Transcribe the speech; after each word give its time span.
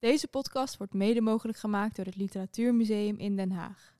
Deze 0.00 0.28
podcast 0.28 0.76
wordt 0.76 0.94
mede 0.94 1.20
mogelijk 1.20 1.58
gemaakt 1.58 1.96
door 1.96 2.04
het 2.04 2.16
Literatuurmuseum 2.16 3.18
in 3.18 3.36
Den 3.36 3.50
Haag. 3.50 3.94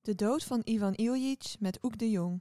De 0.00 0.14
dood 0.14 0.44
van 0.44 0.60
Ivan 0.64 0.94
Iljic 0.94 1.54
met 1.58 1.78
Oek 1.82 1.98
de 1.98 2.10
Jong. 2.10 2.40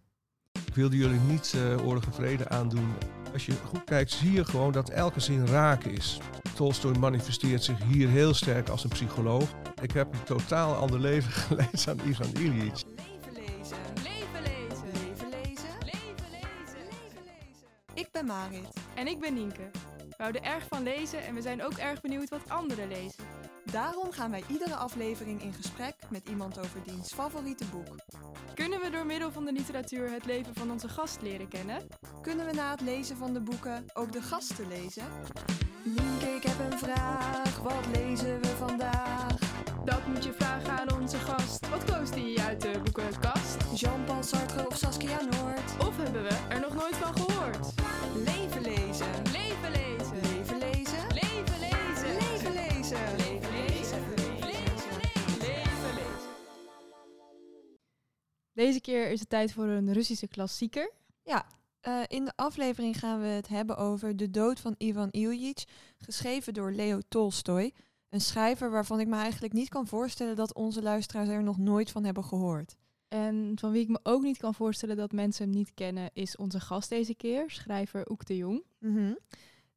Ik 0.68 0.76
wilde 0.76 0.98
jullie 0.98 1.20
niet 1.20 1.54
uh, 1.56 1.86
oorlog 1.88 2.06
en 2.06 2.14
vrede 2.14 2.50
aandoen. 2.50 2.94
Als 3.34 3.46
je 3.46 3.52
goed 3.52 3.84
kijkt, 3.84 4.12
zie 4.12 4.32
je 4.32 4.46
gewoon 4.46 4.72
dat 4.72 4.90
elke 4.90 5.20
zin 5.20 5.48
raak 5.48 5.84
is. 5.84 6.20
Tolstoy 6.56 6.98
manifesteert 6.98 7.64
zich 7.64 7.84
hier 7.84 8.10
heel 8.10 8.34
sterk 8.34 8.70
als 8.70 8.84
een 8.84 8.90
psycholoog. 8.90 9.56
Ik 9.82 9.92
heb 9.92 10.14
een 10.14 10.24
totaal 10.24 10.76
ander 10.76 11.00
leven 11.00 11.32
geleid 11.48 11.88
aan 11.88 12.00
Ivan 12.08 12.34
Iljic. 12.34 12.84
Leven 12.86 13.34
lezen. 13.34 13.78
Leven 14.04 14.42
lezen. 14.42 14.88
Leven 14.94 15.30
lezen. 15.30 15.76
Leven 15.80 16.30
lezen. 16.32 16.84
Leven 16.86 17.24
lezen. 17.24 17.68
Ik 17.94 18.08
ben 18.12 18.26
Marit. 18.26 18.68
En 18.96 19.08
ik 19.08 19.20
ben 19.20 19.34
Nienke. 19.34 19.72
We 20.18 20.22
houden 20.24 20.44
erg 20.44 20.68
van 20.68 20.84
lezen 20.84 21.24
en 21.24 21.34
we 21.34 21.42
zijn 21.42 21.64
ook 21.64 21.74
erg 21.74 22.02
benieuwd 22.02 22.30
wat 22.30 22.50
anderen 22.50 22.88
lezen. 22.88 23.24
Daarom 23.72 24.12
gaan 24.12 24.32
wij 24.32 24.44
iedere 24.48 24.76
aflevering 24.76 25.42
in 25.42 25.54
gesprek 25.54 25.96
met 26.10 26.30
iemand 26.30 26.60
over 26.60 26.84
diens 26.84 27.14
favoriete 27.14 27.66
boek. 27.66 27.96
Kunnen 28.54 28.80
we 28.80 28.90
door 28.90 29.06
middel 29.06 29.32
van 29.32 29.46
de 29.46 29.52
literatuur 29.52 30.12
het 30.12 30.26
leven 30.26 30.54
van 30.56 30.72
onze 30.72 30.90
gast 30.90 31.22
leren 31.22 31.48
kennen? 31.48 31.88
Kunnen 32.22 32.46
we 32.46 32.54
na 32.54 32.72
het 32.72 32.82
lezen 32.82 33.18
van 33.18 33.34
de 33.34 33.42
boeken 33.42 33.86
ook 33.94 34.12
de 34.12 34.22
gasten 34.22 34.68
lezen? 34.68 35.04
Nienke, 35.84 36.26
ik 36.26 36.44
heb 36.44 36.72
een 36.72 36.78
vraag. 36.78 37.58
Wat 37.58 37.86
lezen 37.94 38.42
we 38.42 38.48
vandaag? 38.48 39.38
Dat 39.86 40.08
moet 40.08 40.24
je 40.24 40.34
vragen 40.34 40.80
aan 40.80 41.00
onze 41.00 41.18
gast. 41.18 41.70
Wat 41.70 41.84
koos 41.84 42.12
die 42.12 42.42
uit 42.42 42.62
de 42.62 42.82
boekenkast? 42.84 43.58
Jean-Paul 43.76 44.24
Sartre 44.24 44.68
of 44.68 44.76
Saskia 44.78 45.20
Noord? 45.22 45.88
Of 45.88 45.98
hebben 45.98 46.24
we 46.24 46.38
er 46.50 46.60
nog 46.60 46.74
nooit 46.74 46.96
van 46.96 47.14
gehoord? 47.14 47.33
Deze 58.54 58.82
keer 58.82 59.12
is 59.12 59.20
het 59.20 59.30
tijd 59.30 59.52
voor 59.52 59.66
een 59.66 59.94
Russische 59.94 60.28
klassieker. 60.28 60.92
Ja, 61.24 61.46
eh, 61.80 62.02
in 62.08 62.26
de 62.26 62.34
aflevering 62.36 63.00
gaan 63.00 63.22
we 63.22 63.28
het 63.28 63.48
hebben 63.48 63.78
over 63.78 64.16
de 64.16 64.30
dood 64.30 64.60
van 64.60 64.76
Ivan 64.78 65.10
Iljic, 65.12 65.64
geschreven 65.98 66.54
door 66.54 66.72
Leo 66.72 67.00
Tolstoy. 67.08 67.74
Een 68.10 68.22
schrijver 68.22 68.72
waarvan 68.72 69.00
ik 69.00 69.08
me 69.08 69.16
eigenlijk 69.16 69.54
niet 69.54 69.70
kan 69.70 69.88
voorstellen 69.88 70.36
dat 70.36 70.54
onze 70.54 70.82
luisteraars 70.82 71.30
er 71.30 71.44
nog 71.44 71.58
nooit 71.58 71.92
van 71.92 72.04
hebben 72.04 72.24
gehoord. 72.24 72.76
En 73.08 73.52
van 73.56 73.72
wie 73.72 73.82
ik 73.82 73.88
me 73.88 74.00
ook 74.04 74.24
niet 74.24 74.38
kan 74.38 74.54
voorstellen 74.54 74.98
dat 74.98 75.12
mensen 75.12 75.46
hem 75.46 75.54
niet 75.56 75.74
kennen, 75.74 76.10
is 76.14 76.36
onze 76.36 76.60
gast 76.60 76.90
deze 76.90 77.16
keer, 77.16 77.52
schrijver 77.52 78.12
Oek 78.12 78.26
de 78.26 78.38
Jong. 78.38 78.64
Mhm. 78.80 79.14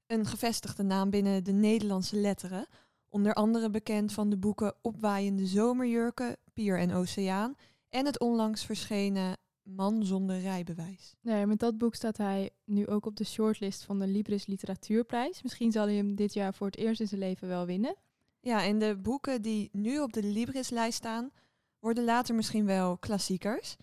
Een 0.07 0.27
gevestigde 0.27 0.83
naam 0.83 1.11
binnen 1.11 1.45
de 1.45 1.53
Nederlandse 1.53 2.17
letteren. 2.17 2.67
Onder 3.09 3.35
andere 3.35 3.71
bekend 3.71 4.13
van 4.13 4.31
de 4.31 4.37
boeken 4.37 4.75
Opwaaiende 4.83 5.47
Zomerjurken, 5.47 6.37
Pier 6.53 6.79
en 6.79 6.93
Oceaan 6.93 7.57
en 7.97 8.07
het 8.07 8.21
onlangs 8.21 8.65
verschenen 8.65 9.37
Man 9.63 10.05
zonder 10.05 10.41
rijbewijs. 10.41 11.15
Nee, 11.21 11.47
met 11.47 11.59
dat 11.59 11.79
boek 11.79 11.95
staat 11.95 12.17
hij 12.17 12.51
nu 12.65 12.87
ook 12.87 13.07
op 13.07 13.17
de 13.17 13.25
shortlist 13.25 13.85
van 13.85 13.99
de 13.99 14.07
Libris 14.07 14.47
Literatuurprijs. 14.47 15.43
Misschien 15.43 15.73
zal 15.73 15.85
hij 15.85 15.95
hem 15.95 16.15
dit 16.15 16.35
jaar 16.35 16.55
voor 16.55 16.67
het 16.67 16.77
eerst 16.77 17.01
in 17.01 17.09
zijn 17.09 17.21
leven 17.21 17.49
wel 17.49 17.67
winnen. 17.67 17.97
Ja, 18.41 18.65
en 18.65 18.79
de 18.79 18.97
boeken 18.97 19.43
die 19.43 19.69
nu 19.73 19.99
op 19.99 20.13
de 20.13 20.23
Libris-lijst 20.23 20.97
staan, 20.97 21.31
worden 21.79 22.05
later 22.05 22.35
misschien 22.35 22.67
wel 22.67 22.99
klassiekers. 22.99 23.77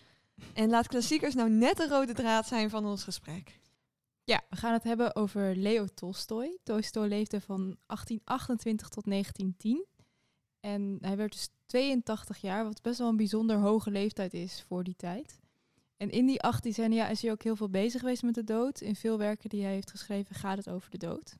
En 0.52 0.70
laat 0.70 0.86
klassiekers 0.86 1.34
nou 1.34 1.50
net 1.50 1.76
de 1.76 1.88
rode 1.88 2.12
draad 2.12 2.46
zijn 2.46 2.70
van 2.70 2.86
ons 2.86 3.04
gesprek. 3.04 3.60
Ja, 4.24 4.40
we 4.50 4.56
gaan 4.56 4.72
het 4.72 4.84
hebben 4.84 5.16
over 5.16 5.56
Leo 5.56 5.86
Tolstoy. 5.94 6.58
Tolstoy 6.62 7.08
leefde 7.08 7.40
van 7.40 7.60
1828 7.60 8.88
tot 8.88 9.04
1910. 9.04 9.86
En 10.64 10.98
hij 11.00 11.16
werd 11.16 11.32
dus 11.32 11.48
82 11.66 12.38
jaar, 12.38 12.64
wat 12.64 12.82
best 12.82 12.98
wel 12.98 13.08
een 13.08 13.16
bijzonder 13.16 13.56
hoge 13.56 13.90
leeftijd 13.90 14.34
is 14.34 14.64
voor 14.68 14.84
die 14.84 14.96
tijd. 14.96 15.40
En 15.96 16.10
in 16.10 16.26
die 16.26 16.40
18 16.40 16.70
decennia 16.70 17.08
is 17.08 17.22
hij 17.22 17.30
ook 17.30 17.42
heel 17.42 17.56
veel 17.56 17.68
bezig 17.68 18.00
geweest 18.00 18.22
met 18.22 18.34
de 18.34 18.44
dood. 18.44 18.80
In 18.80 18.96
veel 18.96 19.18
werken 19.18 19.48
die 19.48 19.62
hij 19.62 19.72
heeft 19.72 19.90
geschreven 19.90 20.34
gaat 20.34 20.56
het 20.56 20.68
over 20.68 20.90
de 20.90 20.98
dood. 20.98 21.36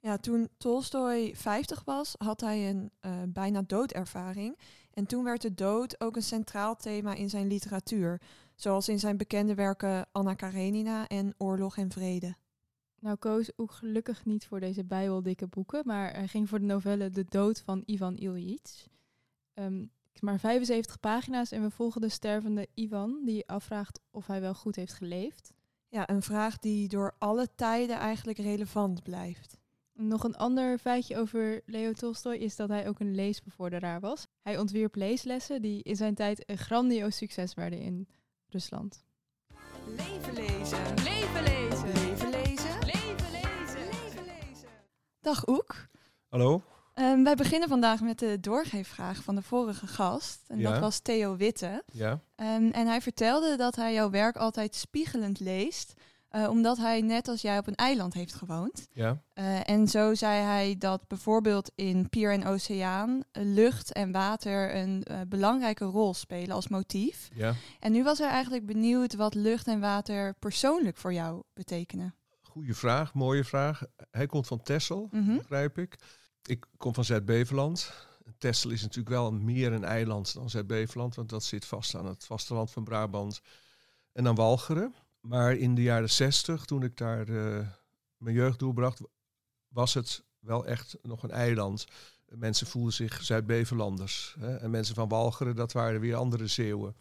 Ja, 0.00 0.16
toen 0.16 0.48
Tolstoy 0.56 1.34
50 1.36 1.84
was, 1.84 2.14
had 2.18 2.40
hij 2.40 2.68
een 2.68 2.90
uh, 3.00 3.12
bijna 3.28 3.62
doodervaring. 3.66 4.58
En 4.92 5.06
toen 5.06 5.24
werd 5.24 5.42
de 5.42 5.54
dood 5.54 6.00
ook 6.00 6.16
een 6.16 6.22
centraal 6.22 6.76
thema 6.76 7.14
in 7.14 7.30
zijn 7.30 7.46
literatuur. 7.46 8.20
Zoals 8.54 8.88
in 8.88 8.98
zijn 8.98 9.16
bekende 9.16 9.54
werken 9.54 10.06
Anna 10.12 10.34
Karenina 10.34 11.06
en 11.06 11.34
Oorlog 11.38 11.76
en 11.76 11.90
Vrede. 11.90 12.36
Nou 13.00 13.16
koos 13.16 13.50
ook 13.56 13.70
gelukkig 13.70 14.24
niet 14.24 14.46
voor 14.46 14.60
deze 14.60 14.84
bijbeldikke 14.84 15.46
boeken, 15.46 15.82
maar 15.84 16.14
hij 16.14 16.28
ging 16.28 16.48
voor 16.48 16.58
de 16.58 16.64
novelle 16.64 17.10
De 17.10 17.24
Dood 17.28 17.60
van 17.60 17.82
Ivan 17.86 18.16
Iljic. 18.16 18.86
Um, 19.54 19.90
maar 20.20 20.38
75 20.38 21.00
pagina's 21.00 21.50
en 21.50 21.62
we 21.62 21.70
volgen 21.70 22.00
de 22.00 22.08
stervende 22.08 22.68
Ivan, 22.74 23.20
die 23.24 23.48
afvraagt 23.48 24.00
of 24.10 24.26
hij 24.26 24.40
wel 24.40 24.54
goed 24.54 24.76
heeft 24.76 24.92
geleefd. 24.92 25.52
Ja, 25.88 26.10
een 26.10 26.22
vraag 26.22 26.58
die 26.58 26.88
door 26.88 27.14
alle 27.18 27.48
tijden 27.54 27.96
eigenlijk 27.96 28.38
relevant 28.38 29.02
blijft. 29.02 29.58
Nog 29.92 30.24
een 30.24 30.36
ander 30.36 30.78
feitje 30.78 31.16
over 31.16 31.62
Leo 31.66 31.92
Tolstoy 31.92 32.34
is 32.34 32.56
dat 32.56 32.68
hij 32.68 32.88
ook 32.88 33.00
een 33.00 33.14
leesbevorderaar 33.14 34.00
was. 34.00 34.26
Hij 34.42 34.58
ontwierp 34.58 34.94
leeslessen 34.94 35.62
die 35.62 35.82
in 35.82 35.96
zijn 35.96 36.14
tijd 36.14 36.50
een 36.50 36.58
grandioos 36.58 37.16
succes 37.16 37.54
werden 37.54 37.80
in 37.80 38.08
Rusland. 38.48 39.04
Leven 39.86 40.34
lezen. 40.34 40.94
Leven 41.04 41.42
lezen. 41.42 41.65
Dag 45.26 45.48
Oek. 45.48 45.88
Hallo? 46.28 46.62
Um, 46.94 47.24
wij 47.24 47.34
beginnen 47.34 47.68
vandaag 47.68 48.00
met 48.00 48.18
de 48.18 48.40
doorgeefvraag 48.40 49.22
van 49.22 49.34
de 49.34 49.42
vorige 49.42 49.86
gast. 49.86 50.44
En 50.46 50.58
Ja. 50.58 50.70
dat 50.70 50.80
was 50.80 50.98
Theo 50.98 51.36
Witte. 51.36 51.82
Ja? 51.92 52.10
Um, 52.36 52.70
en 52.70 52.86
hij 52.86 53.00
vertelde 53.00 53.56
dat 53.56 53.76
hij 53.76 53.92
jouw 53.92 54.10
werk 54.10 54.36
altijd 54.36 54.74
spiegelend 54.74 55.40
leest. 55.40 55.94
uh, 56.30 56.48
omdat 56.50 56.76
hij 56.76 57.00
net 57.00 57.28
als 57.28 57.42
jij 57.42 57.58
op 57.58 57.66
een 57.66 57.74
eiland 57.74 58.14
heeft 58.14 58.34
gewoond. 58.34 58.88
Ja? 58.92 59.22
Uh, 59.34 59.68
en 59.70 59.88
zo 59.88 60.14
zei 60.14 60.42
hij 60.42 60.76
dat 60.78 61.08
bijvoorbeeld 61.08 61.70
in 61.74 62.08
Pier 62.08 62.32
en 62.32 62.46
Oceaan 62.46 63.22
lucht 63.32 63.92
en 63.92 64.12
water 64.12 64.74
een 64.76 65.06
uh, 65.10 65.20
belangrijke 65.28 65.84
rol 65.84 66.14
spelen 66.14 66.54
als 66.54 66.68
motief. 66.68 67.28
Ja? 67.34 67.54
En 67.80 67.92
nu 67.92 68.02
was 68.02 68.18
hij 68.18 68.28
eigenlijk 68.28 68.66
benieuwd 68.66 69.14
wat 69.14 69.34
lucht 69.34 69.66
en 69.66 69.80
water 69.80 70.34
persoonlijk 70.38 70.96
voor 70.96 71.12
jou 71.12 71.42
betekenen. 71.54 72.14
Goeie 72.56 72.74
vraag, 72.74 73.14
mooie 73.14 73.44
vraag. 73.44 73.82
Hij 74.10 74.26
komt 74.26 74.46
van 74.46 74.62
Texel, 74.62 75.08
Mhm. 75.10 75.36
begrijp 75.36 75.78
ik. 75.78 75.98
Ik 76.42 76.66
kom 76.76 76.94
van 76.94 77.04
Zuid-Beveland. 77.04 77.92
Texel 78.38 78.70
is 78.70 78.80
natuurlijk 78.82 79.08
wel 79.08 79.32
meer 79.32 79.72
een 79.72 79.84
eiland 79.84 80.34
dan 80.34 80.50
Zuid-Beveland, 80.50 81.14
want 81.14 81.28
dat 81.28 81.44
zit 81.44 81.64
vast 81.64 81.94
aan 81.94 82.06
het 82.06 82.24
vasteland 82.24 82.70
van 82.70 82.84
Brabant 82.84 83.40
en 84.12 84.26
aan 84.26 84.34
Walcheren. 84.34 84.94
Maar 85.20 85.54
in 85.56 85.74
de 85.74 85.82
jaren 85.82 86.10
zestig, 86.10 86.64
toen 86.64 86.82
ik 86.82 86.96
daar 86.96 87.28
uh, 87.28 87.66
mijn 88.16 88.34
jeugd 88.34 88.58
doorbracht, 88.58 89.00
was 89.68 89.94
het 89.94 90.24
wel 90.38 90.66
echt 90.66 90.96
nog 91.02 91.22
een 91.22 91.30
eiland. 91.30 91.86
Mensen 92.28 92.66
voelden 92.66 92.92
zich 92.92 93.22
Zuid-Bevelanders. 93.22 94.36
Hè? 94.38 94.56
En 94.56 94.70
mensen 94.70 94.94
van 94.94 95.08
Walcheren, 95.08 95.56
dat 95.56 95.72
waren 95.72 96.00
weer 96.00 96.16
andere 96.16 96.46
Zeeuwen. 96.46 96.96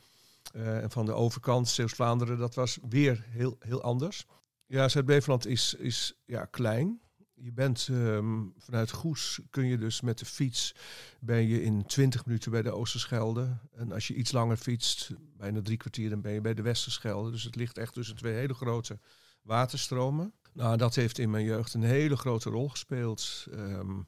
Uh, 0.56 0.84
en 0.84 0.92
van 0.92 1.06
de 1.06 1.14
overkant, 1.14 1.68
Zeeuws-Vlaanderen, 1.70 2.38
dat 2.38 2.56
was 2.56 2.78
weer 2.90 3.26
heel, 3.28 3.56
heel 3.60 3.82
anders. 3.82 4.26
Ja, 4.68 4.90
Zuid-Beveland 4.90 5.48
is, 5.48 5.74
is 5.74 6.14
ja, 6.26 6.46
klein. 6.46 7.00
Je 7.34 7.52
bent 7.52 7.88
um, 7.92 8.54
vanuit 8.58 8.92
Goes 8.92 9.40
kun 9.50 9.66
je 9.66 9.78
dus 9.78 10.02
met 10.02 10.20
de 10.20 10.26
fiets 10.26 10.76
ben 11.20 11.48
je 11.48 11.64
in 11.64 11.86
20 11.86 12.26
minuten 12.26 12.52
bij 12.52 12.62
de 12.62 12.72
Oosterschelde. 12.72 13.58
En 13.72 13.92
als 13.92 14.08
je 14.08 14.14
iets 14.14 14.32
langer 14.32 14.58
fietst, 14.58 15.12
bijna 15.38 15.62
drie 15.62 15.78
kwartier, 15.78 16.10
dan 16.10 16.22
ben 16.22 16.32
je 16.32 16.42
bij 16.42 16.54
de 16.54 16.62
Westerschelde. 16.62 17.32
Dus 17.32 17.44
het 17.44 17.56
ligt 17.56 17.78
echt 17.78 17.94
tussen 17.94 18.16
twee 18.16 18.34
hele 18.34 18.54
grote 18.54 19.00
waterstromen. 19.42 20.34
Nou, 20.54 20.78
dat 20.78 20.96
heeft 20.96 21.18
in 21.18 21.30
mijn 21.30 21.46
jeugd 21.46 21.74
een 21.74 21.84
hele 21.84 22.18
grote 22.18 22.50
rol 22.50 22.70
gespeeld. 22.70 23.46
Um, 23.52 24.08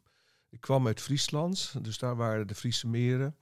ik 0.50 0.62
kwam 0.62 0.88
uit 0.88 1.02
Friesland, 1.02 1.76
dus 1.82 1.98
daar 1.98 2.16
waren 2.16 2.48
de 2.48 2.56
Friese 2.56 2.88
meren 2.88 3.36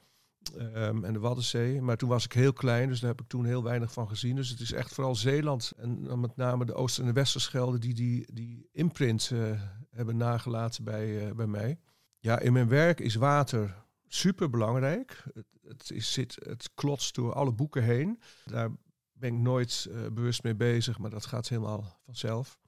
um, 0.58 1.04
en 1.04 1.14
de 1.14 1.20
Waddenzee. 1.20 1.82
Maar 1.82 1.98
toen 1.98 2.10
was 2.10 2.26
ik 2.26 2.34
heel 2.34 2.54
klein, 2.54 2.90
dus 2.90 3.00
daar 3.00 3.10
heb 3.10 3.22
ik 3.22 3.28
toen 3.28 3.46
heel 3.46 3.64
weinig 3.64 3.92
van 3.92 4.08
gezien. 4.08 4.36
Dus 4.36 4.50
het 4.50 4.60
is 4.60 4.72
echt 4.72 4.94
vooral 4.94 5.16
Zeeland 5.16 5.74
en 5.78 6.20
met 6.20 6.36
name 6.36 6.66
de 6.66 6.74
Ooster- 6.74 7.02
en 7.02 7.08
de 7.08 7.14
Westerschelde 7.14 7.80
die 7.80 7.94
die, 7.94 8.34
die 8.34 8.70
imprint 8.72 9.30
uh, 9.34 9.62
hebben 9.90 10.18
nagelaten 10.18 10.84
bij, 10.84 11.28
uh, 11.28 11.32
bij 11.32 11.48
mij. 11.48 11.80
Ja, 12.20 12.40
in 12.40 12.54
mijn 12.54 12.68
werk 12.68 13.00
is 13.00 13.16
water 13.16 13.84
super 14.08 14.50
belangrijk. 14.50 15.24
Het, 15.34 15.46
het, 15.68 15.92
is, 15.92 16.14
zit, 16.14 16.38
het 16.40 16.70
klotst 16.74 17.16
door 17.16 17.34
alle 17.34 17.52
boeken 17.52 17.84
heen. 17.84 18.22
Daar 18.46 18.70
ben 19.14 19.34
ik 19.34 19.40
nooit 19.40 19.88
uh, 19.90 20.08
bewust 20.12 20.44
mee 20.44 20.56
bezig, 20.56 20.98
maar 20.98 21.10
dat 21.10 21.26
gaat 21.26 21.48
helemaal 21.48 22.00
vanzelf. 22.06 22.60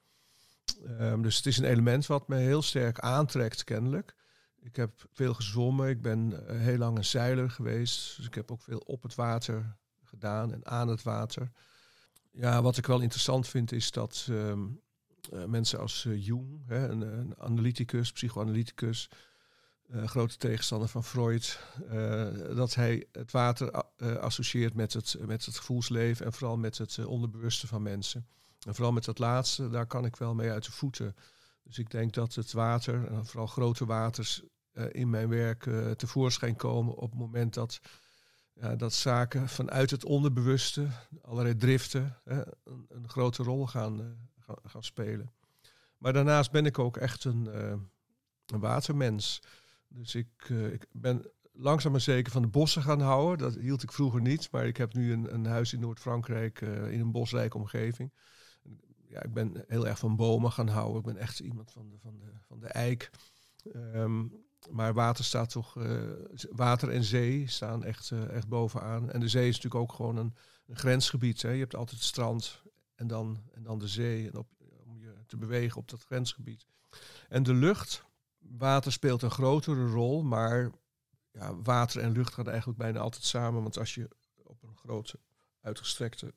Um, 1.00 1.22
dus 1.22 1.36
het 1.36 1.46
is 1.46 1.58
een 1.58 1.64
element 1.64 2.06
wat 2.06 2.28
me 2.28 2.36
heel 2.36 2.62
sterk 2.62 2.98
aantrekt, 2.98 3.64
kennelijk. 3.64 4.14
Ik 4.60 4.76
heb 4.76 5.06
veel 5.12 5.34
gezwommen. 5.34 5.88
Ik 5.88 6.02
ben 6.02 6.30
uh, 6.30 6.38
heel 6.46 6.78
lang 6.78 6.96
een 6.96 7.04
zeiler 7.04 7.50
geweest. 7.50 8.16
Dus 8.16 8.26
ik 8.26 8.34
heb 8.34 8.50
ook 8.50 8.62
veel 8.62 8.78
op 8.78 9.02
het 9.02 9.14
water 9.14 9.76
gedaan 10.04 10.52
en 10.52 10.66
aan 10.66 10.88
het 10.88 11.02
water. 11.02 11.50
Ja, 12.32 12.62
wat 12.62 12.76
ik 12.76 12.86
wel 12.86 13.00
interessant 13.00 13.48
vind 13.48 13.72
is 13.72 13.90
dat 13.90 14.26
um, 14.30 14.80
uh, 15.32 15.44
mensen 15.44 15.78
als 15.78 16.04
uh, 16.04 16.26
Jung, 16.26 16.62
hè, 16.66 16.88
een, 16.88 17.00
een, 17.00 17.34
analyticus, 17.38 18.12
psychoanalyticus, 18.12 19.10
uh, 19.90 20.06
grote 20.06 20.36
tegenstander 20.36 20.88
van 20.88 21.04
Freud, 21.04 21.60
dat 22.54 22.74
hij 22.74 23.06
het 23.12 23.30
water 23.30 23.70
associeert 24.20 24.74
met 24.74 24.92
het, 24.92 25.16
met 25.20 25.44
het 25.44 25.58
gevoelsleven 25.58 26.26
en 26.26 26.32
vooral 26.32 26.56
met 26.56 26.78
het 26.78 27.04
onderbewuste 27.04 27.66
van 27.66 27.82
mensen. 27.82 28.26
En 28.66 28.74
vooral 28.74 28.92
met 28.92 29.04
dat 29.04 29.18
laatste, 29.18 29.68
daar 29.68 29.86
kan 29.86 30.04
ik 30.04 30.16
wel 30.16 30.34
mee 30.34 30.50
uit 30.50 30.64
de 30.64 30.72
voeten. 30.72 31.14
Dus 31.68 31.78
ik 31.78 31.90
denk 31.90 32.14
dat 32.14 32.34
het 32.34 32.52
water, 32.52 33.06
en 33.06 33.26
vooral 33.26 33.46
grote 33.46 33.86
waters, 33.86 34.42
in 34.90 35.10
mijn 35.10 35.28
werk 35.28 35.70
tevoorschijn 35.96 36.56
komen 36.56 36.94
op 36.94 37.10
het 37.10 37.18
moment 37.18 37.54
dat 37.54 37.80
dat 38.76 38.92
zaken 38.92 39.48
vanuit 39.48 39.90
het 39.90 40.04
onderbewuste, 40.04 40.88
allerlei 41.22 41.56
driften, 41.56 42.16
een, 42.24 42.54
een, 42.88 43.08
grote 43.08 43.42
rol 43.42 43.66
gaan, 43.66 44.00
uh, 44.00 44.06
gaan, 44.38 44.56
gaan, 44.64 44.82
spelen. 44.82 45.32
Maar 45.98 46.12
daarnaast 46.12 46.50
ben 46.50 46.66
ik 46.66 46.78
ook 46.78 46.96
echt 46.96 47.24
een, 47.24 47.46
een 48.46 48.60
watermens. 48.60 49.42
Dus 49.88 50.14
ik, 50.14 50.48
ik 50.48 50.86
ben 50.92 51.30
langzaam 51.52 51.92
maar 51.92 52.00
zeker 52.00 52.32
van 52.32 52.42
de 52.42 52.48
bossen 52.48 52.82
gaan 52.82 53.00
houden. 53.00 53.38
Dat 53.38 53.62
hield 53.62 53.82
ik 53.82 53.92
vroeger 53.92 54.20
niet, 54.20 54.50
maar 54.50 54.66
ik 54.66 54.76
heb 54.76 54.94
nu 54.94 55.12
een, 55.12 55.34
een 55.34 55.46
huis 55.46 55.72
in 55.72 55.80
Noord-Frankrijk 55.80 56.60
in 56.60 57.00
een 57.00 57.12
bosrijke 57.12 57.56
omgeving. 57.56 58.12
Ja, 59.08 59.22
ik 59.22 59.32
ben 59.32 59.64
heel 59.66 59.86
erg 59.86 59.98
van 59.98 60.16
bomen 60.16 60.52
gaan 60.52 60.68
houden. 60.68 60.98
Ik 60.98 61.04
ben 61.04 61.16
echt 61.16 61.40
iemand 61.40 61.70
van 61.72 61.88
de, 61.88 61.98
van 61.98 62.18
de, 62.18 62.30
van 62.46 62.60
de 62.60 62.66
eik. 62.66 63.10
Um, 63.74 64.46
maar 64.70 64.94
water 64.94 65.24
staat 65.24 65.50
toch, 65.50 65.76
uh, 65.76 66.12
water 66.50 66.90
en 66.90 67.04
zee 67.04 67.46
staan 67.46 67.84
echt, 67.84 68.10
uh, 68.10 68.28
echt 68.30 68.48
bovenaan. 68.48 69.10
En 69.10 69.20
de 69.20 69.28
zee 69.28 69.48
is 69.48 69.54
natuurlijk 69.54 69.82
ook 69.82 69.92
gewoon 69.92 70.16
een, 70.16 70.34
een 70.66 70.76
grensgebied. 70.76 71.42
Hè. 71.42 71.50
Je 71.50 71.58
hebt 71.58 71.74
altijd 71.74 71.98
het 71.98 72.08
strand 72.08 72.62
en 72.94 73.06
dan, 73.06 73.42
en 73.52 73.62
dan 73.62 73.78
de 73.78 73.88
zee 73.88 74.26
en 74.26 74.36
op, 74.36 74.48
om 74.84 74.98
je 74.98 75.14
te 75.26 75.36
bewegen 75.36 75.78
op 75.78 75.88
dat 75.88 76.04
grensgebied. 76.04 76.66
En 77.28 77.42
de 77.42 77.54
lucht, 77.54 78.04
water 78.38 78.92
speelt 78.92 79.22
een 79.22 79.30
grotere 79.30 79.86
rol, 79.86 80.22
maar 80.22 80.70
ja, 81.32 81.56
water 81.62 82.02
en 82.02 82.12
lucht 82.12 82.34
gaan 82.34 82.48
eigenlijk 82.48 82.78
bijna 82.78 82.98
altijd 82.98 83.24
samen. 83.24 83.62
Want 83.62 83.78
als 83.78 83.94
je 83.94 84.08
op 84.42 84.62
een 84.62 84.76
grote, 84.76 85.18
uitgestrekte 85.60 86.34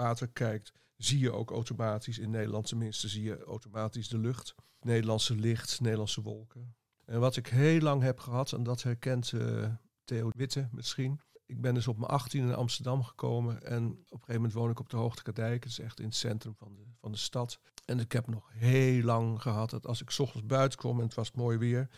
water 0.00 0.28
kijkt, 0.28 0.72
zie 0.96 1.18
je 1.18 1.32
ook 1.32 1.50
automatisch, 1.50 2.18
in 2.18 2.30
Nederland 2.30 2.66
tenminste, 2.66 3.08
zie 3.08 3.22
je 3.22 3.44
automatisch 3.44 4.08
de 4.08 4.18
lucht. 4.18 4.54
Nederlandse 4.80 5.34
licht, 5.34 5.80
Nederlandse 5.80 6.22
wolken. 6.22 6.74
En 7.04 7.20
wat 7.20 7.36
ik 7.36 7.46
heel 7.46 7.80
lang 7.80 8.02
heb 8.02 8.18
gehad, 8.18 8.52
en 8.52 8.62
dat 8.62 8.82
herkent 8.82 9.32
uh, 9.32 9.74
Theo 10.04 10.30
Witte 10.36 10.68
misschien. 10.72 11.20
Ik 11.46 11.60
ben 11.60 11.74
dus 11.74 11.88
op 11.88 11.98
mijn 11.98 12.10
18 12.10 12.42
in 12.42 12.54
Amsterdam 12.54 13.02
gekomen 13.02 13.62
en 13.62 13.84
op 13.86 13.92
een 13.92 14.06
gegeven 14.10 14.34
moment 14.34 14.52
woon 14.52 14.70
ik 14.70 14.80
op 14.80 14.88
de 14.88 14.96
Hoogte 14.96 15.32
Dijk. 15.32 15.62
Dat 15.62 15.70
is 15.70 15.78
echt 15.78 16.00
in 16.00 16.06
het 16.06 16.14
centrum 16.14 16.54
van 16.54 16.74
de, 16.74 16.82
van 17.00 17.12
de 17.12 17.18
stad. 17.18 17.60
En 17.84 17.98
ik 17.98 18.12
heb 18.12 18.26
nog 18.26 18.50
heel 18.52 19.02
lang 19.02 19.42
gehad 19.42 19.70
dat 19.70 19.86
als 19.86 20.00
ik 20.00 20.14
ochtends 20.18 20.46
buiten 20.46 20.78
kwam 20.78 20.98
en 20.98 21.04
het 21.04 21.14
was 21.14 21.32
mooi 21.32 21.58
weer. 21.58 21.88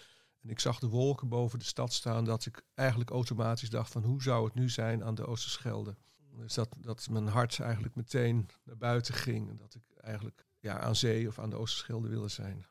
En 0.42 0.50
ik 0.50 0.58
zag 0.58 0.78
de 0.78 0.88
wolken 0.88 1.28
boven 1.28 1.58
de 1.58 1.64
stad 1.64 1.92
staan, 1.92 2.24
dat 2.24 2.46
ik 2.46 2.62
eigenlijk 2.74 3.10
automatisch 3.10 3.70
dacht 3.70 3.92
van 3.92 4.04
hoe 4.04 4.22
zou 4.22 4.44
het 4.44 4.54
nu 4.54 4.68
zijn 4.68 5.04
aan 5.04 5.14
de 5.14 5.26
Oosterschelde. 5.26 5.96
Dus 6.36 6.54
dat, 6.54 6.76
dat 6.78 7.08
mijn 7.10 7.26
hart 7.26 7.60
eigenlijk 7.60 7.94
meteen 7.94 8.48
naar 8.64 8.76
buiten 8.76 9.14
ging. 9.14 9.48
En 9.48 9.56
dat 9.56 9.74
ik 9.74 9.82
eigenlijk 9.96 10.46
ja, 10.60 10.78
aan 10.78 10.96
zee 10.96 11.28
of 11.28 11.38
aan 11.38 11.50
de 11.50 11.56
Oosterschelde 11.56 12.08
wilde 12.08 12.28
zijn. 12.28 12.66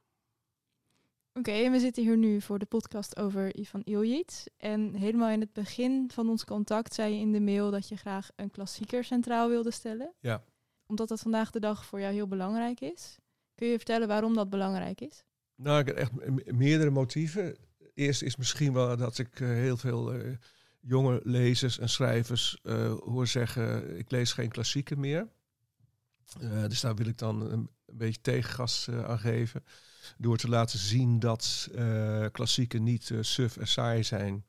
Oké, 1.34 1.52
en 1.52 1.72
we 1.72 1.80
zitten 1.80 2.04
hier 2.04 2.18
nu 2.18 2.42
voor 2.42 2.60
de 2.60 2.66
podcast 2.66 3.18
over 3.18 3.56
Ivan 3.56 3.82
Iljits. 3.84 4.48
En 4.58 4.96
helemaal 4.96 5.30
in 5.30 5.40
het 5.40 5.54
begin 5.54 6.10
van 6.14 6.30
ons 6.30 6.46
contact 6.46 6.94
zei 6.94 7.14
je 7.14 7.20
in 7.20 7.32
de 7.32 7.40
mail 7.40 7.72
dat 7.72 7.88
je 7.88 7.96
graag 7.96 8.30
een 8.36 8.52
klassieker 8.52 9.04
centraal 9.04 9.50
wilde 9.50 9.72
stellen. 9.72 10.14
Ja. 10.20 10.44
Omdat 10.86 11.08
dat 11.08 11.20
vandaag 11.20 11.52
de 11.52 11.60
dag 11.60 11.86
voor 11.86 12.00
jou 12.00 12.14
heel 12.14 12.28
belangrijk 12.28 12.82
is. 12.82 13.18
Kun 13.56 13.68
je 13.68 13.76
vertellen 13.76 14.08
waarom 14.08 14.34
dat 14.34 14.50
belangrijk 14.50 15.02
is? 15.02 15.24
Nou, 15.56 15.80
ik 15.80 15.86
heb 15.86 15.98
echt 15.98 16.12
meerdere 16.52 16.90
motieven. 16.90 17.58
Eerst 17.94 18.22
is 18.22 18.36
misschien 18.36 18.74
wel 18.74 18.98
dat 18.98 19.18
ik 19.18 19.40
uh, 19.40 19.48
heel 19.48 19.78
veel 19.78 20.16
uh, 20.16 20.38
jonge 20.82 21.20
lezers 21.24 21.80
en 21.80 21.90
schrijvers 21.90 22.60
uh, 22.64 22.94
hoor 22.94 23.28
zeggen: 23.28 23.98
ik 23.98 24.12
lees 24.12 24.34
geen 24.34 24.50
klassieken 24.50 25.00
meer. 25.00 25.28
dus 26.68 26.82
daar 26.82 26.96
wil 26.96 27.08
ik 27.08 27.18
dan 27.18 27.52
een, 27.52 27.70
beetje 27.94 28.22
tegengas 28.22 28.90
aan 28.90 29.20
geven. 29.20 29.64
Door 30.18 30.38
te 30.38 30.50
laten 30.50 30.80
zien 30.80 31.20
dat 31.20 31.70
klassieken 32.32 32.84
niet 32.84 33.12
suf 33.22 33.58
en 33.58 33.68
saai 33.68 34.04
zijn. 34.04 34.46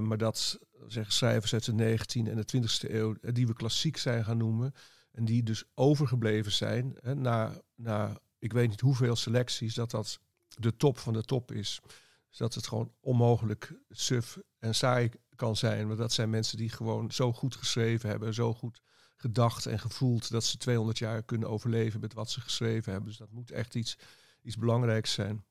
Maar 0.00 0.18
dat 0.18 0.58
zeggen 0.86 1.12
schrijvers 1.12 1.52
uit 1.52 1.64
de 1.64 1.98
19e 1.98 2.28
en 2.28 2.36
de 2.36 2.56
20e 2.56 2.90
eeuw, 2.90 3.14
die 3.20 3.46
we 3.46 3.54
klassiek 3.54 3.96
zijn 3.96 4.24
gaan 4.24 4.36
noemen. 4.36 4.74
En 5.12 5.24
die 5.24 5.42
dus 5.42 5.64
overgebleven 5.74 6.52
zijn 6.52 6.96
na, 7.14 7.60
na 7.74 8.18
ik 8.38 8.52
weet 8.52 8.68
niet 8.68 8.80
hoeveel 8.80 9.16
selecties, 9.16 9.74
dat 9.74 9.90
dat 9.90 10.20
de 10.48 10.76
top 10.76 10.98
van 10.98 11.12
de 11.12 11.22
top 11.22 11.52
is. 11.52 11.80
Dus 12.28 12.38
dat 12.38 12.54
het 12.54 12.66
gewoon 12.66 12.92
onmogelijk 13.00 13.72
suf 13.90 14.38
en 14.58 14.74
saai 14.74 15.10
kan 15.36 15.56
zijn. 15.56 15.86
Maar 15.86 15.96
dat 15.96 16.12
zijn 16.12 16.30
mensen 16.30 16.56
die 16.56 16.68
gewoon 16.68 17.10
zo 17.10 17.32
goed 17.32 17.56
geschreven 17.56 18.08
hebben, 18.08 18.34
zo 18.34 18.54
goed 18.54 18.80
gedacht 19.16 19.66
en 19.66 19.78
gevoeld, 19.78 20.30
dat 20.30 20.44
ze 20.44 20.56
200 20.56 20.98
jaar 20.98 21.22
kunnen 21.22 21.48
overleven 21.48 22.00
met 22.00 22.14
wat 22.14 22.30
ze 22.30 22.40
geschreven 22.40 22.92
hebben. 22.92 23.08
Dus 23.08 23.18
dat 23.18 23.30
moet 23.30 23.50
echt 23.50 23.74
iets 23.74 23.98
iets 24.44 24.56
belangrijks 24.56 25.12
zijn. 25.12 25.44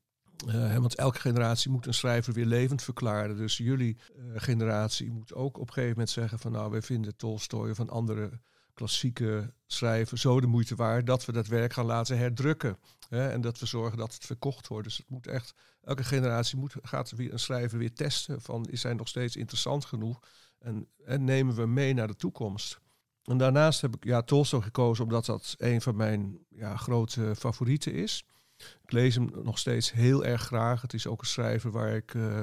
Uh, 0.46 0.76
want 0.76 0.94
elke 0.94 1.20
generatie 1.20 1.70
moet 1.70 1.86
een 1.86 1.94
schrijver 1.94 2.32
weer 2.32 2.46
levend 2.46 2.82
verklaren. 2.82 3.36
Dus 3.36 3.56
jullie 3.56 3.96
uh, 4.16 4.32
generatie 4.34 5.10
moet 5.10 5.34
ook 5.34 5.58
op 5.58 5.66
een 5.66 5.72
gegeven 5.72 5.90
moment 5.90 6.10
zeggen 6.10 6.38
van 6.38 6.52
nou, 6.52 6.70
wij 6.70 6.82
vinden 6.82 7.16
Tolstoy 7.16 7.70
of 7.70 7.78
een 7.78 7.88
andere 7.88 8.40
klassieke 8.74 9.52
schrijver 9.66 10.18
zo 10.18 10.40
de 10.40 10.46
moeite 10.46 10.74
waard 10.74 11.06
dat 11.06 11.24
we 11.24 11.32
dat 11.32 11.46
werk 11.46 11.72
gaan 11.72 11.86
laten 11.86 12.18
herdrukken. 12.18 12.78
Hè, 13.08 13.28
en 13.28 13.40
dat 13.40 13.58
we 13.58 13.66
zorgen 13.66 13.98
dat 13.98 14.14
het 14.14 14.24
verkocht 14.24 14.68
wordt. 14.68 14.84
Dus 14.84 14.96
het 14.96 15.10
moet 15.10 15.26
echt, 15.26 15.54
elke 15.82 16.04
generatie 16.04 16.58
moet, 16.58 16.74
gaat 16.82 17.10
weer 17.10 17.32
een 17.32 17.38
schrijver 17.38 17.78
weer 17.78 17.94
testen 17.94 18.42
van 18.42 18.68
is 18.68 18.82
hij 18.82 18.94
nog 18.94 19.08
steeds 19.08 19.36
interessant 19.36 19.84
genoeg 19.84 20.20
en, 20.58 20.88
en 21.04 21.24
nemen 21.24 21.54
we 21.54 21.66
mee 21.66 21.94
naar 21.94 22.06
de 22.06 22.16
toekomst. 22.16 22.80
En 23.24 23.38
daarnaast 23.38 23.80
heb 23.80 23.96
ik 23.96 24.04
ja, 24.04 24.22
Tolstoy 24.22 24.62
gekozen 24.62 25.04
omdat 25.04 25.24
dat 25.24 25.54
een 25.58 25.80
van 25.80 25.96
mijn 25.96 26.38
ja, 26.48 26.76
grote 26.76 27.34
favorieten 27.36 27.92
is. 27.92 28.24
Ik 28.82 28.92
lees 28.92 29.14
hem 29.14 29.30
nog 29.42 29.58
steeds 29.58 29.92
heel 29.92 30.24
erg 30.24 30.42
graag. 30.42 30.82
Het 30.82 30.94
is 30.94 31.06
ook 31.06 31.20
een 31.20 31.26
schrijver 31.26 31.70
waar 31.70 31.94
ik 31.94 32.14
uh, 32.14 32.42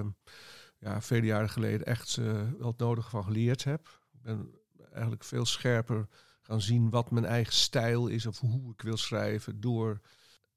ja, 0.79 1.01
vele 1.01 1.25
jaren 1.25 1.49
geleden 1.49 1.85
echt 1.85 2.17
uh, 2.17 2.25
wel 2.57 2.67
het 2.67 2.77
nodige 2.77 3.09
van 3.09 3.23
geleerd 3.23 3.63
heb. 3.63 3.99
Ik 4.13 4.21
ben 4.21 4.60
eigenlijk 4.91 5.23
veel 5.23 5.45
scherper 5.45 6.07
gaan 6.41 6.61
zien 6.61 6.89
wat 6.89 7.11
mijn 7.11 7.25
eigen 7.25 7.53
stijl 7.53 8.07
is 8.07 8.25
of 8.25 8.39
hoe 8.39 8.73
ik 8.73 8.81
wil 8.81 8.97
schrijven 8.97 9.61
door, 9.61 10.01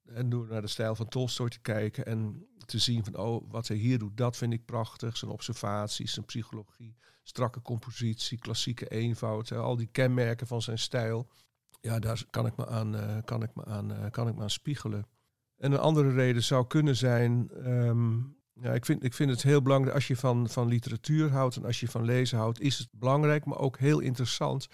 en 0.04 0.28
door 0.28 0.46
naar 0.46 0.60
de 0.60 0.66
stijl 0.66 0.94
van 0.94 1.08
Tolstoy 1.08 1.48
te 1.48 1.60
kijken 1.60 2.06
en 2.06 2.46
te 2.64 2.78
zien 2.78 3.04
van 3.04 3.16
oh, 3.16 3.50
wat 3.50 3.69
hij 3.69 3.76
hier 3.76 3.98
doet, 3.98 4.16
dat 4.16 4.36
vind 4.36 4.52
ik 4.52 4.64
prachtig. 4.64 5.16
Zijn 5.16 5.31
observaties, 5.31 6.12
zijn 6.12 6.26
psychologie, 6.26 6.96
strakke 7.22 7.62
compositie, 7.62 8.38
klassieke 8.38 8.88
eenvoud, 8.88 9.53
al 9.53 9.76
die 9.76 9.86
kenmerken 9.86 10.46
van 10.46 10.62
zijn 10.62 10.79
stijl. 10.79 11.29
Ja, 11.81 11.98
daar 11.98 12.24
kan 12.31 12.46
ik 12.46 12.56
me 12.56 12.67
aan, 12.67 12.94
uh, 12.94 13.19
kan 13.24 13.43
ik 13.43 13.55
me 13.55 13.64
aan, 13.64 14.10
kan 14.10 14.29
ik 14.29 14.34
me 14.34 14.43
aan 14.43 14.50
spiegelen. 14.50 15.06
En 15.56 15.72
een 15.72 15.79
andere 15.79 16.12
reden 16.12 16.43
zou 16.43 16.67
kunnen 16.67 16.96
zijn, 16.96 17.50
ehm, 17.50 18.20
ja, 18.61 18.73
ik, 18.73 18.84
vind, 18.84 19.05
ik 19.05 19.15
vind 19.15 19.31
het 19.31 19.43
heel 19.43 19.63
belangrijk, 19.63 19.94
als 19.94 20.06
je 20.06 20.17
van, 20.17 20.49
van 20.49 20.69
literatuur 20.69 21.31
houdt 21.31 21.56
en 21.56 21.65
als 21.65 21.81
je 21.81 21.89
van 21.89 22.05
lezen 22.05 22.39
houdt, 22.39 22.61
is 22.61 22.79
het 22.79 22.89
belangrijk, 22.91 23.44
maar 23.44 23.58
ook 23.58 23.79
heel 23.79 24.01
interessant 24.01 24.69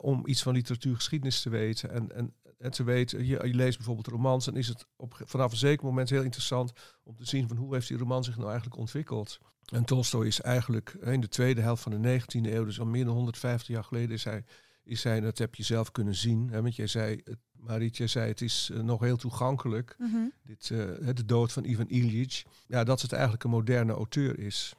om 0.00 0.26
iets 0.26 0.42
van 0.42 0.54
literatuurgeschiedenis 0.54 1.42
te 1.42 1.50
weten. 1.50 1.90
En, 1.90 2.12
en, 2.14 2.34
en 2.58 2.70
te 2.70 2.84
weten, 2.84 3.26
je, 3.26 3.46
je 3.46 3.54
leest 3.54 3.76
bijvoorbeeld 3.76 4.06
romans, 4.06 4.44
dan 4.44 4.56
is 4.56 4.68
het 4.68 4.86
op, 4.96 5.22
vanaf 5.24 5.50
een 5.50 5.58
zeker 5.58 5.84
moment 5.86 6.10
heel 6.10 6.22
interessant 6.22 6.72
om 7.02 7.16
te 7.16 7.24
zien 7.26 7.48
van 7.48 7.56
hoe 7.56 7.74
heeft 7.74 7.88
die 7.88 7.98
roman 7.98 8.24
zich 8.24 8.36
nou 8.36 8.48
eigenlijk 8.48 8.78
ontwikkeld. 8.78 9.38
En 9.64 9.84
Tolstoy 9.84 10.26
is 10.26 10.40
eigenlijk 10.40 10.96
in 11.00 11.20
de 11.20 11.28
tweede 11.28 11.60
helft 11.60 11.82
van 11.82 12.02
de 12.02 12.20
19e 12.20 12.52
eeuw, 12.52 12.64
dus 12.64 12.80
al 12.80 12.86
meer 12.86 13.04
dan 13.04 13.14
150 13.14 13.68
jaar 13.68 13.84
geleden, 13.84 14.10
is 14.10 14.24
hij, 14.24 14.44
is 14.84 15.04
hij 15.04 15.20
dat 15.20 15.38
heb 15.38 15.54
je 15.54 15.62
zelf 15.62 15.90
kunnen 15.90 16.14
zien. 16.14 16.48
Hè, 16.50 16.62
want 16.62 16.76
jij 16.76 16.86
zei, 16.86 17.22
Marietje 17.66 18.06
zei, 18.06 18.28
het 18.28 18.40
is 18.40 18.70
uh, 18.72 18.80
nog 18.80 19.00
heel 19.00 19.16
toegankelijk. 19.16 19.94
Mm 19.98 20.10
-hmm. 20.10 20.32
Dit, 20.42 20.68
uh, 20.68 20.78
de 21.14 21.24
dood 21.24 21.52
van 21.52 21.64
Ivan 21.64 21.88
Ilyich. 21.88 22.42
Ja, 22.66 22.84
dat 22.84 23.02
het 23.02 23.12
eigenlijk 23.12 23.44
een 23.44 23.50
moderne 23.50 23.92
auteur 23.92 24.38
is. 24.38 24.74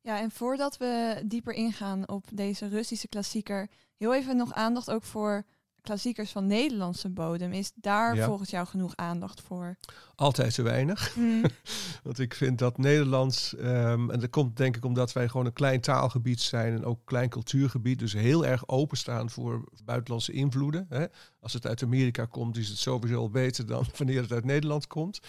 Ja, 0.00 0.20
en 0.20 0.30
voordat 0.30 0.76
we 0.76 1.22
dieper 1.24 1.54
ingaan 1.54 2.08
op 2.08 2.24
deze 2.32 2.68
Russische 2.68 3.08
klassieker, 3.08 3.68
heel 3.96 4.14
even 4.14 4.36
nog 4.36 4.52
aandacht 4.52 4.90
ook 4.90 5.04
voor 5.04 5.44
klassiekers 5.82 6.30
van 6.30 6.46
Nederlandse 6.46 7.08
bodem. 7.08 7.52
Is 7.52 7.72
daar 7.74 8.16
ja. 8.16 8.26
volgens 8.26 8.50
jou 8.50 8.66
genoeg 8.66 8.96
aandacht 8.96 9.40
voor? 9.40 9.76
Altijd 10.14 10.54
te 10.54 10.62
weinig. 10.62 11.16
Mm. 11.16 11.42
Want 12.04 12.18
ik 12.18 12.34
vind 12.34 12.58
dat 12.58 12.78
Nederlands, 12.78 13.54
um, 13.58 14.10
en 14.10 14.20
dat 14.20 14.30
komt 14.30 14.56
denk 14.56 14.76
ik 14.76 14.84
omdat 14.84 15.12
wij 15.12 15.28
gewoon 15.28 15.46
een 15.46 15.52
klein 15.52 15.80
taalgebied 15.80 16.40
zijn 16.40 16.74
en 16.74 16.84
ook 16.84 16.98
een 16.98 17.04
klein 17.04 17.28
cultuurgebied, 17.28 17.98
dus 17.98 18.12
heel 18.12 18.46
erg 18.46 18.68
openstaan 18.68 19.30
voor 19.30 19.64
buitenlandse 19.84 20.32
invloeden. 20.32 20.86
Hè. 20.88 21.06
Als 21.40 21.52
het 21.52 21.66
uit 21.66 21.82
Amerika 21.82 22.24
komt, 22.24 22.56
is 22.56 22.68
het 22.68 22.78
sowieso 22.78 23.18
al 23.18 23.30
beter 23.30 23.66
dan 23.66 23.86
wanneer 23.98 24.22
het 24.22 24.32
uit 24.32 24.44
Nederland 24.44 24.86
komt. 24.86 25.20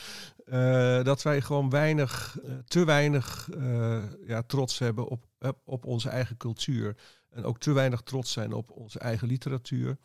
Uh, 0.46 1.04
dat 1.04 1.22
wij 1.22 1.42
gewoon 1.42 1.70
weinig, 1.70 2.38
uh, 2.44 2.54
te 2.66 2.86
weinig 2.86 3.50
uh, 3.58 4.04
ja, 4.28 4.42
trots 4.42 4.80
hebben 4.80 5.08
op, 5.08 5.26
op 5.64 5.86
onze 5.86 6.10
eigen 6.10 6.38
cultuur. 6.38 6.96
En 7.30 7.44
ook 7.44 7.60
te 7.60 7.72
weinig 7.72 8.02
trots 8.02 8.32
zijn 8.32 8.54
op 8.54 8.72
onze 8.72 9.00
eigen 9.00 9.28
literatuur. 9.28 9.98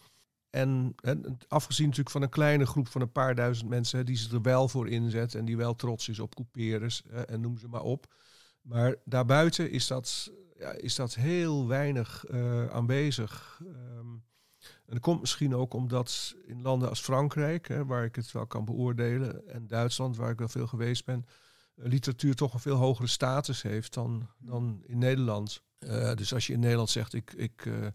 En, 0.50 0.94
en, 1.00 1.38
afgezien 1.48 1.84
natuurlijk 1.84 2.10
van 2.10 2.22
een 2.22 2.28
kleine 2.28 2.66
groep 2.66 2.88
van 2.88 3.00
een 3.00 3.12
paar 3.12 3.34
duizend 3.34 3.68
mensen 3.68 4.06
die 4.06 4.16
zich 4.16 4.32
er 4.32 4.42
wel 4.42 4.68
voor 4.68 4.88
inzet 4.88 5.34
en 5.34 5.44
die 5.44 5.56
wel 5.56 5.74
trots 5.74 6.08
is 6.08 6.18
op 6.18 6.34
couperus 6.34 7.02
en 7.26 7.40
noem 7.40 7.58
ze 7.58 7.68
maar 7.68 7.82
op. 7.82 8.14
Maar 8.62 8.94
daarbuiten 9.04 9.70
is 9.70 9.86
dat, 9.86 10.32
ja, 10.58 10.70
is 10.70 10.94
dat 10.94 11.14
heel 11.14 11.66
weinig 11.66 12.24
uh, 12.30 12.66
aanwezig. 12.66 13.60
Um, 13.62 14.26
en 14.58 14.94
dat 14.94 15.00
komt 15.00 15.20
misschien 15.20 15.54
ook 15.54 15.74
omdat 15.74 16.34
in 16.46 16.62
landen 16.62 16.88
als 16.88 17.00
Frankrijk, 17.00 17.68
hè, 17.68 17.84
waar 17.84 18.04
ik 18.04 18.14
het 18.16 18.32
wel 18.32 18.46
kan 18.46 18.64
beoordelen, 18.64 19.48
en 19.48 19.66
Duitsland, 19.66 20.16
waar 20.16 20.30
ik 20.30 20.38
wel 20.38 20.48
veel 20.48 20.66
geweest 20.66 21.04
ben, 21.04 21.26
literatuur 21.74 22.34
toch 22.34 22.54
een 22.54 22.60
veel 22.60 22.76
hogere 22.76 23.08
status 23.08 23.62
heeft 23.62 23.94
dan, 23.94 24.28
dan 24.38 24.82
in 24.86 24.98
Nederland. 24.98 25.62
Uh, 25.78 26.14
dus 26.14 26.34
als 26.34 26.46
je 26.46 26.52
in 26.52 26.60
Nederland 26.60 26.90
zegt, 26.90 27.14
ik, 27.14 27.32
ik, 27.32 27.64
uh, 27.64 27.86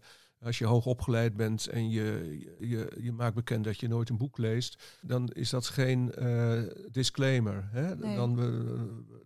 als 0.44 0.58
je 0.58 0.66
hoog 0.66 0.86
opgeleid 0.86 1.36
bent 1.36 1.66
en 1.66 1.90
je, 1.90 2.38
je, 2.58 2.96
je 3.00 3.12
maakt 3.12 3.34
bekend 3.34 3.64
dat 3.64 3.80
je 3.80 3.88
nooit 3.88 4.08
een 4.08 4.18
boek 4.18 4.38
leest, 4.38 4.98
dan 5.00 5.28
is 5.28 5.50
dat 5.50 5.66
geen 5.66 6.12
uh, 6.18 6.62
disclaimer. 6.90 7.68
Hè? 7.72 7.96
Nee. 7.96 8.16
Dan, 8.16 8.36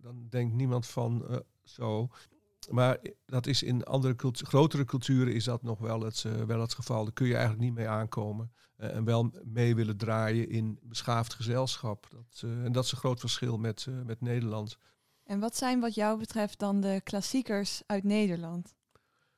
dan 0.01 0.27
denkt 0.29 0.53
niemand 0.53 0.87
van 0.87 1.43
zo. 1.63 2.09
Maar 2.69 2.97
dat 3.25 3.47
is 3.47 3.63
in 3.63 3.83
andere 3.83 4.15
cultu 4.15 4.45
grotere 4.45 4.85
culturen 4.85 5.33
is 5.33 5.43
dat 5.43 5.63
nog 5.63 5.79
wel 5.79 6.01
het, 6.01 6.25
wel 6.47 6.61
het 6.61 6.73
geval. 6.73 7.03
Daar 7.03 7.13
kun 7.13 7.27
je 7.27 7.35
eigenlijk 7.35 7.63
niet 7.63 7.73
mee 7.73 7.87
aankomen. 7.87 8.51
En 8.75 9.03
wel 9.03 9.31
mee 9.43 9.75
willen 9.75 9.97
draaien 9.97 10.49
in 10.49 10.79
beschaafd 10.81 11.33
gezelschap. 11.33 12.07
Dat, 12.09 12.41
en 12.41 12.71
dat 12.71 12.83
is 12.83 12.91
een 12.91 12.97
groot 12.97 13.19
verschil 13.19 13.57
met, 13.57 13.87
met 14.05 14.21
Nederland. 14.21 14.77
En 15.23 15.39
wat 15.39 15.55
zijn 15.55 15.79
wat 15.79 15.95
jou 15.95 16.19
betreft 16.19 16.59
dan 16.59 16.81
de 16.81 17.01
klassiekers 17.03 17.81
uit 17.85 18.03
Nederland? 18.03 18.75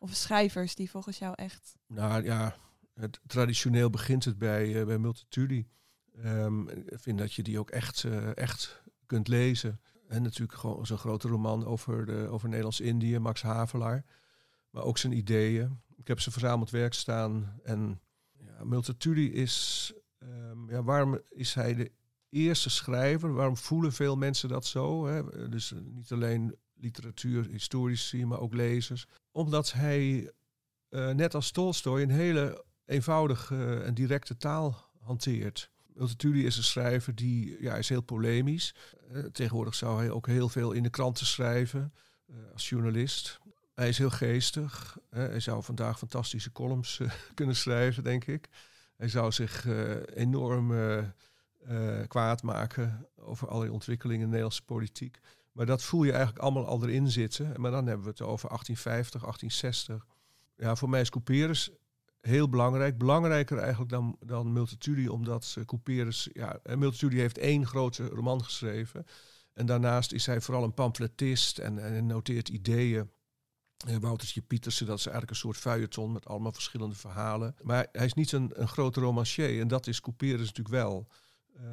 Of 0.02 0.14
schrijvers 0.16 0.76
die 0.76 0.90
volgens 0.90 1.18
jou 1.18 1.34
echt... 1.36 1.76
Nou 1.88 2.24
ja, 2.24 2.56
het, 2.94 3.20
traditioneel 3.28 3.90
begint 3.90 4.26
het 4.26 4.38
bij, 4.38 4.86
bij 4.86 4.98
Multatuli. 4.98 5.68
Um, 6.26 6.70
ik 6.70 7.00
vind 7.00 7.18
dat 7.18 7.34
je 7.34 7.44
die 7.44 7.60
ook 7.60 7.70
echt, 7.70 8.04
echt 8.34 8.84
kunt 9.06 9.28
lezen. 9.28 9.82
En 10.08 10.22
natuurlijk 10.22 10.60
gewoon 10.60 10.86
zo'n 10.86 10.98
grote 10.98 11.28
roman 11.28 11.66
over, 11.66 12.06
de, 12.06 12.28
over 12.30 12.48
Nederlands-Indië, 12.48 13.20
Max 13.20 13.42
Havelaar. 13.42 14.06
Maar 14.70 14.84
ook 14.84 14.98
zijn 14.98 15.14
ideeën. 15.14 15.82
Ik 15.96 16.08
heb 16.08 16.20
ze 16.20 16.32
verzameld 16.32 16.70
werk 16.70 16.94
staan. 16.94 17.60
En 17.64 18.02
ja, 18.38 18.64
Multatuli 18.64 19.34
is... 19.34 19.94
Um, 20.20 20.70
ja, 20.70 20.84
waarom 20.84 21.20
is 21.30 21.54
hij 21.54 21.76
de 21.76 21.92
eerste 22.30 22.70
schrijver? 22.70 23.34
Waarom 23.34 23.58
voelen 23.58 23.94
veel 23.94 24.16
mensen 24.16 24.50
dat 24.50 24.66
zo? 24.66 25.06
Hè? 25.06 25.50
Dus 25.50 25.74
niet 25.84 26.12
alleen 26.12 26.56
literatuur, 26.82 27.48
historici, 27.48 28.26
maar 28.26 28.40
ook 28.40 28.54
lezers. 28.54 29.08
Omdat 29.32 29.72
hij, 29.72 30.32
uh, 30.90 31.10
net 31.10 31.36
als 31.36 31.52
Tolstoy, 31.52 32.02
een 32.02 32.10
hele 32.10 32.66
eenvoudige 32.86 33.80
en 33.80 33.94
directe 33.94 34.38
taal 34.38 34.90
hanteert. 35.00 35.70
Multatuli 35.94 36.46
is 36.46 36.58
een 36.58 36.64
schrijver 36.64 37.16
die 37.16 37.62
ja, 37.62 37.76
is 37.76 37.90
heel 37.90 38.02
polemisch. 38.02 38.76
Uh, 39.12 39.26
tegenwoordig 39.26 39.76
zou 39.76 40.00
hij 40.00 40.10
ook 40.10 40.28
heel 40.28 40.50
veel 40.50 40.72
in 40.72 40.84
de 40.84 40.90
kranten 40.90 41.26
schrijven 41.26 41.94
uh, 42.30 42.36
als 42.54 42.70
journalist. 42.70 43.40
Hij 43.76 43.90
is 43.90 43.98
heel 43.98 44.10
geestig. 44.10 44.98
hij 45.10 45.40
zou 45.40 45.64
vandaag 45.64 45.98
fantastische 45.98 46.52
columns 46.52 47.02
kunnen 47.34 47.56
schrijven, 47.56 48.04
denk 48.04 48.26
ik. 48.26 48.48
Hij 48.98 49.08
zou 49.08 49.32
zich 49.32 49.68
enorm 50.14 50.74
kwaad 52.08 52.44
maken 52.44 53.08
over 53.16 53.48
allerlei 53.48 53.74
ontwikkelingen 53.74 54.20
in 54.20 54.26
de 54.26 54.32
Nederlandse 54.32 54.66
politiek. 54.66 55.20
Maar 55.52 55.66
dat 55.66 55.84
voel 55.84 56.04
je 56.04 56.12
eigenlijk 56.12 56.44
allemaal 56.44 56.66
al 56.66 56.84
erin 56.84 57.12
zitten. 57.12 57.62
Maar 57.62 57.72
dan 57.72 57.88
hebben 57.88 58.06
we 58.06 58.12
het 58.12 58.22
over 58.22 58.50
1850, 58.50 59.22
1860. 59.22 60.06
Ja, 60.56 60.76
voor 60.76 60.90
mij 60.90 61.02
is 61.02 61.10
Couperus 61.10 61.72
heel 62.22 62.50
belangrijk. 62.50 62.98
Belangrijker 62.98 63.58
eigenlijk 63.58 63.92
dan, 63.92 64.18
dan 64.20 64.54
Multatuli, 64.54 65.10
omdat 65.10 65.58
Couperus... 65.66 66.30
Ja, 66.34 66.60
eh, 66.64 66.76
Multatuli 66.76 67.20
heeft 67.20 67.38
één 67.38 67.68
grote 67.68 68.08
roman 68.08 68.44
geschreven. 68.44 69.06
En 69.54 69.66
daarnaast 69.66 70.12
is 70.12 70.26
hij 70.26 70.42
vooral 70.42 70.64
een 70.64 70.74
pamfletist 70.74 71.58
en, 71.58 71.80
en 71.80 72.06
noteert 72.06 72.50
ideeën. 72.50 73.12
Uh, 73.88 73.96
Woutertje 73.98 74.42
Pietersen, 74.42 74.86
dat 74.86 74.98
is 74.98 75.06
eigenlijk 75.06 75.34
een 75.34 75.42
soort 75.42 75.58
feuilleton 75.58 76.12
met 76.12 76.26
allemaal 76.26 76.52
verschillende 76.52 76.96
verhalen. 76.96 77.56
Maar 77.62 77.88
hij 77.92 78.06
is 78.06 78.14
niet 78.14 78.32
een, 78.32 78.52
een 78.54 78.68
grote 78.68 79.00
romancier 79.00 79.62
en 79.62 79.68
dat 79.68 79.88
is 79.88 80.02
Couperus 80.02 80.40
natuurlijk 80.48 80.76
wel. 80.76 81.08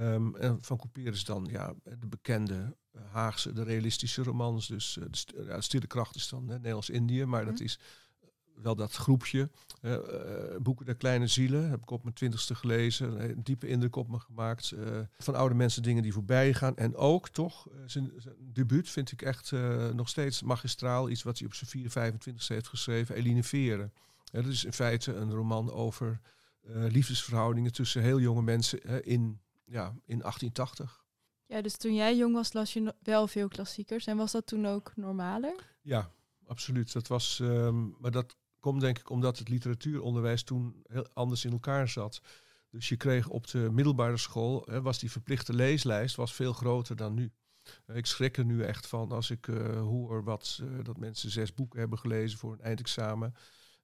Um, 0.00 0.36
en 0.36 0.58
van 0.60 0.76
Couperus 0.76 1.24
dan 1.24 1.46
ja, 1.50 1.74
de 1.82 2.06
bekende 2.06 2.76
Haagse, 3.10 3.52
de 3.52 3.62
realistische 3.62 4.22
romans. 4.22 4.66
Dus 4.66 4.96
uh, 4.96 5.04
de, 5.10 5.44
ja, 5.44 5.60
Stille 5.60 5.86
Kracht 5.86 6.14
is 6.14 6.28
dan 6.28 6.44
Nederlands-Indië, 6.44 7.24
maar 7.24 7.44
dat 7.44 7.54
mhm. 7.54 7.62
is 7.62 7.78
wel 8.54 8.76
dat 8.76 8.92
groepje. 8.92 9.50
Uh, 9.82 9.96
boeken 10.60 10.86
der 10.86 10.94
kleine 10.94 11.26
zielen 11.26 11.70
heb 11.70 11.82
ik 11.82 11.90
op 11.90 12.02
mijn 12.02 12.14
twintigste 12.14 12.54
gelezen. 12.54 13.30
Een 13.30 13.42
diepe 13.42 13.68
indruk 13.68 13.96
op 13.96 14.08
me 14.08 14.18
gemaakt. 14.18 14.70
Uh, 14.70 15.00
van 15.18 15.34
oude 15.34 15.54
mensen 15.54 15.82
dingen 15.82 16.02
die 16.02 16.12
voorbij 16.12 16.54
gaan. 16.54 16.76
En 16.76 16.96
ook 16.96 17.28
toch, 17.28 17.66
zijn, 17.86 18.12
zijn, 18.16 18.34
debuut 18.38 18.88
vind 18.88 19.12
ik 19.12 19.22
echt 19.22 19.52
nog 19.92 20.08
steeds 20.08 20.42
magistraal. 20.42 21.10
Iets 21.10 21.22
wat 21.22 21.38
hij 21.38 21.46
op 21.46 21.54
zijn 21.54 21.70
4, 21.70 21.90
25 21.90 22.48
heeft 22.48 22.68
geschreven. 22.68 23.14
Eline 23.14 23.42
Veren. 23.42 23.92
dat 24.30 24.46
is 24.46 24.64
in 24.64 24.72
feite 24.72 25.14
een 25.14 25.32
roman 25.32 25.72
over 25.72 26.20
liefdesverhoudingen 26.72 27.72
tussen 27.72 28.02
heel 28.02 28.20
jonge 28.20 28.42
mensen 28.42 29.04
in, 29.04 29.40
ja, 29.68 29.86
in 30.04 30.18
1880. 30.18 31.04
Ja, 31.46 31.62
dus 31.62 31.76
toen 31.76 31.94
jij 31.94 32.16
jong 32.16 32.34
was, 32.34 32.52
las 32.52 32.72
je 32.72 32.94
wel 33.02 33.26
veel 33.26 33.48
klassiekers. 33.48 34.06
En 34.06 34.16
was 34.16 34.32
dat 34.32 34.46
toen 34.46 34.66
ook 34.66 34.92
normaler? 34.96 35.76
Ja, 35.82 36.10
absoluut. 36.46 36.92
Dat 36.92 37.06
was, 37.06 37.38
um, 37.38 37.96
maar 37.98 38.10
dat 38.10 38.36
komt 38.60 38.80
denk 38.80 38.98
ik 38.98 39.10
omdat 39.10 39.38
het 39.38 39.48
literatuuronderwijs 39.48 40.42
toen 40.42 40.82
heel 40.86 41.06
anders 41.12 41.44
in 41.44 41.52
elkaar 41.52 41.88
zat. 41.88 42.20
Dus 42.70 42.88
je 42.88 42.96
kreeg 42.96 43.28
op 43.28 43.46
de 43.46 43.70
middelbare 43.72 44.16
school, 44.16 44.62
hè, 44.70 44.82
was 44.82 44.98
die 44.98 45.10
verplichte 45.10 45.54
leeslijst 45.54 46.16
was 46.16 46.34
veel 46.34 46.52
groter 46.52 46.96
dan 46.96 47.14
nu. 47.14 47.32
Ik 47.86 48.06
schrik 48.06 48.36
er 48.36 48.44
nu 48.44 48.62
echt 48.62 48.86
van 48.86 49.12
als 49.12 49.30
ik 49.30 49.46
uh, 49.46 49.80
hoor 49.80 50.24
wat, 50.24 50.60
uh, 50.62 50.84
dat 50.84 50.96
mensen 50.96 51.30
zes 51.30 51.54
boeken 51.54 51.78
hebben 51.78 51.98
gelezen 51.98 52.38
voor 52.38 52.52
een 52.52 52.60
eindexamen. 52.60 53.34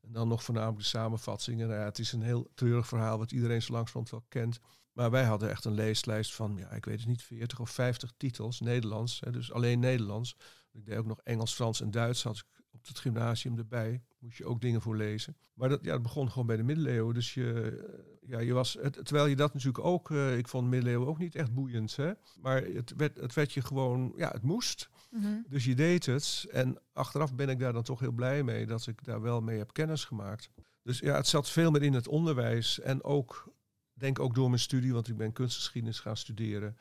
En 0.00 0.12
dan 0.12 0.28
nog 0.28 0.44
voornamelijk 0.44 0.78
de 0.78 0.84
samenvattingen. 0.84 1.68
Nou 1.68 1.80
ja, 1.80 1.84
het 1.84 1.98
is 1.98 2.12
een 2.12 2.22
heel 2.22 2.50
treurig 2.54 2.86
verhaal 2.86 3.18
wat 3.18 3.32
iedereen 3.32 3.62
zo 3.62 3.72
langzamerhand 3.72 4.10
wel 4.10 4.24
kent. 4.28 4.60
Maar 4.94 5.10
wij 5.10 5.24
hadden 5.24 5.50
echt 5.50 5.64
een 5.64 5.74
leeslijst 5.74 6.34
van, 6.34 6.56
ja, 6.56 6.70
ik 6.70 6.84
weet 6.84 6.98
het 6.98 7.08
niet, 7.08 7.22
40 7.22 7.60
of 7.60 7.70
50 7.70 8.12
titels, 8.16 8.60
Nederlands. 8.60 9.20
Hè, 9.20 9.30
dus 9.30 9.52
alleen 9.52 9.80
Nederlands. 9.80 10.36
Ik 10.72 10.86
deed 10.86 10.98
ook 10.98 11.06
nog 11.06 11.20
Engels, 11.22 11.54
Frans 11.54 11.80
en 11.80 11.90
Duits 11.90 12.22
had 12.22 12.36
ik 12.36 12.62
op 12.70 12.86
het 12.86 12.98
gymnasium 12.98 13.58
erbij. 13.58 14.02
Moest 14.18 14.38
je 14.38 14.44
ook 14.44 14.60
dingen 14.60 14.80
voor 14.80 14.96
lezen. 14.96 15.36
Maar 15.54 15.68
dat, 15.68 15.84
ja, 15.84 15.92
dat 15.92 16.02
begon 16.02 16.30
gewoon 16.30 16.46
bij 16.46 16.56
de 16.56 16.62
middeleeuwen. 16.62 17.14
Dus 17.14 17.34
je, 17.34 17.52
eh, 17.52 18.30
ja, 18.30 18.38
je 18.38 18.52
was, 18.52 18.76
het, 18.80 18.92
terwijl 18.92 19.26
je 19.26 19.36
dat 19.36 19.52
natuurlijk 19.52 19.84
ook, 19.84 20.10
uh, 20.10 20.36
ik 20.36 20.48
vond 20.48 20.68
middeleeuwen 20.68 21.08
ook 21.08 21.18
niet 21.18 21.34
echt 21.34 21.54
boeiend. 21.54 21.96
Hè? 21.96 22.12
Maar 22.40 22.62
het 22.62 22.92
werd, 22.96 23.16
het 23.16 23.34
werd 23.34 23.52
je 23.52 23.60
gewoon, 23.60 24.12
ja, 24.16 24.30
het 24.30 24.42
moest. 24.42 24.88
Mhm. 25.10 25.26
Dus 25.48 25.64
je 25.64 25.74
deed 25.74 26.06
het. 26.06 26.46
En 26.50 26.78
achteraf 26.92 27.34
ben 27.34 27.48
ik 27.48 27.58
daar 27.58 27.72
dan 27.72 27.82
toch 27.82 28.00
heel 28.00 28.12
blij 28.12 28.42
mee 28.42 28.66
dat 28.66 28.86
ik 28.86 29.04
daar 29.04 29.20
wel 29.20 29.40
mee 29.40 29.58
heb 29.58 29.72
kennis 29.72 30.04
gemaakt. 30.04 30.50
Dus 30.82 30.98
ja, 30.98 31.14
het 31.16 31.26
zat 31.26 31.50
veel 31.50 31.70
meer 31.70 31.82
in 31.82 31.92
het 31.92 32.08
onderwijs. 32.08 32.80
En 32.80 33.04
ook, 33.04 33.53
denk 33.94 34.18
ook 34.18 34.34
door 34.34 34.48
mijn 34.48 34.60
studie, 34.60 34.92
want 34.92 35.08
ik 35.08 35.16
ben 35.16 35.32
kunstgeschiedenis 35.32 36.00
gaan 36.00 36.16
studeren. 36.16 36.76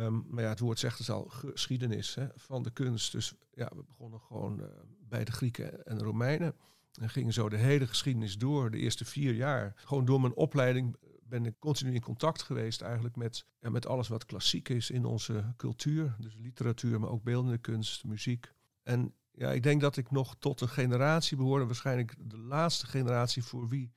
Um, 0.00 0.26
maar 0.28 0.42
ja, 0.42 0.48
het 0.48 0.60
woord 0.60 0.78
zegt 0.78 0.98
het 0.98 1.08
al, 1.08 1.24
geschiedenis 1.28 2.14
hè, 2.14 2.26
van 2.36 2.62
de 2.62 2.70
kunst. 2.70 3.12
Dus 3.12 3.34
ja, 3.54 3.70
we 3.74 3.82
begonnen 3.82 4.20
gewoon 4.20 4.60
uh, 4.60 4.66
bij 5.08 5.24
de 5.24 5.32
Grieken 5.32 5.86
en 5.86 6.02
Romeinen. 6.02 6.54
En 7.00 7.10
gingen 7.10 7.32
zo 7.32 7.48
de 7.48 7.56
hele 7.56 7.86
geschiedenis 7.86 8.38
door, 8.38 8.70
de 8.70 8.78
eerste 8.78 9.04
vier 9.04 9.34
jaar. 9.34 9.72
Gewoon 9.76 10.04
door 10.04 10.20
mijn 10.20 10.34
opleiding 10.34 10.96
ben 11.22 11.46
ik 11.46 11.58
continu 11.58 11.94
in 11.94 12.00
contact 12.00 12.42
geweest 12.42 12.80
eigenlijk 12.80 13.16
met, 13.16 13.46
met 13.60 13.86
alles 13.86 14.08
wat 14.08 14.24
klassiek 14.24 14.68
is 14.68 14.90
in 14.90 15.04
onze 15.04 15.54
cultuur. 15.56 16.16
Dus 16.18 16.36
literatuur, 16.36 17.00
maar 17.00 17.10
ook 17.10 17.22
beeldende 17.22 17.58
kunst, 17.58 18.04
muziek. 18.04 18.52
En 18.82 19.14
ja, 19.30 19.52
ik 19.52 19.62
denk 19.62 19.80
dat 19.80 19.96
ik 19.96 20.10
nog 20.10 20.36
tot 20.38 20.60
een 20.60 20.68
generatie 20.68 21.36
behoorde, 21.36 21.66
waarschijnlijk 21.66 22.14
de 22.18 22.38
laatste 22.38 22.86
generatie 22.86 23.42
voor 23.42 23.68
wie 23.68 23.92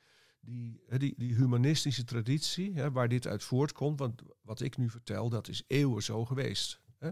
die, 0.45 0.81
die, 0.97 1.13
die 1.17 1.33
humanistische 1.33 2.03
traditie, 2.03 2.73
hè, 2.73 2.91
waar 2.91 3.07
dit 3.07 3.27
uit 3.27 3.43
voortkomt, 3.43 3.99
want 3.99 4.21
wat 4.41 4.61
ik 4.61 4.77
nu 4.77 4.89
vertel, 4.89 5.29
dat 5.29 5.47
is 5.47 5.63
eeuwen 5.67 6.03
zo 6.03 6.25
geweest. 6.25 6.79
Hè. 6.97 7.09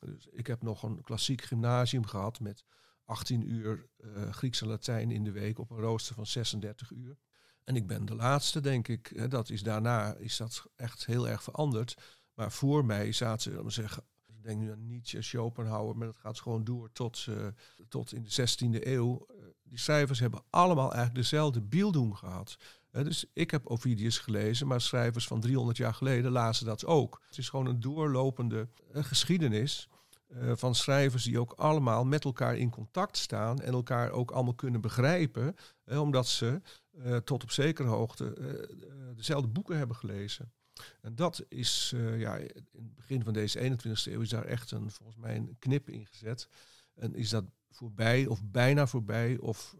Dus 0.00 0.28
ik 0.32 0.46
heb 0.46 0.62
nog 0.62 0.82
een 0.82 1.02
klassiek 1.02 1.42
gymnasium 1.42 2.06
gehad 2.06 2.40
met 2.40 2.64
18 3.04 3.50
uur 3.50 3.88
uh, 3.98 4.32
Grieks 4.32 4.60
en 4.60 4.68
Latijn 4.68 5.10
in 5.10 5.24
de 5.24 5.32
week 5.32 5.58
op 5.58 5.70
een 5.70 5.80
rooster 5.80 6.14
van 6.14 6.26
36 6.26 6.90
uur. 6.90 7.16
En 7.64 7.76
ik 7.76 7.86
ben 7.86 8.04
de 8.04 8.14
laatste, 8.14 8.60
denk 8.60 8.88
ik. 8.88 9.12
Hè, 9.14 9.28
dat 9.28 9.50
is 9.50 9.62
daarna 9.62 10.14
is 10.14 10.36
dat 10.36 10.66
echt 10.76 11.06
heel 11.06 11.28
erg 11.28 11.42
veranderd. 11.42 11.96
Maar 12.34 12.52
voor 12.52 12.84
mij 12.84 13.12
zaten, 13.12 13.60
om 13.60 13.70
zeggen, 13.70 14.04
ik 14.26 14.42
denk 14.42 14.60
nu 14.60 14.70
aan 14.70 14.86
Nietzsche, 14.86 15.22
Schopenhauer, 15.22 15.96
maar 15.96 16.06
dat 16.06 16.16
gaat 16.16 16.40
gewoon 16.40 16.64
door 16.64 16.92
tot, 16.92 17.26
uh, 17.28 17.46
tot 17.88 18.12
in 18.12 18.22
de 18.22 18.30
16e 18.30 18.86
eeuw. 18.86 19.26
Die 19.68 19.78
schrijvers 19.78 20.20
hebben 20.20 20.42
allemaal 20.50 20.92
eigenlijk 20.92 21.14
dezelfde 21.14 21.60
beelddoen 21.60 22.16
gehad. 22.16 22.56
Dus 22.90 23.24
ik 23.32 23.50
heb 23.50 23.66
Ovidius 23.66 24.18
gelezen, 24.18 24.66
maar 24.66 24.80
schrijvers 24.80 25.26
van 25.26 25.40
300 25.40 25.76
jaar 25.76 25.94
geleden 25.94 26.30
lazen 26.30 26.66
dat 26.66 26.84
ook. 26.84 27.22
Het 27.28 27.38
is 27.38 27.48
gewoon 27.48 27.66
een 27.66 27.80
doorlopende 27.80 28.68
geschiedenis 28.92 29.88
uh, 30.28 30.52
van 30.54 30.74
schrijvers 30.74 31.24
die 31.24 31.40
ook 31.40 31.52
allemaal 31.52 32.04
met 32.04 32.24
elkaar 32.24 32.56
in 32.56 32.70
contact 32.70 33.16
staan 33.16 33.60
en 33.60 33.72
elkaar 33.72 34.10
ook 34.10 34.30
allemaal 34.30 34.54
kunnen 34.54 34.80
begrijpen, 34.80 35.56
omdat 35.84 36.26
ze 36.26 36.60
eh, 36.90 37.16
tot 37.16 37.42
op 37.42 37.50
zekere 37.50 37.88
hoogte 37.88 38.34
eh, 38.34 39.16
dezelfde 39.16 39.48
boeken 39.48 39.78
hebben 39.78 39.96
gelezen. 39.96 40.52
En 41.00 41.14
dat 41.14 41.44
is, 41.48 41.94
ja, 42.16 42.36
in 42.36 42.50
het 42.72 42.94
begin 42.94 43.24
van 43.24 43.32
deze 43.32 43.58
21ste 43.58 44.12
eeuw 44.12 44.20
is 44.20 44.28
daar 44.28 44.44
echt 44.44 44.70
een, 44.70 44.90
volgens 44.90 45.18
mij 45.18 45.36
een 45.36 45.56
knip 45.58 45.90
in 45.90 46.06
gezet. 46.06 46.48
En 46.94 47.14
is 47.14 47.30
dat 47.30 47.44
voorbij 47.76 48.26
of 48.26 48.40
bijna 48.44 48.86
voorbij? 48.86 49.38
Of 49.38 49.76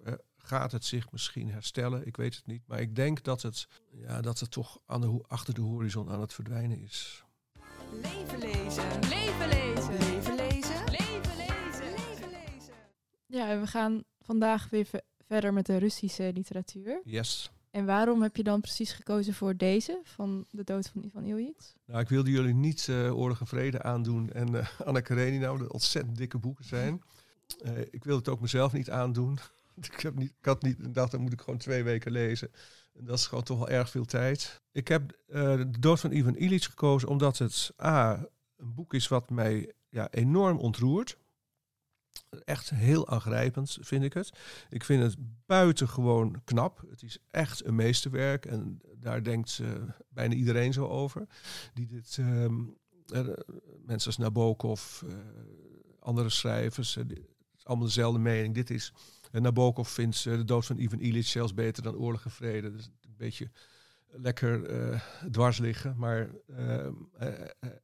gaat 0.47 0.73
het 0.73 0.85
zich 0.85 1.13
misschien 1.13 1.51
herstellen? 1.51 2.07
Ik 2.07 2.17
weet 2.17 2.37
het 2.37 2.47
niet. 2.47 2.63
Maar 2.67 2.81
ik 2.81 2.95
denk 2.95 3.23
dat 3.23 3.43
het, 3.43 3.69
ja, 3.91 4.21
dat 4.21 4.39
het 4.41 4.51
toch 4.51 4.79
aan 4.87 5.01
de, 5.01 5.25
achter 5.27 5.55
de 5.55 5.61
horizon 5.61 6.11
aan 6.11 6.21
het 6.21 6.33
verdwijnen 6.33 6.83
is. 6.83 7.25
Leven 7.93 8.39
lezen. 8.39 8.99
Leven 9.09 9.49
lezen. 9.49 9.99
Leven 9.99 10.35
lezen. 10.35 10.85
Leven 10.85 11.37
lezen. 11.37 11.91
Leven 11.91 12.31
lezen. 12.31 12.75
Ja, 13.27 13.49
en 13.51 13.61
we 13.61 13.67
gaan 13.67 14.05
vandaag 14.21 14.71
weer 14.71 14.87
verder 15.27 15.53
met 15.53 15.67
de 15.67 15.77
Russische 15.77 16.31
literatuur. 16.35 17.01
Yes. 17.05 17.51
En 17.71 17.87
waarom 17.87 18.23
heb 18.23 18.37
je 18.37 18.43
dan 18.43 18.61
precies 18.61 18.93
gekozen 18.93 19.35
voor 19.35 19.57
deze, 19.57 20.01
van 20.05 20.47
de 20.51 20.65
dood 20.65 20.89
van 20.89 21.03
Ivan 21.03 21.25
Ilyich? 21.25 21.75
Nou, 21.87 22.01
ik 22.01 22.09
wilde 22.09 22.31
jullie 22.31 22.55
niet 22.55 22.87
uh, 22.87 23.19
Oorlog 23.19 23.41
en 23.41 23.47
Vrede 23.47 23.83
aandoen 23.83 24.33
en 24.33 24.55
uh, 24.55 24.81
Anna 24.85 25.01
Karenina, 25.01 25.57
dat 25.57 25.73
ontzettend 25.73 26.17
dikke 26.17 26.39
boeken 26.39 26.65
zijn. 26.65 27.03
Uh, 27.65 27.79
ik 27.79 28.05
wilde 28.05 28.19
het 28.19 28.29
ook 28.29 28.41
mezelf 28.41 28.73
niet 28.73 28.91
aandoen. 28.91 29.39
ik, 29.93 30.01
heb 30.01 30.15
niet, 30.15 30.33
ik 30.39 30.45
had 30.45 30.63
niet 30.63 30.95
dacht, 30.95 31.11
dan 31.11 31.21
moet 31.21 31.33
ik 31.33 31.41
gewoon 31.41 31.59
twee 31.59 31.83
weken 31.83 32.13
lezen. 32.13 32.51
En 32.93 33.05
dat 33.05 33.19
is 33.19 33.27
gewoon 33.27 33.45
toch 33.45 33.59
wel 33.59 33.69
erg 33.69 33.91
veel 33.91 34.05
tijd. 34.05 34.63
Ik 34.73 34.89
heb 34.89 35.19
de 35.27 35.71
dood 35.81 36.01
van 36.01 36.13
Ivan 36.13 36.37
Ilyich 36.37 36.65
gekozen 36.65 37.09
omdat 37.09 37.39
het 37.39 37.73
A, 37.83 38.27
een 38.57 38.75
boek 38.75 38.95
is 38.95 39.09
wat 39.09 39.31
mij 39.31 39.73
ja, 39.89 40.11
enorm 40.11 40.59
ontroert. 40.59 41.17
Echt 42.45 42.71
heel 42.71 43.09
aangrijpend 43.09 43.79
vind 43.81 44.05
ik 44.05 44.13
het. 44.13 44.33
Ik 44.71 44.85
vind 44.85 45.03
het 45.03 45.17
buitengewoon 45.47 46.41
knap. 46.45 46.83
Het 46.91 47.03
is 47.03 47.19
echt 47.31 47.65
een 47.65 47.75
meesterwerk 47.75 48.47
en 48.47 48.81
daar 48.97 49.23
denkt 49.23 49.59
uh, 49.63 49.69
bijna 50.09 50.35
iedereen 50.35 50.73
zo 50.73 50.87
over. 50.87 51.27
Die 51.75 51.87
dit, 51.87 52.17
uh, 52.17 52.47
mensen 53.85 54.07
als 54.07 54.17
Nabokov, 54.17 55.03
andere 56.01 56.31
schrijvers, 56.31 56.99
allemaal 57.67 57.87
dezelfde 57.87 58.19
mening. 58.19 58.55
Dit 58.55 58.71
is, 58.71 58.93
Nabokov 59.33 59.89
vindt 59.89 60.23
de 60.23 60.45
dood 60.45 60.67
van 60.67 60.79
Ivan 60.79 61.01
Illich 61.01 61.27
zelfs 61.27 61.55
beter 61.55 61.83
dan 61.83 61.97
Oorlog 61.97 62.25
en 62.25 62.31
Vrede. 62.31 62.73
Is 62.77 62.91
een 63.03 63.15
beetje 63.17 63.51
lekker 64.11 64.71
uh, 64.91 65.01
dwars 65.31 65.59
liggen. 65.59 65.95
Maar 65.97 66.31
uh, 66.47 66.87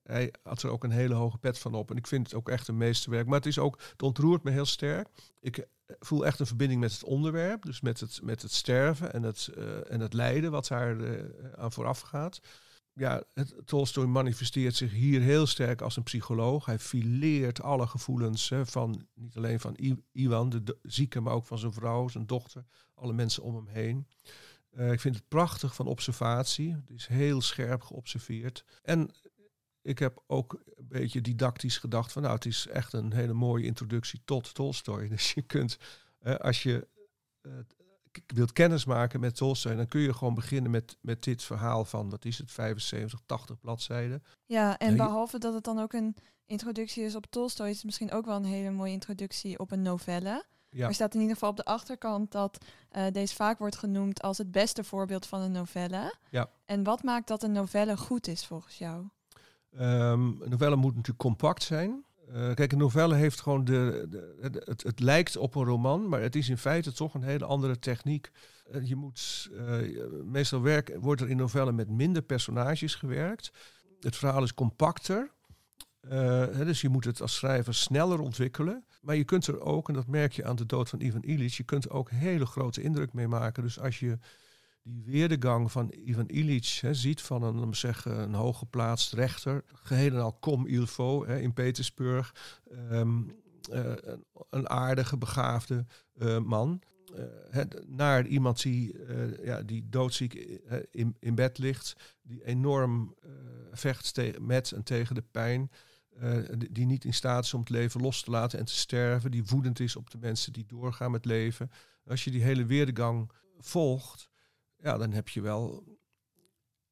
hij 0.02 0.32
had 0.42 0.62
er 0.62 0.70
ook 0.70 0.84
een 0.84 0.90
hele 0.90 1.14
hoge 1.14 1.38
pet 1.38 1.58
van 1.58 1.74
op. 1.74 1.90
En 1.90 1.96
ik 1.96 2.06
vind 2.06 2.26
het 2.26 2.34
ook 2.34 2.48
echt 2.48 2.68
een 2.68 2.76
meesterwerk. 2.76 3.26
Maar 3.26 3.38
het 3.38 3.46
is 3.46 3.58
ook, 3.58 3.80
het 3.90 4.02
ontroert 4.02 4.42
me 4.42 4.50
heel 4.50 4.66
sterk. 4.66 5.08
Ik 5.40 5.66
voel 5.98 6.26
echt 6.26 6.40
een 6.40 6.46
verbinding 6.46 6.80
met 6.80 6.92
het 6.92 7.04
onderwerp. 7.04 7.64
Dus 7.64 7.80
met 7.80 8.00
het, 8.00 8.20
met 8.22 8.42
het 8.42 8.52
sterven 8.52 9.12
en 9.12 9.22
het, 9.22 9.48
en 9.88 10.00
het 10.00 10.12
lijden 10.12 10.50
wat 10.50 10.68
daar 10.68 10.96
aan 11.56 11.72
vooraf 11.72 12.00
gaat. 12.00 12.40
Ja, 12.94 13.22
het, 13.34 13.54
Tolstoy 13.64 14.04
manifesteert 14.04 14.74
zich 14.74 14.92
hier 14.92 15.20
heel 15.20 15.46
sterk 15.46 15.80
als 15.80 15.96
een 15.96 16.02
psycholoog. 16.02 16.64
Hij 16.64 16.78
fileert 16.78 17.62
alle 17.62 17.86
gevoelens 17.86 18.48
hè, 18.48 18.66
van, 18.66 19.06
niet 19.14 19.36
alleen 19.36 19.60
van 19.60 19.76
Iwan, 20.12 20.48
de, 20.48 20.78
zieke, 20.82 21.20
maar 21.20 21.32
ook 21.32 21.46
van 21.46 21.58
zijn 21.58 21.72
vrouw, 21.72 22.08
zijn 22.08 22.26
dochter, 22.26 22.64
alle 22.94 23.12
mensen 23.12 23.42
om 23.42 23.54
hem 23.54 23.66
heen. 23.66 24.06
Uh, 24.72 24.92
ik 24.92 25.00
vind 25.00 25.14
het 25.14 25.28
prachtig 25.28 25.74
van 25.74 25.86
observatie. 25.86 26.74
Het 26.74 26.90
is 26.90 27.06
heel 27.06 27.40
scherp 27.40 27.82
geobserveerd. 27.82 28.64
En 28.82 29.10
ik 29.82 29.98
heb 29.98 30.22
ook 30.26 30.62
een 30.76 30.88
beetje 30.88 31.20
didactisch 31.20 31.78
gedacht 31.78 32.12
van 32.12 32.22
nou, 32.22 32.34
het 32.34 32.46
is 32.46 32.66
echt 32.66 32.92
een 32.92 33.12
hele 33.12 33.32
mooie 33.32 33.64
introductie 33.64 34.20
tot 34.24 34.54
Tolstoy. 34.54 35.08
Dus 35.08 35.32
je 35.32 35.42
kunt, 35.42 35.78
als 36.38 36.62
je 36.62 36.88
wilt 38.26 38.52
kennismaken 38.52 39.20
met 39.20 39.36
Tolstoy, 39.36 39.74
dan 39.74 39.88
kun 39.88 40.00
je 40.00 40.14
gewoon 40.14 40.34
beginnen 40.34 40.70
met, 40.70 40.96
met 41.00 41.22
dit 41.22 41.42
verhaal 41.42 41.84
van, 41.84 42.10
wat 42.10 42.24
is 42.24 42.38
het, 42.38 42.52
75, 42.52 43.20
80 43.26 43.60
bladzijden. 43.60 44.22
Ja, 44.46 44.78
en 44.78 44.96
behalve 44.96 45.38
dat 45.38 45.54
het 45.54 45.64
dan 45.64 45.78
ook 45.78 45.92
een 45.92 46.16
introductie 46.46 47.04
is 47.04 47.14
op 47.14 47.26
Tolstoy, 47.30 47.68
is 47.68 47.76
het 47.76 47.84
misschien 47.84 48.12
ook 48.12 48.24
wel 48.24 48.36
een 48.36 48.44
hele 48.44 48.70
mooie 48.70 48.92
introductie 48.92 49.58
op 49.58 49.70
een 49.70 49.82
novelle. 49.82 50.44
Ja. 50.70 50.88
Er 50.88 50.94
staat 50.94 51.14
in 51.14 51.20
ieder 51.20 51.34
geval 51.34 51.50
op 51.50 51.56
de 51.56 51.64
achterkant 51.64 52.32
dat 52.32 52.64
uh, 52.92 53.06
deze 53.12 53.34
vaak 53.34 53.58
wordt 53.58 53.76
genoemd 53.76 54.22
als 54.22 54.38
het 54.38 54.50
beste 54.50 54.84
voorbeeld 54.84 55.26
van 55.26 55.40
een 55.40 55.52
novelle. 55.52 56.14
Ja. 56.30 56.50
En 56.64 56.82
wat 56.82 57.02
maakt 57.02 57.28
dat 57.28 57.42
een 57.42 57.52
novelle 57.52 57.96
goed 57.96 58.26
is 58.26 58.46
volgens 58.46 58.78
jou? 58.78 59.08
Um, 59.74 59.80
een 60.42 60.50
novelle 60.50 60.76
moet 60.76 60.94
natuurlijk 60.94 61.18
compact 61.18 61.62
zijn. 61.62 62.04
Uh, 62.32 62.54
kijk, 62.54 62.72
een 62.72 62.78
novelle 62.78 63.14
heeft 63.14 63.40
gewoon 63.40 63.64
de, 63.64 64.06
de, 64.10 64.62
het, 64.64 64.82
het, 64.82 65.00
lijkt 65.00 65.36
op 65.36 65.54
een 65.54 65.64
roman, 65.64 66.08
maar 66.08 66.20
het 66.20 66.36
is 66.36 66.48
in 66.48 66.58
feite 66.58 66.92
toch 66.92 67.14
een 67.14 67.22
hele 67.22 67.44
andere 67.44 67.78
techniek. 67.78 68.30
Uh, 68.74 68.84
je 68.84 68.96
moet, 68.96 69.50
meestal 70.24 70.62
werk, 70.62 70.96
wordt 71.00 71.20
er 71.20 71.30
in 71.30 71.36
novellen 71.36 71.74
met 71.74 71.88
minder 71.88 72.22
personages 72.22 72.94
gewerkt. 72.94 73.52
Het 74.00 74.16
verhaal 74.16 74.42
is 74.42 74.54
compacter. 74.54 75.30
dus 76.56 76.80
je 76.80 76.88
moet 76.88 77.04
het 77.04 77.20
als 77.20 77.34
schrijver 77.34 77.74
sneller 77.74 78.20
ontwikkelen. 78.20 78.84
Maar 79.02 79.16
je 79.16 79.24
kunt 79.24 79.46
er 79.46 79.60
ook, 79.60 79.88
en 79.88 79.94
dat 79.94 80.06
merk 80.06 80.32
je 80.32 80.44
aan 80.44 80.56
de 80.56 80.66
dood 80.66 80.88
van 80.88 81.00
Ivan 81.00 81.22
Illich, 81.22 81.56
je 81.56 81.62
kunt 81.62 81.84
er 81.84 81.92
ook 81.92 82.10
hele 82.10 82.46
grote 82.46 82.82
indruk 82.82 83.12
mee 83.12 83.28
maken. 83.28 83.62
Dus 83.62 83.80
als 83.80 83.98
je 83.98 84.18
die 84.82 85.02
weerdegang 85.04 85.72
van 85.72 85.92
Ivan 86.04 86.28
Illich 86.28 86.80
hè, 86.80 86.94
ziet 86.94 87.20
van 87.20 87.42
een, 87.42 87.74
zeggen, 87.74 88.18
een 88.18 88.34
hooggeplaatst 88.34 89.12
rechter, 89.12 89.64
geheel 89.66 90.14
en 90.14 90.20
al 90.20 91.26
hè, 91.26 91.40
in 91.40 91.52
Petersburg, 91.52 92.34
um, 92.90 93.40
uh, 93.70 93.92
een 94.50 94.68
aardige, 94.68 95.18
begaafde 95.18 95.86
uh, 96.14 96.38
man, 96.38 96.80
uh, 97.54 97.62
naar 97.86 98.26
iemand 98.26 98.62
die, 98.62 98.96
ja, 99.42 99.62
die 99.62 99.88
doodziek 99.88 100.34
in, 100.90 101.16
in 101.18 101.34
bed 101.34 101.58
ligt, 101.58 101.96
die 102.22 102.44
enorm 102.44 103.14
vecht 103.72 104.20
met 104.40 104.72
en 104.72 104.82
tegen 104.82 105.14
de 105.14 105.24
pijn. 105.30 105.70
Uh, 106.22 106.36
die 106.70 106.86
niet 106.86 107.04
in 107.04 107.14
staat 107.14 107.44
is 107.44 107.54
om 107.54 107.60
het 107.60 107.68
leven 107.68 108.00
los 108.00 108.22
te 108.22 108.30
laten 108.30 108.58
en 108.58 108.64
te 108.64 108.74
sterven, 108.74 109.30
die 109.30 109.44
woedend 109.44 109.80
is 109.80 109.96
op 109.96 110.10
de 110.10 110.18
mensen 110.18 110.52
die 110.52 110.66
doorgaan 110.66 111.10
met 111.10 111.24
leven. 111.24 111.70
Als 112.06 112.24
je 112.24 112.30
die 112.30 112.42
hele 112.42 112.64
weergang 112.64 113.30
volgt, 113.58 114.30
ja, 114.82 114.98
dan 114.98 115.12
heb 115.12 115.28
je 115.28 115.40
wel 115.40 115.84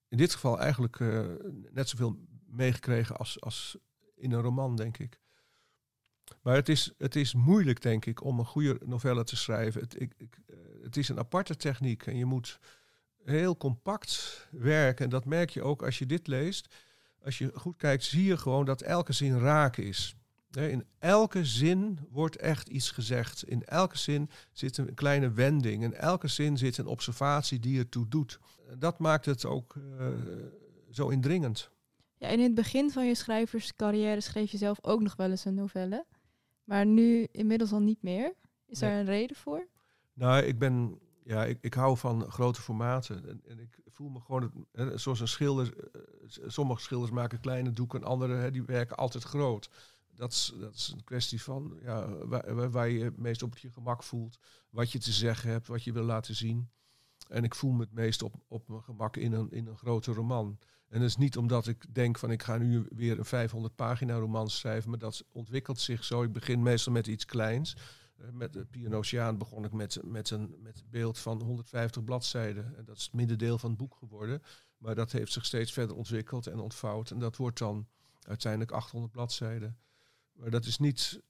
in 0.09 0.16
dit 0.16 0.33
geval 0.33 0.59
eigenlijk 0.59 0.98
uh, 0.98 1.26
net 1.70 1.88
zoveel 1.88 2.16
meegekregen 2.46 3.16
als, 3.16 3.40
als 3.40 3.79
in 4.14 4.33
een 4.33 4.42
roman, 4.42 4.76
denk 4.76 4.98
ik. 4.98 5.20
Maar 6.42 6.55
het 6.55 6.68
is, 6.68 6.94
het 6.98 7.16
is 7.16 7.35
moeilijk, 7.35 7.83
denk 7.83 8.07
ik, 8.07 8.24
om 8.24 8.38
een 8.38 8.44
goede 8.44 8.81
novelle 8.85 9.24
te 9.24 9.37
schrijven. 9.37 9.81
Het, 9.81 10.00
ik, 10.00 10.14
ik, 10.16 10.38
uh, 10.46 10.57
het 10.83 10.96
is 10.96 11.09
een 11.09 11.18
aparte 11.18 11.57
techniek 11.57 12.07
en 12.07 12.16
je 12.16 12.24
moet 12.24 12.59
heel 13.24 13.57
compact 13.57 14.48
werken. 14.50 15.05
En 15.05 15.11
dat 15.11 15.24
merk 15.24 15.50
je 15.50 15.62
ook 15.62 15.83
als 15.83 15.98
je 15.98 16.07
dit 16.07 16.26
leest 16.26 16.74
als 17.24 17.38
je 17.38 17.50
goed 17.55 17.76
kijkt, 17.76 18.05
zie 18.05 18.24
je 18.24 18.37
gewoon 18.37 18.64
dat 18.64 18.83
elke 18.83 19.12
zin 19.12 19.38
raak 19.38 19.76
is. 19.76 20.16
In 20.57 20.85
elke 20.99 21.45
zin 21.45 21.99
wordt 22.11 22.37
echt 22.37 22.69
iets 22.69 22.91
gezegd. 22.91 23.43
In 23.45 23.65
elke 23.65 23.99
zin 23.99 24.31
zit 24.53 24.77
een 24.77 24.95
kleine 24.95 25.31
wending. 25.31 25.83
In 25.83 25.95
elke 25.95 26.29
zin 26.29 26.59
zit 26.59 26.79
een 26.79 26.87
observatie 26.87 27.61
die 27.61 27.79
ertoe 27.79 28.09
doet. 28.09 28.41
Dat 28.79 28.99
maakt 28.99 29.25
het 29.25 29.45
ook 29.45 29.75
uh, 29.75 30.07
zo 30.91 31.09
indringend. 31.09 31.71
Ja, 32.17 32.29
in 32.29 32.41
het 32.41 32.55
begin 32.55 32.91
van 32.91 33.07
je 33.07 33.15
schrijverscarrière 33.15 34.21
schreef 34.21 34.51
je 34.51 34.59
zelf 34.59 34.79
ook 34.83 35.01
nog 35.01 35.17
wel 35.17 35.31
eens 35.31 35.45
een 35.45 35.55
novelle. 35.55 36.07
Maar 36.65 36.87
nu 36.87 37.27
inmiddels 37.33 37.73
al 37.73 37.81
niet 37.81 38.03
meer. 38.03 38.35
Is 38.67 38.79
daar 38.79 38.99
een 38.99 39.05
reden 39.05 39.37
voor? 39.37 39.67
Nou, 40.13 40.43
ik 40.43 40.59
ben 40.59 41.01
ja, 41.25 41.45
ik, 41.45 41.59
ik 41.61 41.75
hou 41.75 41.97
van 41.97 42.31
grote 42.31 42.61
formaten. 42.61 43.29
En, 43.29 43.41
en 43.49 43.59
ik 43.59 43.79
voel 43.87 44.09
me 44.09 44.21
gewoon, 44.21 44.67
hè, 44.73 44.99
zoals 44.99 45.21
een 45.21 45.29
schilder, 45.29 45.75
eh, 45.93 46.01
sommige 46.47 46.81
schilders 46.81 47.13
maken 47.13 47.41
kleine 47.41 47.71
doeken, 47.71 48.05
anderen 48.05 48.41
hè, 48.41 48.51
die 48.51 48.63
werken 48.63 48.97
altijd 48.97 49.25
groot. 49.25 49.71
Dat 50.20 50.33
is, 50.33 50.52
dat 50.61 50.74
is 50.74 50.92
een 50.96 51.04
kwestie 51.04 51.42
van 51.42 51.78
ja, 51.83 52.26
waar, 52.68 52.88
je 52.88 53.04
het 53.04 53.16
meest 53.16 53.42
op 53.42 53.59
je 53.59 53.70
gemak 53.70 54.02
voelt, 54.02 54.38
wat 54.70 54.92
je 54.92 54.98
te 54.98 55.12
zeggen 55.12 55.50
hebt, 55.50 55.66
wat 55.66 55.85
je 55.85 55.92
wil 55.92 56.02
laten 56.02 56.35
zien. 56.35 56.70
En 57.28 57.44
ik 57.44 57.54
voel 57.54 57.70
me 57.70 57.80
het 57.80 57.92
meest 57.92 58.22
op, 58.22 58.35
op 58.48 58.68
mijn 58.68 58.83
gemak 58.83 59.16
in 59.16 59.33
een, 59.33 59.50
in 59.50 59.66
een 59.66 59.76
grote 59.76 60.12
roman. 60.12 60.59
En 60.88 61.00
dat 61.00 61.09
is 61.09 61.16
niet 61.16 61.37
omdat 61.37 61.66
ik 61.66 61.94
denk 61.94 62.18
van 62.18 62.30
ik 62.30 62.42
ga 62.42 62.56
nu 62.56 62.87
weer 62.90 63.18
een 63.18 63.24
500 63.24 63.74
pagina 63.74 64.16
roman 64.16 64.50
schrijven, 64.50 64.90
maar 64.90 64.98
dat 64.98 65.24
ontwikkelt 65.33 65.80
zich 65.80 66.04
zo. 66.04 66.22
Ik 66.22 66.33
begin 66.33 66.62
meestal 66.62 66.92
met 66.92 67.06
iets 67.06 67.24
kleins. 67.24 67.76
Eh, 68.16 68.30
met 68.33 68.52
de 68.52 68.64
Pianociaan 68.64 69.38
begon 69.38 69.64
ik 69.64 69.72
met, 69.72 69.98
met, 70.04 70.30
een, 70.30 70.56
met 70.62 70.83
beeld 70.90 71.18
van 71.18 71.42
150 71.42 72.04
bladzijden. 72.04 72.76
En 72.76 72.85
dat 72.85 72.96
is 72.96 73.04
het 73.04 73.12
middendeel 73.12 73.59
van 73.59 73.70
het 73.70 73.78
boek 73.78 73.94
geworden. 73.94 74.42
Maar 74.78 74.94
dat 74.94 75.12
heeft 75.12 75.33
zich 75.33 75.44
steeds 75.44 75.72
verder 75.72 75.96
ontwikkeld 75.96 76.46
en 76.46 76.59
ontvouwd. 76.59 77.11
En 77.11 77.18
dat 77.18 77.37
wordt 77.37 77.59
dan 77.59 77.87
uiteindelijk 78.20 78.72
800 78.72 79.12
bladzijden. 79.12 79.78
Maar 80.40 80.50
dat 80.50 80.64
is 80.64 80.79
niet 80.79 81.20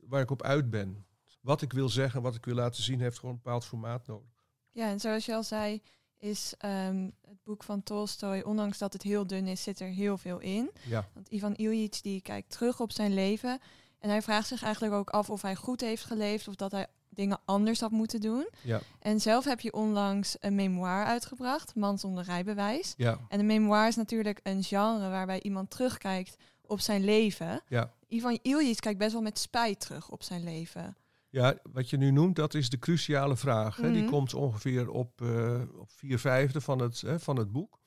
waar 0.00 0.20
ik 0.20 0.30
op 0.30 0.42
uit 0.42 0.70
ben. 0.70 1.06
Wat 1.40 1.62
ik 1.62 1.72
wil 1.72 1.88
zeggen, 1.88 2.22
wat 2.22 2.34
ik 2.34 2.44
wil 2.44 2.54
laten 2.54 2.82
zien, 2.82 3.00
heeft 3.00 3.18
gewoon 3.18 3.34
een 3.34 3.40
bepaald 3.42 3.64
formaat 3.64 4.06
nodig. 4.06 4.44
Ja, 4.70 4.88
en 4.88 5.00
zoals 5.00 5.26
je 5.26 5.34
al 5.34 5.42
zei, 5.42 5.82
is 6.18 6.54
um, 6.64 7.12
het 7.22 7.42
boek 7.44 7.62
van 7.64 7.82
Tolstoy, 7.82 8.40
ondanks 8.40 8.78
dat 8.78 8.92
het 8.92 9.02
heel 9.02 9.26
dun 9.26 9.46
is, 9.46 9.62
zit 9.62 9.80
er 9.80 9.88
heel 9.88 10.18
veel 10.18 10.38
in. 10.38 10.70
Ja. 10.86 11.08
Want 11.14 11.28
Ivan 11.28 11.54
Ilyich 11.54 12.00
die 12.00 12.20
kijkt 12.22 12.50
terug 12.50 12.80
op 12.80 12.92
zijn 12.92 13.14
leven 13.14 13.58
en 13.98 14.08
hij 14.08 14.22
vraagt 14.22 14.48
zich 14.48 14.62
eigenlijk 14.62 14.94
ook 14.94 15.10
af 15.10 15.30
of 15.30 15.42
hij 15.42 15.56
goed 15.56 15.80
heeft 15.80 16.04
geleefd 16.04 16.48
of 16.48 16.54
dat 16.54 16.70
hij 16.72 16.86
dingen 17.08 17.40
anders 17.44 17.80
had 17.80 17.90
moeten 17.90 18.20
doen. 18.20 18.48
Ja, 18.62 18.80
En 19.00 19.20
zelf 19.20 19.44
heb 19.44 19.60
je 19.60 19.72
onlangs 19.72 20.36
een 20.40 20.54
memoir 20.54 21.04
uitgebracht, 21.04 21.74
Man 21.74 21.98
zonder 21.98 22.24
rijbewijs. 22.24 22.94
ja, 22.96 23.18
En 23.28 23.38
een 23.40 23.46
memoir 23.46 23.88
is 23.88 23.96
natuurlijk 23.96 24.40
een 24.42 24.62
genre 24.62 25.08
waarbij 25.08 25.42
iemand 25.42 25.70
terugkijkt 25.70 26.36
op 26.62 26.80
zijn 26.80 27.04
leven. 27.04 27.62
ja. 27.68 27.96
Ivan 28.08 28.38
Iljic 28.42 28.76
kijkt 28.80 28.98
best 28.98 29.12
wel 29.12 29.22
met 29.22 29.38
spijt 29.38 29.80
terug 29.80 30.10
op 30.10 30.22
zijn 30.22 30.44
leven. 30.44 30.96
Ja, 31.30 31.58
wat 31.72 31.90
je 31.90 31.96
nu 31.96 32.10
noemt, 32.10 32.36
dat 32.36 32.54
is 32.54 32.70
de 32.70 32.78
cruciale 32.78 33.36
vraag. 33.36 33.76
Hè. 33.76 33.92
Die 33.92 34.02
Mhm. 34.02 34.10
komt 34.10 34.34
ongeveer 34.34 34.90
op, 34.90 35.20
eh, 35.22 35.60
op 35.78 35.90
vier 35.90 36.18
vijfde 36.18 36.60
van 36.60 36.78
het, 36.78 37.00
hè, 37.00 37.20
van 37.20 37.36
het 37.36 37.52
boek. 37.52 37.78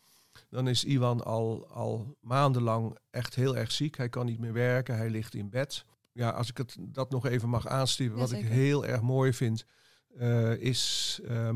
Dan 0.50 0.68
is 0.68 0.84
Iwan 0.84 1.24
al, 1.26 1.68
al 1.68 2.18
maandenlang 2.20 2.98
echt 3.10 3.36
heel 3.36 3.58
erg 3.58 3.72
ziek. 3.72 3.98
Hij 3.98 4.10
kan 4.10 4.26
niet 4.26 4.40
meer 4.40 4.54
werken, 4.54 4.96
hij 4.98 5.10
ligt 5.10 5.36
in 5.36 5.50
bed. 5.50 5.86
Ja, 6.14 6.30
als 6.30 6.50
ik 6.50 6.58
het, 6.58 6.76
dat 6.80 7.12
nog 7.12 7.26
even 7.26 7.50
mag 7.50 7.68
aanstippen, 7.68 8.20
wat 8.20 8.32
ik 8.32 8.46
heel 8.46 8.86
erg 8.86 9.02
mooi 9.02 9.34
vind, 9.34 9.66
eh, 10.18 10.54
is 10.54 11.20
eh, 11.28 11.50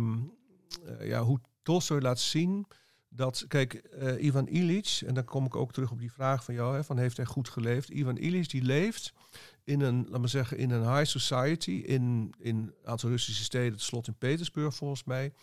ja, 0.99 1.23
hoe 1.23 1.39
Tolstoy 1.63 1.99
laat 2.01 2.19
zien 2.19 2.65
dat, 3.15 3.45
kijk, 3.47 3.73
eh, 3.73 4.23
Ivan 4.23 4.47
Illich, 4.47 5.03
en 5.03 5.13
dan 5.13 5.23
kom 5.23 5.45
ik 5.45 5.55
ook 5.55 5.71
terug 5.71 5.91
op 5.91 5.99
die 5.99 6.11
vraag 6.11 6.43
van 6.43 6.53
jou, 6.53 6.75
hè, 6.75 6.83
van 6.83 6.97
heeft 6.97 7.17
hij 7.17 7.25
goed 7.25 7.49
geleefd? 7.49 7.89
Ivan 7.89 8.17
Illich 8.17 8.47
die 8.47 8.61
leeft 8.61 9.13
in 9.63 9.81
een, 9.81 10.05
laat 10.09 10.19
maar 10.19 10.29
zeggen, 10.29 10.57
in 10.57 10.69
een 10.69 10.95
high 10.95 11.09
society 11.09 11.71
in, 11.71 12.33
in 12.39 12.55
een 12.55 12.73
aantal 12.83 13.09
Russische 13.09 13.43
steden, 13.43 13.71
het 13.71 13.81
slot 13.81 14.07
in 14.07 14.17
Petersburg 14.17 14.75
volgens 14.75 15.03
mij. 15.03 15.33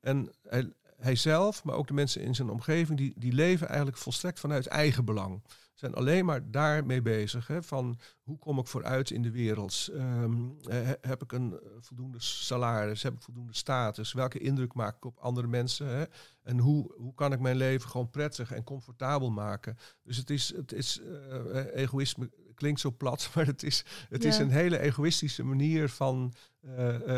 En 0.00 0.32
hij, 0.48 0.72
hij 0.96 1.16
zelf, 1.16 1.64
maar 1.64 1.74
ook 1.74 1.86
de 1.86 1.94
mensen 1.94 2.22
in 2.22 2.34
zijn 2.34 2.50
omgeving, 2.50 2.98
die, 2.98 3.12
die 3.16 3.32
leven 3.32 3.66
eigenlijk 3.66 3.98
volstrekt 3.98 4.40
vanuit 4.40 4.66
eigen 4.66 5.04
belang. 5.04 5.42
Zijn 5.76 5.94
alleen 5.94 6.24
maar 6.24 6.50
daarmee 6.50 7.02
bezig. 7.02 7.46
Hè, 7.46 7.62
van 7.62 7.98
hoe 8.22 8.38
kom 8.38 8.58
ik 8.58 8.66
vooruit 8.66 9.10
in 9.10 9.22
de 9.22 9.30
wereld? 9.30 9.88
Ehm, 9.92 10.48
eh, 10.68 10.90
heb 11.00 11.22
ik 11.22 11.32
een 11.32 11.52
eh, 11.52 11.58
voldoende 11.80 12.20
salaris? 12.20 13.02
Heb 13.02 13.14
ik 13.14 13.22
voldoende 13.22 13.54
status? 13.54 14.12
Welke 14.12 14.38
indruk 14.38 14.74
maak 14.74 14.96
ik 14.96 15.04
op 15.04 15.18
andere 15.18 15.46
mensen? 15.46 15.86
Hè? 15.86 16.04
En 16.42 16.58
hoe, 16.58 16.94
hoe 16.96 17.14
kan 17.14 17.32
ik 17.32 17.40
mijn 17.40 17.56
leven 17.56 17.88
gewoon 17.88 18.10
prettig 18.10 18.52
en 18.52 18.64
comfortabel 18.64 19.30
maken? 19.30 19.76
Dus 20.02 20.16
het 20.16 20.30
is, 20.30 20.54
het 20.56 20.72
is 20.72 21.00
eh, 21.00 21.60
eh, 21.60 21.82
egoïsme 21.82 22.30
klinkt 22.54 22.80
zo 22.80 22.90
plat, 22.96 23.30
maar 23.34 23.46
het 23.46 23.62
is, 23.62 23.84
het 24.08 24.24
is 24.24 24.38
een 24.38 24.50
hele 24.50 24.78
egoïstische 24.78 25.42
manier 25.42 25.88
van, 25.88 26.32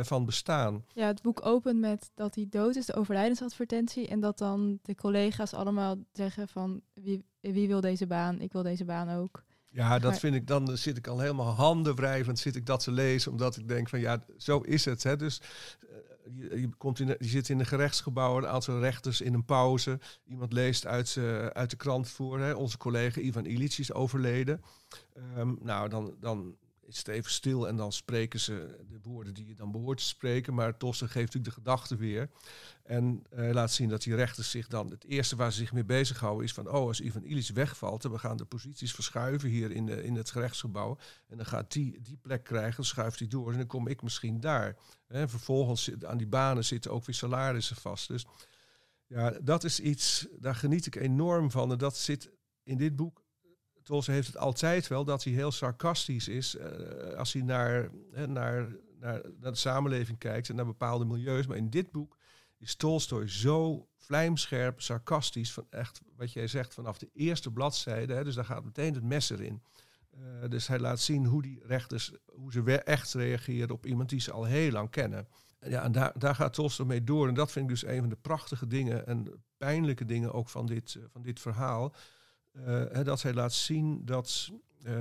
van 0.02 0.24
bestaan. 0.24 0.84
Ja, 0.94 1.06
het 1.06 1.22
boek 1.22 1.46
opent 1.46 1.78
met 1.80 2.10
dat 2.14 2.34
hij 2.34 2.46
dood 2.50 2.76
is, 2.76 2.86
de 2.86 2.94
overlijdensadvertentie. 2.94 4.08
En 4.08 4.20
dat 4.20 4.38
dan 4.38 4.78
de 4.82 4.94
collega's 4.94 5.54
allemaal 5.54 5.96
zeggen 6.12 6.48
van 6.48 6.80
wie, 6.94 7.24
wie 7.52 7.68
wil 7.68 7.80
deze 7.80 8.06
baan? 8.06 8.40
Ik 8.40 8.52
wil 8.52 8.62
deze 8.62 8.84
baan 8.84 9.10
ook. 9.10 9.44
Ja, 9.70 9.98
dat 9.98 10.18
vind 10.18 10.34
ik, 10.34 10.46
dan 10.46 10.76
zit 10.76 10.96
ik 10.96 11.06
al 11.06 11.18
helemaal 11.18 11.54
handenwrijvend, 11.54 12.38
zit 12.38 12.56
ik 12.56 12.66
dat 12.66 12.82
te 12.82 12.92
lezen, 12.92 13.30
omdat 13.30 13.56
ik 13.56 13.68
denk 13.68 13.88
van 13.88 14.00
ja, 14.00 14.24
zo 14.36 14.58
is 14.58 14.84
het. 14.84 15.02
Hè. 15.02 15.16
Dus 15.16 15.40
eh, 15.80 15.88
je, 16.50 16.60
je, 16.60 16.68
komt 16.76 17.00
in, 17.00 17.06
je 17.06 17.28
zit 17.28 17.48
in 17.48 17.58
een 17.58 17.66
gerechtsgebouw, 17.66 18.36
een 18.36 18.46
aantal 18.46 18.80
rechters 18.80 19.20
in 19.20 19.34
een 19.34 19.44
pauze. 19.44 19.98
Iemand 20.24 20.52
leest 20.52 20.86
uit, 20.86 21.16
eh, 21.16 21.46
uit 21.46 21.70
de 21.70 21.76
krant 21.76 22.08
voor, 22.08 22.40
hè. 22.40 22.52
onze 22.52 22.78
collega 22.78 23.20
Ivan 23.20 23.46
Illich 23.46 23.78
is 23.78 23.92
overleden. 23.92 24.62
Ehm, 25.14 25.54
nou, 25.60 25.88
dan, 25.88 26.14
dan 26.20 26.56
is 26.88 26.98
het 26.98 27.08
even 27.08 27.30
stil 27.30 27.68
en 27.68 27.76
dan 27.76 27.92
spreken 27.92 28.40
ze 28.40 28.84
de 28.88 28.98
woorden 29.02 29.34
die 29.34 29.46
je 29.46 29.54
dan 29.54 29.72
behoort 29.72 29.98
te 29.98 30.04
spreken. 30.04 30.54
Maar 30.54 30.76
Tossen 30.76 31.08
geeft 31.08 31.34
natuurlijk 31.34 31.54
de 31.54 31.60
gedachte 31.60 31.96
weer. 31.96 32.30
En 32.82 33.24
eh, 33.30 33.50
laat 33.52 33.72
zien 33.72 33.88
dat 33.88 34.02
die 34.02 34.14
rechters 34.14 34.50
zich 34.50 34.68
dan... 34.68 34.90
Het 34.90 35.04
eerste 35.04 35.36
waar 35.36 35.52
ze 35.52 35.58
zich 35.58 35.72
mee 35.72 35.84
bezighouden 35.84 36.44
is 36.44 36.52
van... 36.52 36.66
Oh, 36.66 36.86
als 36.86 37.00
Ivan 37.00 37.24
Illich 37.24 37.50
wegvalt, 37.50 38.04
en 38.04 38.10
we 38.10 38.18
gaan 38.18 38.36
de 38.36 38.44
posities 38.44 38.94
verschuiven 38.94 39.48
hier 39.48 39.70
in, 39.70 39.86
de, 39.86 40.04
in 40.04 40.14
het 40.14 40.30
gerechtsgebouw. 40.30 40.98
En 41.28 41.36
dan 41.36 41.46
gaat 41.46 41.72
die 41.72 42.00
die 42.00 42.16
plek 42.16 42.44
krijgen, 42.44 42.76
dan 42.76 42.84
schuift 42.84 43.18
hij 43.18 43.28
door 43.28 43.50
en 43.52 43.58
dan 43.58 43.66
kom 43.66 43.86
ik 43.86 44.02
misschien 44.02 44.40
daar. 44.40 44.76
En 45.06 45.28
vervolgens 45.28 45.84
zit, 45.84 46.04
aan 46.04 46.18
die 46.18 46.26
banen 46.26 46.64
zitten 46.64 46.90
ook 46.90 47.04
weer 47.04 47.14
salarissen 47.14 47.76
vast. 47.76 48.08
Dus 48.08 48.26
ja, 49.06 49.30
dat 49.30 49.64
is 49.64 49.80
iets, 49.80 50.26
daar 50.38 50.54
geniet 50.54 50.86
ik 50.86 50.94
enorm 50.94 51.50
van. 51.50 51.72
En 51.72 51.78
dat 51.78 51.96
zit 51.96 52.30
in 52.62 52.76
dit 52.76 52.96
boek 52.96 53.22
Tolstoy 53.88 54.14
heeft 54.14 54.26
het 54.26 54.36
altijd 54.36 54.88
wel 54.88 55.04
dat 55.04 55.24
hij 55.24 55.32
heel 55.32 55.52
sarcastisch 55.52 56.28
is 56.28 56.56
eh, 56.56 57.16
als 57.16 57.32
hij 57.32 57.42
naar, 57.42 57.90
naar, 58.12 58.28
naar, 58.28 59.20
naar 59.40 59.52
de 59.52 59.54
samenleving 59.54 60.18
kijkt 60.18 60.48
en 60.48 60.56
naar 60.56 60.66
bepaalde 60.66 61.04
milieus. 61.04 61.46
Maar 61.46 61.56
in 61.56 61.70
dit 61.70 61.90
boek 61.90 62.16
is 62.58 62.74
Tolstoy 62.74 63.28
zo 63.28 63.88
vlijmscherp, 63.96 64.80
sarcastisch, 64.80 65.52
van 65.52 65.66
echt 65.70 66.00
wat 66.16 66.32
jij 66.32 66.46
zegt 66.46 66.74
vanaf 66.74 66.98
de 66.98 67.10
eerste 67.12 67.50
bladzijde. 67.50 68.14
Hè, 68.14 68.24
dus 68.24 68.34
daar 68.34 68.44
gaat 68.44 68.64
meteen 68.64 68.94
het 68.94 69.04
mes 69.04 69.30
erin. 69.30 69.62
Eh, 70.10 70.20
dus 70.48 70.66
hij 70.66 70.78
laat 70.78 71.00
zien 71.00 71.24
hoe 71.24 71.42
die 71.42 71.60
rechters, 71.64 72.12
hoe 72.34 72.52
ze 72.52 72.82
echt 72.82 73.14
reageren 73.14 73.70
op 73.70 73.86
iemand 73.86 74.08
die 74.08 74.20
ze 74.20 74.32
al 74.32 74.44
heel 74.44 74.70
lang 74.70 74.90
kennen. 74.90 75.28
En 75.58 75.70
Ja, 75.70 75.82
en 75.82 75.92
daar, 75.92 76.12
daar 76.18 76.34
gaat 76.34 76.54
Tolstoy 76.54 76.86
mee 76.86 77.04
door. 77.04 77.28
En 77.28 77.34
dat 77.34 77.52
vind 77.52 77.64
ik 77.64 77.70
dus 77.70 77.90
een 77.90 78.00
van 78.00 78.08
de 78.08 78.16
prachtige 78.16 78.66
dingen 78.66 79.06
en 79.06 79.42
pijnlijke 79.56 80.04
dingen 80.04 80.32
ook 80.32 80.48
van 80.48 80.66
dit, 80.66 80.94
eh, 80.94 81.02
van 81.12 81.22
dit 81.22 81.40
verhaal. 81.40 81.94
Eh, 82.64 83.04
dat 83.04 83.22
hij 83.22 83.34
laat 83.34 83.52
zien 83.52 84.04
dat 84.04 84.50
eh, 84.82 84.92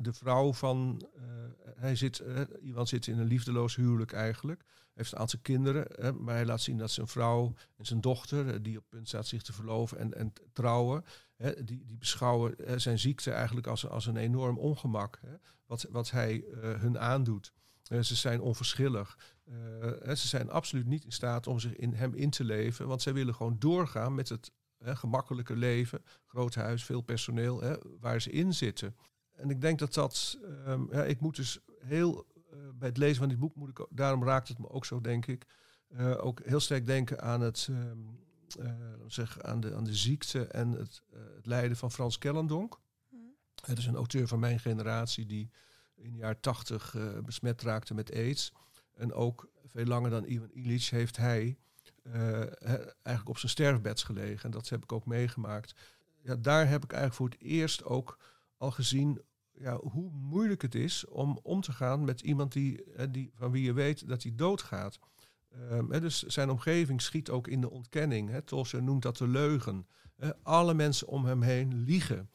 de 0.00 0.12
vrouw 0.12 0.52
van. 0.52 1.08
eh, 1.14 1.22
hij 1.76 1.96
zit, 1.96 2.22
iemand 2.62 2.88
zit 2.88 3.06
in 3.06 3.18
een 3.18 3.26
liefdeloos 3.26 3.76
huwelijk 3.76 4.12
eigenlijk. 4.12 4.64
Heeft 4.94 5.12
een 5.12 5.18
aantal 5.18 5.38
kinderen. 5.42 6.14
Maar 6.24 6.34
hij 6.34 6.44
laat 6.44 6.60
zien 6.60 6.78
dat 6.78 6.90
zijn 6.90 7.08
vrouw 7.08 7.54
en 7.76 7.86
zijn 7.86 8.00
dochter, 8.00 8.62
die 8.62 8.78
op 8.78 8.84
punt 8.88 9.08
staat 9.08 9.26
zich 9.26 9.42
te 9.42 9.52
verloven 9.52 9.98
en, 9.98 10.14
en 10.14 10.32
trouwen. 10.52 11.04
Die, 11.64 11.84
die 11.84 11.96
beschouwen 11.98 12.54
zijn 12.76 12.98
ziekte 12.98 13.30
eigenlijk 13.30 13.66
als, 13.66 13.88
als 13.88 14.06
een 14.06 14.16
enorm 14.16 14.58
ongemak. 14.58 15.20
Wat, 15.66 15.86
wat 15.90 16.10
hij 16.10 16.44
hun 16.58 16.98
aandoet. 16.98 17.52
Ze 17.82 18.14
zijn 18.14 18.40
onverschillig. 18.40 19.18
Ze 20.04 20.28
zijn 20.28 20.50
absoluut 20.50 20.86
niet 20.86 21.04
in 21.04 21.12
staat 21.12 21.46
om 21.46 21.58
zich 21.58 21.76
in 21.76 21.92
hem 21.92 22.14
in 22.14 22.30
te 22.30 22.44
leven. 22.44 22.86
Want 22.86 23.02
zij 23.02 23.12
willen 23.12 23.34
gewoon 23.34 23.56
doorgaan 23.58 24.14
met 24.14 24.28
het 24.28 24.52
hè, 24.82 24.96
gemakkelijke 24.96 25.56
leven. 25.56 26.02
Groot 26.26 26.54
huis, 26.54 26.84
veel 26.84 27.00
personeel, 27.00 27.60
hè, 27.60 27.74
waar 28.00 28.20
ze 28.20 28.30
in 28.30 28.54
zitten. 28.54 28.96
En 29.32 29.50
ik 29.50 29.60
denk 29.60 29.78
dat 29.78 29.94
dat... 29.94 30.38
ehm, 30.64 30.94
ja, 30.94 31.04
ik 31.04 31.20
moet 31.20 31.36
dus 31.36 31.58
heel... 31.78 32.26
eh, 32.50 32.58
bij 32.74 32.88
het 32.88 32.96
lezen 32.96 33.16
van 33.16 33.28
dit 33.28 33.38
boek 33.38 33.54
moet 33.54 33.68
ik... 33.68 33.86
Daarom 33.90 34.24
raakt 34.24 34.48
het 34.48 34.58
me 34.58 34.68
ook 34.70 34.84
zo, 34.84 35.00
denk 35.00 35.26
ik. 35.26 35.46
eh, 35.88 36.24
ook 36.24 36.40
heel 36.44 36.60
sterk 36.60 36.86
denken 36.86 37.20
aan 37.22 37.40
het... 37.40 37.68
laten 38.56 38.98
we 39.02 39.10
zeggen, 39.10 39.44
aan, 39.44 39.60
de, 39.60 39.74
aan 39.74 39.84
de 39.84 39.94
ziekte 39.94 40.46
en 40.46 40.70
het, 40.70 41.02
eh, 41.12 41.20
het 41.34 41.46
lijden 41.46 41.76
van 41.76 41.90
Frans 41.90 42.18
Kellendonk. 42.18 42.80
Het 43.64 43.78
is 43.78 43.86
een 43.86 43.94
auteur 43.96 44.28
van 44.28 44.38
mijn 44.38 44.60
generatie 44.60 45.26
die 45.26 45.50
in 45.94 46.12
de 46.12 46.18
jaren 46.18 46.40
tachtig 46.40 46.96
besmet 47.24 47.62
raakte 47.62 47.94
met 47.94 48.12
aids. 48.12 48.52
En 48.94 49.12
ook 49.12 49.48
veel 49.64 49.84
langer 49.84 50.10
dan 50.10 50.24
Ivan 50.24 50.50
Illich 50.52 50.90
heeft 50.90 51.16
hij 51.16 51.58
eigenlijk 52.02 53.28
op 53.28 53.38
zijn 53.38 53.52
sterfbed 53.52 54.02
gelegen. 54.02 54.44
En 54.44 54.50
dat 54.50 54.68
heb 54.68 54.82
ik 54.82 54.92
ook 54.92 55.06
meegemaakt. 55.06 55.74
Ja, 56.22 56.36
daar 56.36 56.68
heb 56.68 56.84
ik 56.84 56.92
eigenlijk 56.92 57.20
voor 57.20 57.28
het 57.28 57.40
eerst 57.40 57.84
ook 57.84 58.18
al 58.56 58.70
gezien 58.70 59.22
ja, 59.52 59.76
hoe 59.76 60.10
moeilijk 60.10 60.62
het 60.62 60.74
is 60.74 61.06
om 61.06 61.38
om 61.42 61.60
te 61.60 61.72
gaan 61.72 62.04
met 62.04 62.20
iemand 62.20 62.52
die, 62.52 62.84
eh, 62.84 63.06
die, 63.10 63.30
van 63.34 63.50
wie 63.50 63.62
je 63.62 63.72
weet 63.72 64.08
dat 64.08 64.22
hij 64.22 64.32
doodgaat. 64.34 64.98
Ehm, 65.48 66.00
dus 66.00 66.22
zijn 66.22 66.50
omgeving 66.50 67.02
schiet 67.02 67.30
ook 67.30 67.48
in 67.48 67.60
de 67.60 67.70
ontkenning. 67.70 68.30
Hè. 68.30 68.80
Noemt 68.80 69.02
dat 69.02 69.16
de 69.16 69.28
leugen. 69.28 69.86
Alle 70.42 70.74
mensen 70.74 71.06
om 71.08 71.24
hem 71.24 71.42
heen 71.42 71.74
liegen. 71.74 72.30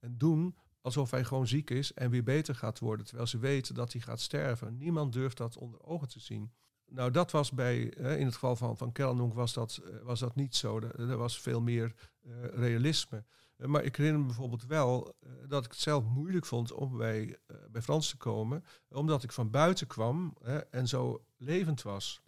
En 0.00 0.18
doen 0.18 0.56
alsof 0.80 1.10
hij 1.10 1.24
gewoon 1.24 1.46
ziek 1.46 1.70
is 1.70 1.92
en 1.92 2.10
weer 2.10 2.22
beter 2.22 2.54
gaat 2.54 2.78
worden, 2.78 3.06
terwijl 3.06 3.26
ze 3.26 3.38
weten 3.38 3.74
dat 3.74 3.92
hij 3.92 4.00
gaat 4.00 4.20
sterven. 4.20 4.76
Niemand 4.76 5.12
durft 5.12 5.36
dat 5.36 5.56
onder 5.56 5.82
ogen 5.82 6.08
te 6.08 6.20
zien. 6.20 6.52
Nou, 6.86 7.10
dat 7.10 7.30
was 7.30 7.50
bij, 7.50 7.82
in 7.82 8.24
het 8.24 8.34
geval 8.34 8.56
van, 8.56 8.76
van 8.76 8.92
Kellendonk 8.92 9.34
was 9.34 9.52
dat, 9.52 9.80
eh, 9.84 10.00
was 10.02 10.20
dat 10.20 10.34
niet 10.34 10.56
zo. 10.56 10.80
Er, 10.80 11.16
was 11.16 11.40
veel 11.40 11.60
meer 11.60 11.94
eh, 12.22 12.30
realisme. 12.44 13.24
Eh, 13.56 13.66
maar 13.66 13.84
ik 13.84 13.96
herinner 13.96 14.20
me 14.20 14.26
bijvoorbeeld 14.26 14.66
wel 14.66 15.16
dat 15.48 15.64
ik 15.64 15.70
het 15.70 15.80
zelf 15.80 16.04
moeilijk 16.04 16.46
vond 16.46 16.72
om 16.72 16.96
bij, 16.96 17.38
bij 17.70 17.82
Frans 17.82 18.10
te 18.10 18.16
komen, 18.16 18.64
omdat 18.88 19.22
ik 19.22 19.32
van 19.32 19.50
buiten 19.50 19.86
kwam 19.86 20.36
hè, 20.42 20.58
en 20.58 20.88
zo 20.88 21.24
levend 21.36 21.82
was. 21.82 22.22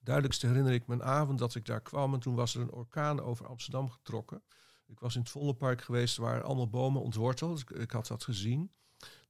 Duidelijkste 0.00 0.46
herinner 0.46 0.72
ik 0.72 0.86
me 0.86 0.94
een 0.94 1.02
avond 1.02 1.38
dat 1.38 1.54
ik 1.54 1.64
daar 1.64 1.80
kwam 1.80 2.14
en 2.14 2.20
toen 2.20 2.34
was 2.34 2.54
er 2.54 2.60
een 2.60 2.72
orkaan 2.72 3.20
over 3.20 3.46
Amsterdam 3.46 3.90
getrokken. 3.90 4.42
Ik 4.86 5.00
was 5.00 5.14
in 5.14 5.20
het 5.20 5.30
Vondelpark 5.30 5.82
geweest 5.82 6.16
waar 6.16 6.42
allemaal 6.42 6.68
bomen 6.68 7.02
ontworteld. 7.02 7.60
Ik, 7.60 7.70
ik 7.70 7.90
had 7.90 8.06
dat 8.06 8.24
gezien. 8.24 8.70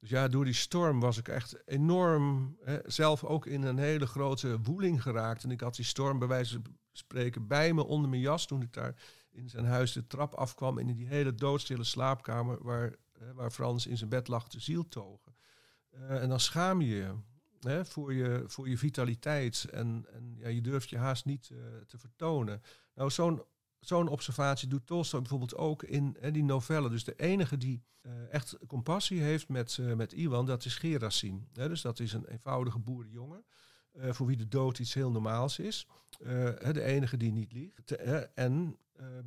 Dus 0.00 0.10
ja, 0.10 0.28
door 0.28 0.44
die 0.44 0.54
storm 0.54 1.00
was 1.00 1.18
ik 1.18 1.28
echt 1.28 1.62
enorm, 1.66 2.56
hè, 2.64 2.78
zelf 2.86 3.24
ook 3.24 3.46
in 3.46 3.62
een 3.62 3.78
hele 3.78 4.06
grote 4.06 4.60
woeling 4.60 5.02
geraakt. 5.02 5.44
En 5.44 5.50
ik 5.50 5.60
had 5.60 5.74
die 5.74 5.84
storm 5.84 6.18
bij 6.18 6.28
wijze 6.28 6.60
van 6.62 6.76
spreken 6.92 7.46
bij 7.46 7.72
me 7.72 7.84
onder 7.84 8.10
mijn 8.10 8.22
jas 8.22 8.46
toen 8.46 8.62
ik 8.62 8.72
daar 8.72 8.94
in 9.30 9.48
zijn 9.48 9.64
huis 9.64 9.92
de 9.92 10.06
trap 10.06 10.34
afkwam 10.34 10.78
in 10.78 10.86
die 10.86 11.06
hele 11.06 11.34
doodstille 11.34 11.84
slaapkamer 11.84 12.62
waar, 12.62 12.94
hè, 13.18 13.34
waar 13.34 13.50
Frans 13.50 13.86
in 13.86 13.96
zijn 13.96 14.10
bed 14.10 14.28
lag 14.28 14.48
te 14.48 14.60
zieltogen. 14.60 15.34
Eh, 15.90 16.22
en 16.22 16.28
dan 16.28 16.40
schaam 16.40 16.80
je 16.80 16.94
je 16.94 17.14
hè, 17.60 17.84
voor 17.84 18.14
je 18.14 18.44
voor 18.46 18.68
je 18.68 18.78
vitaliteit 18.78 19.66
en, 19.70 20.06
en 20.12 20.34
ja, 20.36 20.48
je 20.48 20.60
durft 20.60 20.90
je 20.90 20.98
haast 20.98 21.24
niet 21.24 21.50
eh, 21.50 21.58
te 21.86 21.98
vertonen. 21.98 22.62
Nou, 22.94 23.10
zo'n 23.10 23.42
zo'n 23.86 24.08
observatie 24.08 24.68
doet 24.68 24.86
Tolstoy 24.86 25.20
bijvoorbeeld 25.20 25.56
ook 25.56 25.82
in 25.82 26.16
die 26.32 26.44
novelle. 26.44 26.90
Dus 26.90 27.04
de 27.04 27.14
enige 27.16 27.56
die 27.56 27.82
echt 28.30 28.56
compassie 28.66 29.20
heeft 29.20 29.48
met, 29.48 29.78
met 29.96 30.12
Iwan, 30.12 30.46
dat 30.46 30.64
is 30.64 30.76
Gerasim. 30.76 31.48
dus 31.52 31.80
dat 31.80 32.00
is 32.00 32.12
een 32.12 32.26
eenvoudige 32.26 32.78
boerenjongen. 32.78 33.44
voor 33.92 34.26
wie 34.26 34.36
de 34.36 34.48
dood 34.48 34.78
iets 34.78 34.94
heel 34.94 35.10
normaals 35.10 35.58
is. 35.58 35.86
de 36.72 36.82
enige 36.82 37.16
die 37.16 37.32
niet 37.32 37.52
liegt. 37.52 37.96
en 38.34 38.76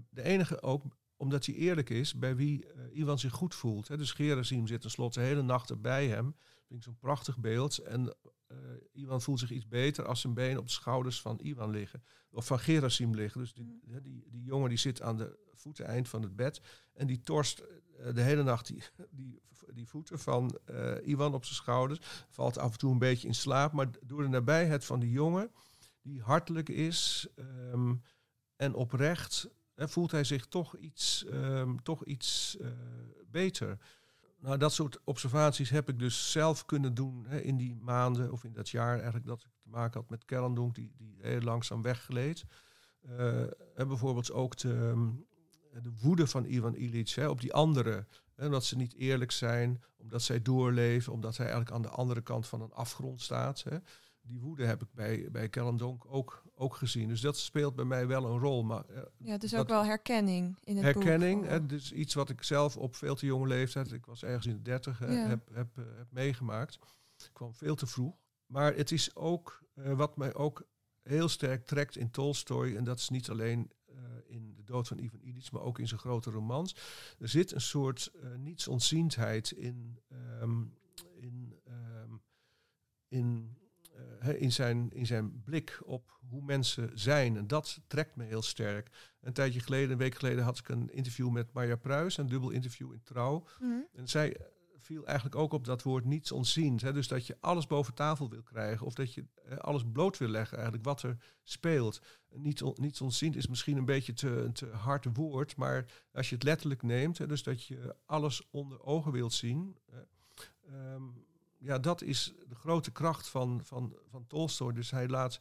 de 0.09 0.23
enige 0.23 0.61
ook 0.61 0.83
omdat 1.17 1.45
hij 1.45 1.55
eerlijk 1.55 1.89
is 1.89 2.15
bij 2.15 2.35
wie 2.35 2.65
Iwan 2.93 3.19
zich 3.19 3.33
goed 3.33 3.55
voelt. 3.55 3.87
Hè. 3.87 3.97
Dus 3.97 4.11
Gerasim 4.11 4.67
zit 4.67 4.81
tenslotte 4.81 5.19
de 5.19 5.25
hele 5.25 5.41
nacht 5.41 5.81
bij 5.81 6.07
hem. 6.07 6.35
Vind 6.67 6.79
ik 6.79 6.83
zo'n 6.83 6.97
prachtig 6.97 7.37
beeld. 7.37 7.77
En 7.77 8.15
uh, 8.51 8.57
Iwan 8.91 9.21
voelt 9.21 9.39
zich 9.39 9.51
iets 9.51 9.67
beter 9.67 10.05
als 10.05 10.21
zijn 10.21 10.33
benen 10.33 10.59
op 10.59 10.65
de 10.65 10.71
schouders 10.71 11.21
van 11.21 11.39
Iwan 11.39 11.69
liggen. 11.69 12.03
Of 12.29 12.45
van 12.45 12.59
Gerasim 12.59 13.15
liggen. 13.15 13.41
Dus 13.41 13.53
die, 13.53 13.81
mm. 13.85 14.01
die, 14.01 14.27
die 14.29 14.43
jongen 14.43 14.69
die 14.69 14.77
zit 14.77 15.01
aan 15.01 15.17
de 15.17 15.37
voeteneind 15.53 16.09
van 16.09 16.21
het 16.21 16.35
bed. 16.35 16.61
En 16.93 17.07
die 17.07 17.19
torst 17.19 17.61
uh, 17.61 18.13
de 18.13 18.21
hele 18.21 18.43
nacht 18.43 18.67
die, 18.67 18.83
die, 19.11 19.41
die 19.73 19.87
voeten 19.87 20.19
van 20.19 20.59
uh, 20.69 21.07
Iwan 21.07 21.33
op 21.33 21.45
zijn 21.45 21.55
schouders. 21.55 21.99
Valt 22.29 22.57
af 22.57 22.71
en 22.71 22.77
toe 22.77 22.91
een 22.91 22.99
beetje 22.99 23.27
in 23.27 23.35
slaap. 23.35 23.71
Maar 23.71 23.89
door 24.05 24.21
de 24.21 24.27
nabijheid 24.27 24.85
van 24.85 24.99
die 24.99 25.11
jongen, 25.11 25.51
die 26.01 26.21
hartelijk 26.21 26.69
is 26.69 27.27
um, 27.35 28.01
en 28.55 28.73
oprecht, 28.73 29.49
voelt 29.75 30.11
hij 30.11 30.23
zich 30.23 30.45
toch 30.45 30.77
iets, 30.77 31.25
um, 31.31 31.83
toch 31.83 32.05
iets 32.05 32.57
beter. 33.25 33.77
Nou, 34.39 34.57
dat 34.57 34.73
soort 34.73 34.99
observaties 35.03 35.69
heb 35.69 35.89
ik 35.89 35.99
dus 35.99 36.31
zelf 36.31 36.65
kunnen 36.65 36.93
doen 36.93 37.25
hè, 37.27 37.39
in 37.39 37.57
die 37.57 37.75
maanden 37.75 38.31
of 38.31 38.43
in 38.43 38.53
dat 38.53 38.69
jaar 38.69 38.93
eigenlijk 38.95 39.25
dat 39.25 39.39
ik 39.39 39.51
te 39.61 39.69
maken 39.69 39.99
had 39.99 40.09
met 40.09 40.25
Kerandonk, 40.25 40.75
die, 40.75 40.91
die 40.97 41.17
heel 41.19 41.41
langzaam 41.41 41.81
weggeleed. 41.81 42.45
Uh, 43.09 43.41
en 43.75 43.87
bijvoorbeeld 43.87 44.31
ook 44.31 44.57
de, 44.57 44.73
ehm, 44.73 45.09
de 45.83 45.91
woede 46.01 46.27
van 46.27 46.45
Ivan 46.45 46.75
Illich 46.75 47.15
hè, 47.15 47.27
op 47.27 47.41
die 47.41 47.53
anderen. 47.53 48.07
Hè, 48.35 48.49
dat 48.49 48.65
ze 48.65 48.75
niet 48.75 48.95
eerlijk 48.95 49.31
zijn, 49.31 49.83
omdat 49.97 50.21
zij 50.21 50.41
doorleven, 50.41 51.13
omdat 51.13 51.37
hij 51.37 51.45
eigenlijk 51.45 51.75
aan 51.75 51.81
de 51.81 51.97
andere 51.97 52.21
kant 52.21 52.47
van 52.47 52.61
een 52.61 52.73
afgrond 52.73 53.21
staat. 53.21 53.63
Hè 53.63 53.77
die 54.27 54.39
woede 54.39 54.65
heb 54.65 54.81
ik 54.81 54.87
bij, 54.93 55.31
bij 55.31 55.49
Donk 55.49 56.05
ook, 56.07 56.43
ook 56.55 56.75
gezien. 56.75 57.07
Dus 57.07 57.21
dat 57.21 57.37
speelt 57.37 57.75
bij 57.75 57.85
mij 57.85 58.07
wel 58.07 58.25
een 58.25 58.39
rol. 58.39 58.63
Maar, 58.63 58.85
uh, 58.89 59.01
ja, 59.17 59.37
dus 59.37 59.55
ook 59.55 59.67
wel 59.67 59.85
herkenning 59.85 60.57
in 60.63 60.75
het 60.75 60.83
herkenning, 60.83 61.49
boek. 61.49 61.69
Dus 61.69 61.91
iets 61.91 62.13
wat 62.13 62.29
ik 62.29 62.43
zelf 62.43 62.77
op 62.77 62.95
veel 62.95 63.15
te 63.15 63.25
jonge 63.25 63.47
leeftijd, 63.47 63.91
ik 63.91 64.05
was 64.05 64.23
ergens 64.23 64.45
in 64.45 64.55
de 64.55 64.61
dertig, 64.61 64.99
heb, 64.99 65.49
heb, 65.51 65.77
uh, 65.77 65.85
heb 65.97 66.07
meegemaakt. 66.11 66.79
Ik 67.17 67.29
kwam 67.33 67.53
veel 67.53 67.75
te 67.75 67.87
vroeg. 67.87 68.15
Maar 68.45 68.75
het 68.75 68.91
is 68.91 69.15
ook 69.15 69.63
uh, 69.75 69.93
wat 69.93 70.17
mij 70.17 70.35
ook 70.35 70.67
heel 71.03 71.29
sterk 71.29 71.65
trekt 71.65 71.97
in 71.97 72.11
Tolstoy, 72.11 72.75
en 72.75 72.83
dat 72.83 72.99
is 72.99 73.09
niet 73.09 73.29
alleen 73.29 73.71
in 74.25 74.53
De 74.55 74.63
Dood 74.63 74.87
van 74.87 74.97
Ivan 74.97 75.21
Illich, 75.21 75.51
maar 75.51 75.61
ook 75.61 75.79
in 75.79 75.87
zijn 75.87 75.99
grote 75.99 76.31
romans. 76.31 76.75
Er 77.19 77.29
zit 77.29 77.51
een 77.51 77.61
soort 77.61 78.11
nietsontziendheid 78.37 79.51
in, 79.51 79.99
um, 80.41 80.73
in, 81.15 81.59
um, 81.67 82.21
in 83.07 83.56
in, 84.37 84.51
zijn, 84.51 84.89
in 84.91 85.05
zijn 85.05 85.41
blik 85.43 85.79
op 85.85 86.19
hoe 86.29 86.41
mensen 86.41 86.91
zijn. 86.93 87.37
En 87.37 87.47
dat 87.47 87.79
trekt 87.87 88.15
me 88.15 88.23
heel 88.23 88.41
sterk. 88.41 88.89
Een 89.21 89.33
tijdje 89.33 89.59
geleden, 89.59 89.91
een 89.91 89.97
week 89.97 90.15
geleden, 90.15 90.43
had 90.43 90.57
ik 90.57 90.69
een 90.69 90.93
interview 90.93 91.29
met 91.29 91.53
Marja 91.53 91.75
Pruis, 91.75 92.17
een 92.17 92.27
dubbel 92.27 92.49
interview 92.49 92.91
in 92.91 93.03
Trouw. 93.03 93.43
Mhm. 93.59 93.79
En 93.93 94.07
zij 94.07 94.37
viel 94.87 95.05
eigenlijk 95.05 95.35
ook 95.35 95.53
op 95.53 95.65
dat 95.65 95.83
woord 95.83 96.05
niets 96.05 96.31
ontziend. 96.31 96.81
Hè? 96.81 96.93
Dus 96.93 97.07
dat 97.07 97.27
je 97.27 97.37
alles 97.39 97.67
boven 97.67 97.93
tafel 97.93 98.29
wil 98.29 98.41
krijgen 98.41 98.85
of 98.85 98.93
dat 98.93 99.13
je 99.13 99.25
alles 99.57 99.83
bloot 99.91 100.17
wil 100.17 100.27
leggen, 100.27 100.57
eigenlijk 100.57 100.85
wat 100.85 101.03
er 101.03 101.17
speelt. 101.43 102.01
Niet 102.33 102.61
on, 102.61 102.73
niets 102.75 103.01
ontziend 103.01 103.35
is 103.35 103.47
misschien 103.47 103.77
een 103.77 103.85
beetje 103.85 104.13
te, 104.13 104.29
een 104.29 104.53
te 104.53 104.65
hard 104.65 105.05
woord, 105.13 105.55
maar 105.55 105.85
als 106.11 106.29
je 106.29 106.35
het 106.35 106.43
letterlijk 106.43 106.81
neemt, 106.81 107.17
hè, 107.17 107.27
dus 107.27 107.43
dat 107.43 107.63
je 107.63 107.95
alles 108.05 108.47
onder 108.51 108.83
ogen 108.83 109.11
wilt 109.11 109.33
zien. 109.33 109.77
Uh, 109.89 109.95
ja, 111.57 111.79
dat 111.79 112.01
is 112.01 112.33
de 112.47 112.55
grote 112.55 112.91
kracht 112.91 113.27
van, 113.27 113.63
van, 113.63 113.97
van 114.09 114.27
Tolstoy. 114.27 114.73
Dus 114.73 114.91
hij 114.91 115.07
laat, 115.07 115.39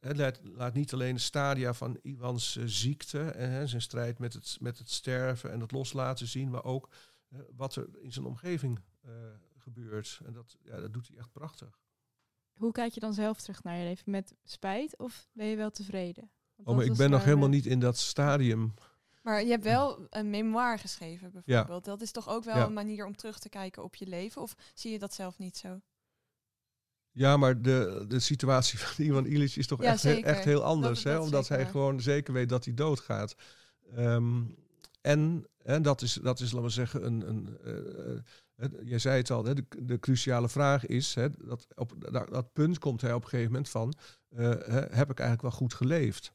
uh, 0.00 0.10
laat, 0.12 0.40
laat, 0.42 0.74
niet 0.74 0.92
alleen 0.92 1.14
de 1.14 1.20
stadia 1.20 1.74
van 1.74 1.98
Iwans 2.02 2.56
uh, 2.56 2.64
ziekte 2.66 3.30
en 3.30 3.68
zijn 3.68 3.82
strijd 3.82 4.18
met 4.18 4.32
het, 4.32 4.56
met 4.60 4.78
het 4.78 4.90
sterven 4.90 5.52
en 5.52 5.60
het 5.60 5.72
loslaten 5.72 6.26
zien, 6.26 6.50
maar 6.50 6.64
ook 6.64 6.88
uh, 7.28 7.40
wat 7.56 7.76
er 7.76 7.88
in 8.00 8.12
zijn 8.12 8.26
omgeving 8.26 8.80
gebeurt. 9.56 10.20
En 10.24 10.32
dat, 10.32 10.56
ja, 10.62 10.80
dat 10.80 10.92
doet 10.92 11.08
hij 11.08 11.16
echt 11.16 11.32
prachtig. 11.32 11.80
Hoe 12.52 12.72
kijk 12.72 12.92
je 12.92 13.00
dan 13.00 13.14
zelf 13.14 13.40
terug 13.40 13.62
naar 13.62 13.76
je 13.76 13.84
leven? 13.84 14.10
Met 14.10 14.34
spijt 14.44 14.98
of 14.98 15.28
ben 15.32 15.46
je 15.46 15.56
wel 15.56 15.70
tevreden? 15.70 16.30
oh, 16.64 16.76
maar 16.76 16.84
ik 16.84 16.96
ben 16.96 17.10
nog 17.10 17.24
helemaal 17.24 17.48
niet 17.48 17.66
in 17.66 17.80
dat 17.80 17.98
stadium. 17.98 18.74
Maar 19.20 19.42
je 19.42 19.50
hebt 19.50 19.64
wel 19.64 20.06
een 20.10 20.30
memoir 20.30 20.78
geschreven, 20.78 21.30
bijvoorbeeld. 21.32 21.84
Dat 21.84 22.00
is 22.00 22.10
toch 22.10 22.28
ook 22.28 22.44
wel 22.44 22.66
een 22.66 22.72
manier 22.72 23.06
om 23.06 23.16
terug 23.16 23.38
te 23.38 23.48
kijken 23.48 23.82
op 23.82 23.94
je 23.94 24.06
leven? 24.06 24.42
Of 24.42 24.54
zie 24.74 24.92
je 24.92 24.98
dat 24.98 25.14
zelf 25.14 25.38
niet 25.38 25.56
zo? 25.56 25.80
Ja, 27.12 27.36
maar 27.36 27.62
de, 27.62 28.04
de 28.08 28.20
situatie 28.20 28.78
van 28.82 29.04
Ivan 29.04 29.26
Illich 29.26 29.56
is 29.56 29.66
toch 29.66 29.82
echt, 29.82 30.04
echt 30.04 30.44
heel 30.44 30.64
anders. 30.64 31.04
hè? 31.04 31.18
Omdat 31.18 31.48
hij 31.48 31.66
gewoon 31.66 32.00
zeker 32.00 32.32
weet 32.32 32.48
dat 32.48 32.64
hij 32.64 32.74
doodgaat. 32.74 33.34
Um, 33.96 34.56
en, 35.00 35.46
en 35.62 35.82
dat 35.82 36.02
is, 36.02 36.12
dat 36.12 36.40
is, 36.40 36.50
laten 36.50 36.66
we 36.66 36.72
zeggen, 36.72 37.06
een. 37.06 37.28
een 37.28 37.58
uh, 37.64 38.20
je 38.82 38.98
zei 38.98 39.16
het 39.16 39.30
al, 39.30 39.44
hè, 39.44 39.54
de, 39.54 39.64
de 39.82 39.98
cruciale 39.98 40.48
vraag 40.48 40.86
is, 40.86 41.14
hè, 41.14 41.30
dat 41.30 41.66
op 41.74 41.94
dat, 42.12 42.28
dat, 42.28 42.52
punt 42.52 42.78
komt 42.78 43.00
hij 43.00 43.12
op 43.12 43.22
een 43.22 43.28
gegeven 43.28 43.52
moment 43.52 43.70
van, 43.70 43.94
uh, 44.30 44.48
heb 44.90 45.10
ik 45.10 45.18
eigenlijk 45.18 45.42
wel 45.42 45.50
goed 45.50 45.74
geleefd? 45.74 46.32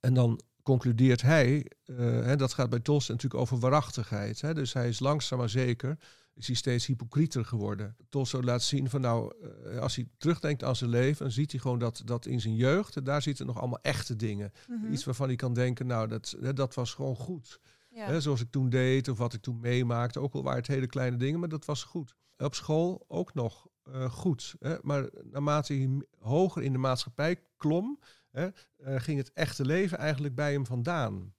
En 0.00 0.14
dan 0.14 0.40
concludeert 0.64 1.22
hij, 1.22 1.70
uh, 1.86 1.98
hè, 1.98 2.36
dat 2.36 2.52
gaat 2.52 2.70
bij 2.70 2.80
Tolstoy 2.80 3.14
natuurlijk 3.14 3.42
over 3.42 3.58
waarachtigheid. 3.58 4.40
Hè, 4.40 4.54
dus 4.54 4.72
hij 4.72 4.88
is 4.88 5.00
langzaam 5.00 5.38
maar 5.38 5.48
zeker, 5.48 5.98
is 6.34 6.46
hij 6.46 6.56
steeds 6.56 6.86
hypocrieter 6.86 7.44
geworden. 7.44 7.96
Tolstoy 8.08 8.42
laat 8.42 8.62
zien 8.62 8.90
van 8.90 9.00
nou, 9.00 9.34
uh, 9.64 9.78
als 9.78 9.96
hij 9.96 10.08
terugdenkt 10.18 10.64
aan 10.64 10.76
zijn 10.76 10.90
leven, 10.90 11.22
dan 11.22 11.32
ziet 11.32 11.50
hij 11.50 11.60
gewoon 11.60 11.78
dat, 11.78 12.02
dat 12.04 12.26
in 12.26 12.40
zijn 12.40 12.54
jeugd, 12.54 13.04
daar 13.04 13.22
zitten 13.22 13.46
nog 13.46 13.58
allemaal 13.58 13.82
echte 13.82 14.16
dingen. 14.16 14.52
Mhm. 14.68 14.92
Iets 14.92 15.04
waarvan 15.04 15.26
hij 15.26 15.36
kan 15.36 15.54
denken, 15.54 15.86
nou, 15.86 16.08
dat, 16.08 16.36
hè, 16.40 16.52
dat 16.52 16.74
was 16.74 16.94
gewoon 16.94 17.16
goed. 17.16 17.60
Ja. 17.90 18.06
Hè, 18.06 18.20
zoals 18.20 18.40
ik 18.40 18.50
toen 18.50 18.68
deed 18.68 19.08
of 19.08 19.18
wat 19.18 19.32
ik 19.32 19.40
toen 19.40 19.60
meemaakte, 19.60 20.20
ook 20.20 20.34
al 20.34 20.42
waren 20.42 20.58
het 20.58 20.66
hele 20.66 20.86
kleine 20.86 21.16
dingen, 21.16 21.40
maar 21.40 21.48
dat 21.48 21.64
was 21.64 21.84
goed. 21.84 22.14
Op 22.36 22.54
school 22.54 23.04
ook 23.08 23.34
nog 23.34 23.66
uh, 23.88 24.10
goed. 24.10 24.54
Hè, 24.58 24.76
maar 24.82 25.10
naarmate 25.22 25.74
hij 25.74 26.02
hoger 26.18 26.62
in 26.62 26.72
de 26.72 26.78
maatschappij 26.78 27.40
klom, 27.56 28.00
hè, 28.30 28.44
uh, 28.46 29.00
ging 29.00 29.18
het 29.18 29.32
echte 29.32 29.64
leven 29.64 29.98
eigenlijk 29.98 30.34
bij 30.34 30.52
hem 30.52 30.66
vandaan. 30.66 31.34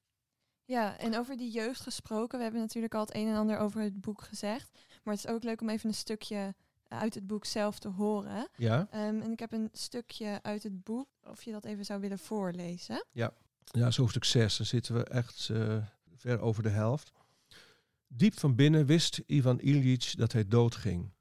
Ja, 0.66 0.98
en 0.98 1.18
over 1.18 1.38
die 1.38 1.52
jeugd 1.52 1.82
gesproken, 1.82 2.38
we 2.38 2.44
hebben 2.44 2.62
natuurlijk 2.62 2.94
al 2.94 3.02
het 3.02 3.16
een 3.16 3.28
en 3.28 3.36
ander 3.36 3.58
over 3.58 3.82
het 3.82 4.02
boek 4.02 4.22
gezegd. 4.22 4.72
Maar 5.04 5.14
het 5.14 5.26
is 5.26 5.32
ook 5.32 5.44
leuk 5.44 5.62
om 5.62 5.70
even 5.70 5.90
een 5.90 5.96
stukje 5.96 6.56
uit 6.88 7.14
het 7.14 7.28
boek 7.28 7.46
zelf 7.46 7.80
te 7.80 7.88
horen. 7.88 8.48
Ja. 8.58 8.80
Um, 8.80 9.22
en 9.22 9.32
ik 9.32 9.40
heb 9.40 9.52
een 9.52 9.70
stukje 9.72 10.40
uit 10.42 10.64
het 10.64 10.84
boek, 10.84 11.08
of 11.24 11.44
je 11.44 11.52
dat 11.52 11.66
even 11.66 11.86
zou 11.86 12.00
willen 12.02 12.20
voorlezen. 12.20 13.06
Ja, 13.12 13.34
ja 13.72 13.92
zo 13.92 14.02
hoofdstuk 14.02 14.24
6, 14.24 14.58
dan 14.58 14.66
zitten 14.66 14.96
we 14.96 15.04
echt 15.04 15.50
uh, 15.52 15.78
ver 16.16 16.40
over 16.40 16.64
de 16.64 16.70
helft. 16.70 17.12
Diep 18.08 18.40
van 18.40 18.56
binnen 18.56 18.86
wist 18.86 19.22
Ivan 19.26 19.60
Ilyich 19.60 20.16
dat 20.16 20.32
hij 20.32 20.48
doodging. 20.48 21.14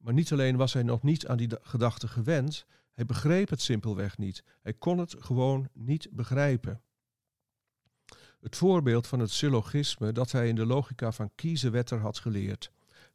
Maar 0.00 0.14
niet 0.14 0.32
alleen 0.32 0.56
was 0.56 0.72
hij 0.72 0.82
nog 0.82 1.02
niet 1.02 1.26
aan 1.26 1.36
die 1.36 1.48
gedachte 1.62 2.08
gewend, 2.08 2.66
hij 2.92 3.06
begreep 3.06 3.48
het 3.48 3.60
simpelweg 3.60 4.18
niet. 4.18 4.44
Hij 4.62 4.72
kon 4.72 4.98
het 4.98 5.14
gewoon 5.18 5.68
niet 5.72 6.08
begrijpen. 6.10 6.80
Het 8.40 8.56
voorbeeld 8.56 9.06
van 9.06 9.20
het 9.20 9.30
syllogisme 9.30 10.12
dat 10.12 10.32
hij 10.32 10.48
in 10.48 10.54
de 10.54 10.66
logica 10.66 11.12
van 11.12 11.30
Kiezenwetter 11.34 11.98
had 11.98 12.18
geleerd. 12.18 12.70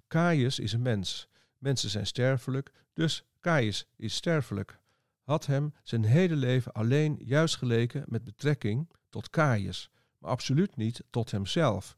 Caius 0.07 0.59
is 0.59 0.73
een 0.73 0.81
mens. 0.81 1.27
Mensen 1.57 1.89
zijn 1.89 2.07
sterfelijk, 2.07 2.71
dus 2.93 3.25
Caius 3.39 3.87
is 3.95 4.15
sterfelijk. 4.15 4.79
Had 5.23 5.45
hem 5.45 5.73
zijn 5.83 6.03
hele 6.03 6.35
leven 6.35 6.73
alleen 6.73 7.19
juist 7.23 7.55
geleken 7.55 8.03
met 8.07 8.23
betrekking 8.23 8.89
tot 9.09 9.29
Caius, 9.29 9.89
maar 10.17 10.31
absoluut 10.31 10.75
niet 10.75 11.03
tot 11.09 11.31
hemzelf. 11.31 11.97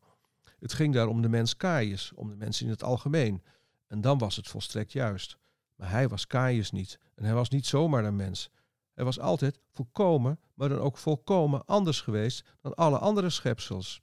Het 0.59 0.73
ging 0.73 0.93
daar 0.93 1.07
om 1.07 1.21
de 1.21 1.29
mens 1.29 1.57
Caius, 1.57 2.11
om 2.15 2.29
de 2.29 2.35
mensen 2.35 2.65
in 2.65 2.71
het 2.71 2.83
algemeen. 2.83 3.43
En 3.87 4.01
dan 4.01 4.17
was 4.17 4.35
het 4.35 4.47
volstrekt 4.47 4.91
juist. 4.91 5.37
Maar 5.75 5.89
hij 5.89 6.07
was 6.07 6.27
Caius 6.27 6.71
niet. 6.71 6.99
En 7.15 7.23
hij 7.23 7.33
was 7.33 7.49
niet 7.49 7.65
zomaar 7.65 8.05
een 8.05 8.15
mens. 8.15 8.49
Hij 8.93 9.05
was 9.05 9.19
altijd 9.19 9.59
volkomen, 9.71 10.39
maar 10.53 10.69
dan 10.69 10.79
ook 10.79 10.97
volkomen 10.97 11.65
anders 11.65 12.01
geweest 12.01 12.45
dan 12.61 12.73
alle 12.73 12.97
andere 12.97 13.29
schepsels. 13.29 14.01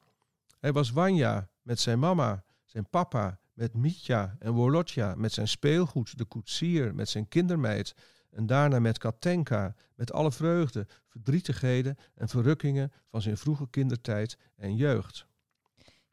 Hij 0.59 0.73
was 0.73 0.91
Wanja 0.91 1.49
met 1.63 1.81
zijn 1.81 1.99
mama, 1.99 2.45
zijn 2.65 2.89
papa, 2.91 3.39
met 3.53 3.75
Mitja 3.75 4.37
en 4.39 4.53
Wolotja, 4.53 5.15
met 5.15 5.33
zijn 5.33 5.49
speelgoed, 5.49 6.19
de 6.19 6.25
koetsier, 6.25 6.95
met 6.95 7.09
zijn 7.09 7.29
kindermeid. 7.29 7.95
En 8.31 8.47
daarna 8.47 8.79
met 8.79 8.99
Katenka, 8.99 9.75
met 9.95 10.13
alle 10.13 10.33
vreugde, 10.33 10.87
verdrietigheden 11.09 11.97
en 12.15 12.29
verrukkingen 12.29 12.93
van 13.11 13.23
zijn 13.23 13.37
vroege 13.37 13.69
kindertijd 13.71 14.39
en 14.57 14.77
jeugd. 14.77 15.27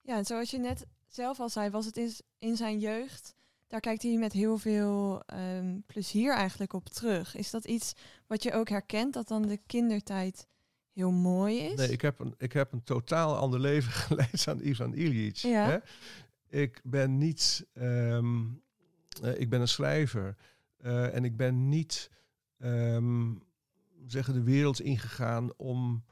Ja, 0.02 0.18
en 0.18 0.26
zoals 0.26 0.52
je 0.52 0.60
net 0.60 0.86
zelf 1.08 1.40
al 1.40 1.50
zei, 1.50 1.70
was 1.70 1.86
het 1.86 2.24
in 2.40 2.58
zijn 2.58 2.80
jeugd 2.80 3.36
daar 3.72 3.80
kijkt 3.80 4.04
hij 4.04 4.18
met 4.18 4.34
heel 4.34 4.58
veel 4.58 5.24
um, 5.34 5.84
plezier 5.86 6.34
eigenlijk 6.34 6.74
op 6.74 6.90
terug. 6.90 7.36
Is 7.36 7.50
dat 7.50 7.66
iets 7.66 7.94
wat 8.28 8.44
je 8.44 8.54
ook 8.54 8.70
herkent, 8.70 9.14
dat 9.14 9.28
dan 9.28 9.42
de 9.42 9.60
kindertijd 9.66 10.48
heel 10.94 11.12
mooi 11.12 11.58
is? 11.58 11.76
Nee, 11.76 11.92
ik 11.92 12.02
heb 12.02 12.20
een, 12.20 12.34
ik 12.38 12.54
heb 12.54 12.72
een 12.72 12.84
totaal 12.84 13.36
ander 13.36 13.60
leven 13.70 13.92
geleid 13.92 14.46
dan 14.46 14.60
Ivan 14.64 14.94
Iljic. 14.94 15.36
Ja. 15.36 15.66
Hè? 15.70 15.78
Ik 16.60 16.82
ben 16.84 17.18
niet... 17.18 17.68
ehm, 17.74 18.44
eh, 19.22 19.40
ik 19.40 19.50
ben 19.50 19.62
een 19.62 19.68
schrijver. 19.68 20.36
Eh, 20.78 21.16
en 21.16 21.24
ik 21.24 21.38
ben 21.38 21.70
niet 21.70 22.10
ehm, 22.58 23.34
zeggen, 24.06 24.34
de 24.34 24.44
wereld 24.44 24.82
ingegaan 24.82 25.58
om, 25.58 26.04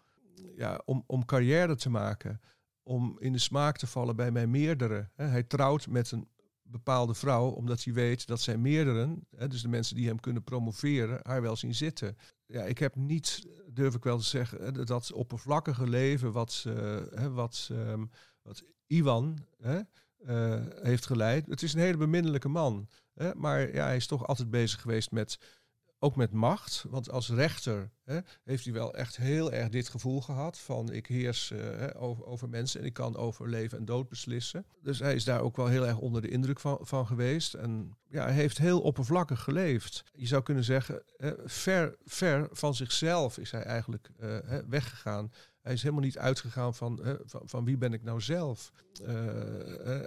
ja, 0.55 0.81
om, 0.85 1.03
om 1.07 1.25
carrière 1.25 1.75
te 1.75 1.89
maken. 1.89 2.41
Om 2.83 3.17
in 3.19 3.31
de 3.31 3.39
smaak 3.39 3.77
te 3.77 3.87
vallen 3.87 4.15
bij 4.15 4.31
mijn 4.31 4.49
meerdere. 4.49 5.09
Hè. 5.15 5.25
Hij 5.25 5.43
trouwt 5.43 5.87
met 5.87 6.11
een 6.11 6.27
bepaalde 6.71 7.13
vrouw, 7.13 7.49
omdat 7.49 7.83
hij 7.83 7.93
weet 7.93 8.27
dat 8.27 8.41
zijn 8.41 8.61
meerderen, 8.61 9.27
hè, 9.35 9.47
dus 9.47 9.61
de 9.61 9.67
mensen 9.67 9.95
die 9.95 10.07
hem 10.07 10.19
kunnen 10.19 10.43
promoveren, 10.43 11.19
haar 11.23 11.41
wel 11.41 11.55
zien 11.55 11.75
zitten. 11.75 12.17
Ja, 12.45 12.63
ik 12.63 12.77
heb 12.77 12.95
niet, 12.95 13.47
durf 13.67 13.95
ik 13.95 14.03
wel 14.03 14.17
te 14.17 14.23
zeggen, 14.23 14.85
dat 14.85 15.13
oppervlakkige 15.13 15.87
leven 15.87 16.31
wat, 16.31 16.63
eh, 16.67 16.73
hè, 17.11 17.31
wat, 17.31 17.69
ehm, 17.71 18.05
wat 18.41 18.63
Iwan 18.87 19.45
hè, 19.57 19.79
eh, 20.17 20.65
heeft 20.81 21.05
geleid. 21.05 21.45
Het 21.45 21.61
is 21.61 21.73
een 21.73 21.79
hele 21.79 21.97
beminnelijke 21.97 22.49
man. 22.49 22.87
Hè, 23.13 23.35
maar 23.35 23.73
ja, 23.73 23.85
hij 23.85 23.95
is 23.95 24.07
toch 24.07 24.27
altijd 24.27 24.49
bezig 24.49 24.81
geweest 24.81 25.11
met, 25.11 25.37
ook 25.99 26.15
met 26.15 26.31
macht. 26.31 26.85
Want 26.89 27.11
als 27.11 27.29
rechter 27.29 27.89
hè, 28.03 28.19
heeft 28.43 28.63
hij 28.63 28.73
wel 28.73 28.93
echt 28.93 29.17
heel 29.17 29.51
erg 29.51 29.69
dit 29.69 29.89
gevoel 29.89 30.21
gehad 30.21 30.57
van 30.57 30.91
ik 30.91 31.05
heers 31.05 31.51
eh, 31.51 31.87
over, 32.01 32.25
over 32.25 32.49
mensen 32.49 32.79
en 32.79 32.85
ik 32.85 32.93
kan 32.93 33.15
over 33.15 33.49
leven 33.49 33.77
en 33.77 33.85
dood 33.85 34.09
beslissen. 34.09 34.65
Dus 34.81 34.99
hij 34.99 35.15
is 35.15 35.23
daar 35.23 35.41
ook 35.41 35.57
wel 35.57 35.67
heel 35.67 35.87
erg 35.87 35.97
onder 35.97 36.21
de 36.21 36.29
indruk 36.29 36.59
van, 36.59 36.77
van 36.81 37.07
geweest. 37.07 37.53
En 37.53 37.97
ja, 38.09 38.23
hij 38.23 38.33
heeft 38.33 38.57
heel 38.57 38.81
oppervlakkig 38.81 39.43
geleefd. 39.43 40.03
Je 40.13 40.27
zou 40.27 40.43
kunnen 40.43 40.63
zeggen, 40.63 41.03
hè, 41.17 41.33
ver, 41.45 41.95
ver 42.05 42.47
van 42.51 42.75
zichzelf 42.75 43.37
is 43.37 43.51
hij 43.51 43.63
eigenlijk 43.63 44.09
eh, 44.17 44.37
hè, 44.45 44.67
weggegaan. 44.67 45.31
Hij 45.61 45.73
is 45.73 45.81
helemaal 45.81 46.03
niet 46.03 46.17
uitgegaan 46.17 46.75
van, 46.75 46.99
van, 47.25 47.41
van 47.45 47.65
wie 47.65 47.77
ben 47.77 47.93
ik 47.93 48.03
nou 48.03 48.21
zelf. 48.21 48.71
Eh, 49.03 49.15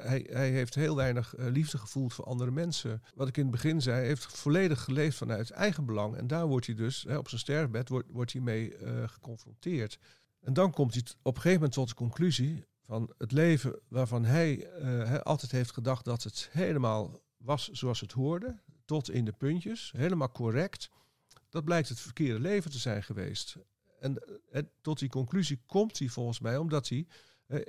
hij, 0.01 0.27
hij 0.31 0.51
heeft 0.51 0.75
heel 0.75 0.97
weinig 0.97 1.35
eh, 1.35 1.47
liefde 1.47 1.79
gevoeld 1.79 2.15
voor 2.15 2.25
andere 2.25 2.51
mensen. 2.51 3.03
Wat 3.15 3.29
ik 3.29 3.37
in 3.37 3.43
het 3.43 3.53
begin 3.53 3.83
zei, 3.83 3.97
hij 3.97 4.07
heeft 4.07 4.27
volledig 4.27 4.85
geleefd 4.85 5.17
vanuit 5.17 5.51
eigen 5.51 5.85
belang. 5.85 6.17
En 6.17 6.27
daar 6.27 6.47
wordt 6.47 6.67
hij 6.67 6.75
dus, 6.75 7.07
op 7.07 7.29
zijn 7.29 7.41
sterfbed, 7.41 7.89
wordt, 7.89 8.09
wordt 8.11 8.33
hij 8.33 8.43
mee 8.43 8.77
geconfronteerd. 9.07 9.99
En 10.41 10.53
dan 10.53 10.73
komt 10.73 10.95
hij 10.95 11.03
op 11.23 11.35
een 11.35 11.41
gegeven 11.41 11.59
moment 11.59 11.73
tot 11.73 11.89
de 11.89 11.95
conclusie 11.95 12.65
van 12.85 13.13
het 13.19 13.33
leven 13.33 13.81
waarvan 13.89 14.25
hij 14.25 14.73
altijd 15.23 15.53
heeft 15.53 15.73
gedacht 15.73 16.05
dat 16.05 16.23
het 16.23 16.49
helemaal 16.53 17.21
was 17.37 17.69
zoals 17.69 18.01
het 18.01 18.13
hoorde, 18.13 18.61
tot 18.85 19.11
in 19.11 19.25
de 19.25 19.33
puntjes, 19.33 19.93
helemaal 19.97 20.33
correct. 20.33 20.91
Dat 21.49 21.65
blijkt 21.65 21.89
het 21.89 22.01
verkeerde 22.01 22.41
leven 22.41 22.71
te 22.71 22.79
zijn 22.79 23.03
geweest. 23.03 23.57
En 24.03 24.19
eh, 24.51 24.63
tot 24.81 24.99
die 24.99 25.09
conclusie 25.09 25.63
komt 25.67 25.99
hij 25.99 26.09
volgens 26.09 26.41
mij 26.41 26.57
omdat 26.57 26.89
hij 26.89 27.07
eh, 27.47 27.61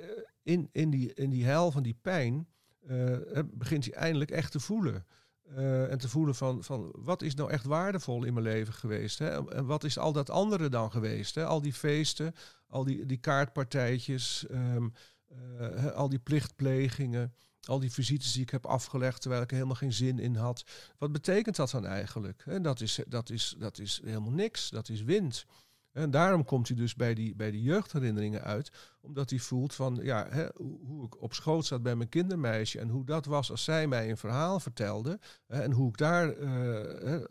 in, 0.42 0.68
in, 0.72 0.90
die, 0.90 1.14
in 1.14 1.30
die 1.30 1.44
hel 1.44 1.70
van 1.70 1.82
die 1.82 1.98
pijn 2.02 2.48
eh, 2.86 3.38
eh, 3.38 3.44
begint 3.52 3.84
hij 3.84 3.94
eindelijk 3.94 4.30
echt 4.30 4.52
te 4.52 4.60
voelen. 4.60 5.06
Eh, 5.44 5.90
en 5.90 5.98
te 5.98 6.08
voelen 6.08 6.34
van, 6.34 6.64
van 6.64 6.94
wat 6.98 7.22
is 7.22 7.34
nou 7.34 7.50
echt 7.50 7.64
waardevol 7.64 8.24
in 8.24 8.32
mijn 8.32 8.46
leven 8.46 8.74
geweest? 8.74 9.18
Hè? 9.18 9.50
En- 9.52 9.66
wat 9.66 9.84
is 9.84 9.98
al 9.98 10.12
dat 10.12 10.30
andere 10.30 10.68
dan 10.68 10.90
geweest? 10.90 11.34
Hè? 11.34 11.44
Al 11.44 11.60
die 11.62 11.72
feesten, 11.72 12.34
al 12.66 12.84
die, 12.84 13.06
die 13.06 13.16
kaartpartijtjes, 13.16 14.46
ehm, 14.46 14.88
eh, 15.58 15.86
al 15.92 16.08
die 16.08 16.18
plichtplegingen, 16.18 17.34
al 17.64 17.78
die 17.78 17.92
visites 17.92 18.32
die 18.32 18.42
ik 18.42 18.50
heb 18.50 18.66
afgelegd 18.66 19.20
terwijl 19.20 19.42
ik 19.42 19.48
er 19.48 19.54
helemaal 19.54 19.76
geen 19.76 19.92
zin 19.92 20.18
in 20.18 20.34
had. 20.36 20.64
Wat 20.98 21.12
betekent 21.12 21.56
dat 21.56 21.70
dan 21.70 21.86
eigenlijk? 21.86 22.42
Hè? 22.44 22.60
Dat, 22.60 22.80
is, 22.80 23.00
dat, 23.08 23.30
is, 23.30 23.54
dat 23.58 23.78
is 23.78 24.00
helemaal 24.04 24.30
niks, 24.32 24.70
dat 24.70 24.88
is 24.88 25.02
wind. 25.02 25.44
En 25.94 26.10
daarom 26.10 26.44
komt 26.44 26.68
hij 26.68 26.76
dus 26.76 26.94
bij 26.94 27.14
die, 27.14 27.34
bij 27.34 27.50
die 27.50 27.62
jeugdherinneringen 27.62 28.42
uit, 28.42 28.70
omdat 29.00 29.30
hij 29.30 29.38
voelt 29.38 29.74
van 29.74 29.98
ja, 30.02 30.26
hè, 30.28 30.46
hoe, 30.56 31.04
ik 31.04 31.22
op 31.22 31.34
schoot 31.34 31.66
zat 31.66 31.82
bij 31.82 31.96
mijn 31.96 32.08
kindermeisje 32.08 32.78
en 32.78 32.88
hoe 32.88 33.04
dat 33.04 33.24
was 33.24 33.50
als 33.50 33.64
zij 33.64 33.86
mij 33.86 34.10
een 34.10 34.16
verhaal 34.16 34.60
vertelde 34.60 35.18
hè, 35.46 35.62
en 35.62 35.72
hoe 35.72 35.88
ik 35.88 35.96
daar 35.96 36.32
eh, 36.32 37.14
eh, 37.14 37.22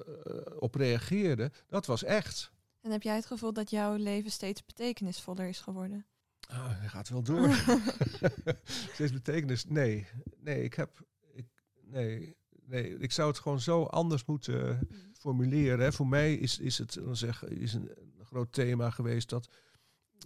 op 0.59 0.75
reageerde, 0.75 1.51
dat 1.67 1.85
was 1.85 2.03
echt. 2.03 2.51
En 2.81 2.91
heb 2.91 3.01
jij 3.01 3.15
het 3.15 3.25
gevoel 3.25 3.53
dat 3.53 3.69
jouw 3.69 3.95
leven 3.95 4.31
steeds 4.31 4.65
betekenisvoller 4.65 5.47
is 5.47 5.59
geworden? 5.59 6.05
Ah, 6.47 6.79
hij 6.79 6.89
gaat 6.89 7.09
wel 7.09 7.23
door. 7.23 7.55
Steeds 8.93 9.11
betekenis. 9.11 9.65
Nee, 9.65 10.07
nee, 10.39 10.63
ik 10.63 10.73
heb. 10.73 11.05
Ik, 11.33 11.45
nee, 11.81 12.35
nee, 12.65 12.97
ik 12.97 13.11
zou 13.11 13.27
het 13.27 13.39
gewoon 13.39 13.59
zo 13.59 13.83
anders 13.83 14.25
moeten 14.25 14.87
formuleren. 15.13 15.79
Hè. 15.79 15.91
Voor 15.91 16.07
mij 16.07 16.33
is, 16.33 16.59
is 16.59 16.77
het 16.77 16.93
dan 16.93 17.15
zeg, 17.15 17.43
is 17.43 17.73
een 17.73 17.91
groot 18.33 18.53
thema 18.53 18.89
geweest 18.89 19.29
dat, 19.29 19.49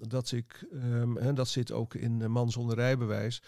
dat 0.08 0.32
ik. 0.32 0.68
ehm, 0.72 1.18
en 1.18 1.36
dat 1.36 1.48
zit 1.48 1.72
ook 1.72 1.94
in 1.94 2.22
eh, 2.22 2.28
Man 2.28 2.52
zonder 2.52 2.76
rijbewijs. 2.76 3.42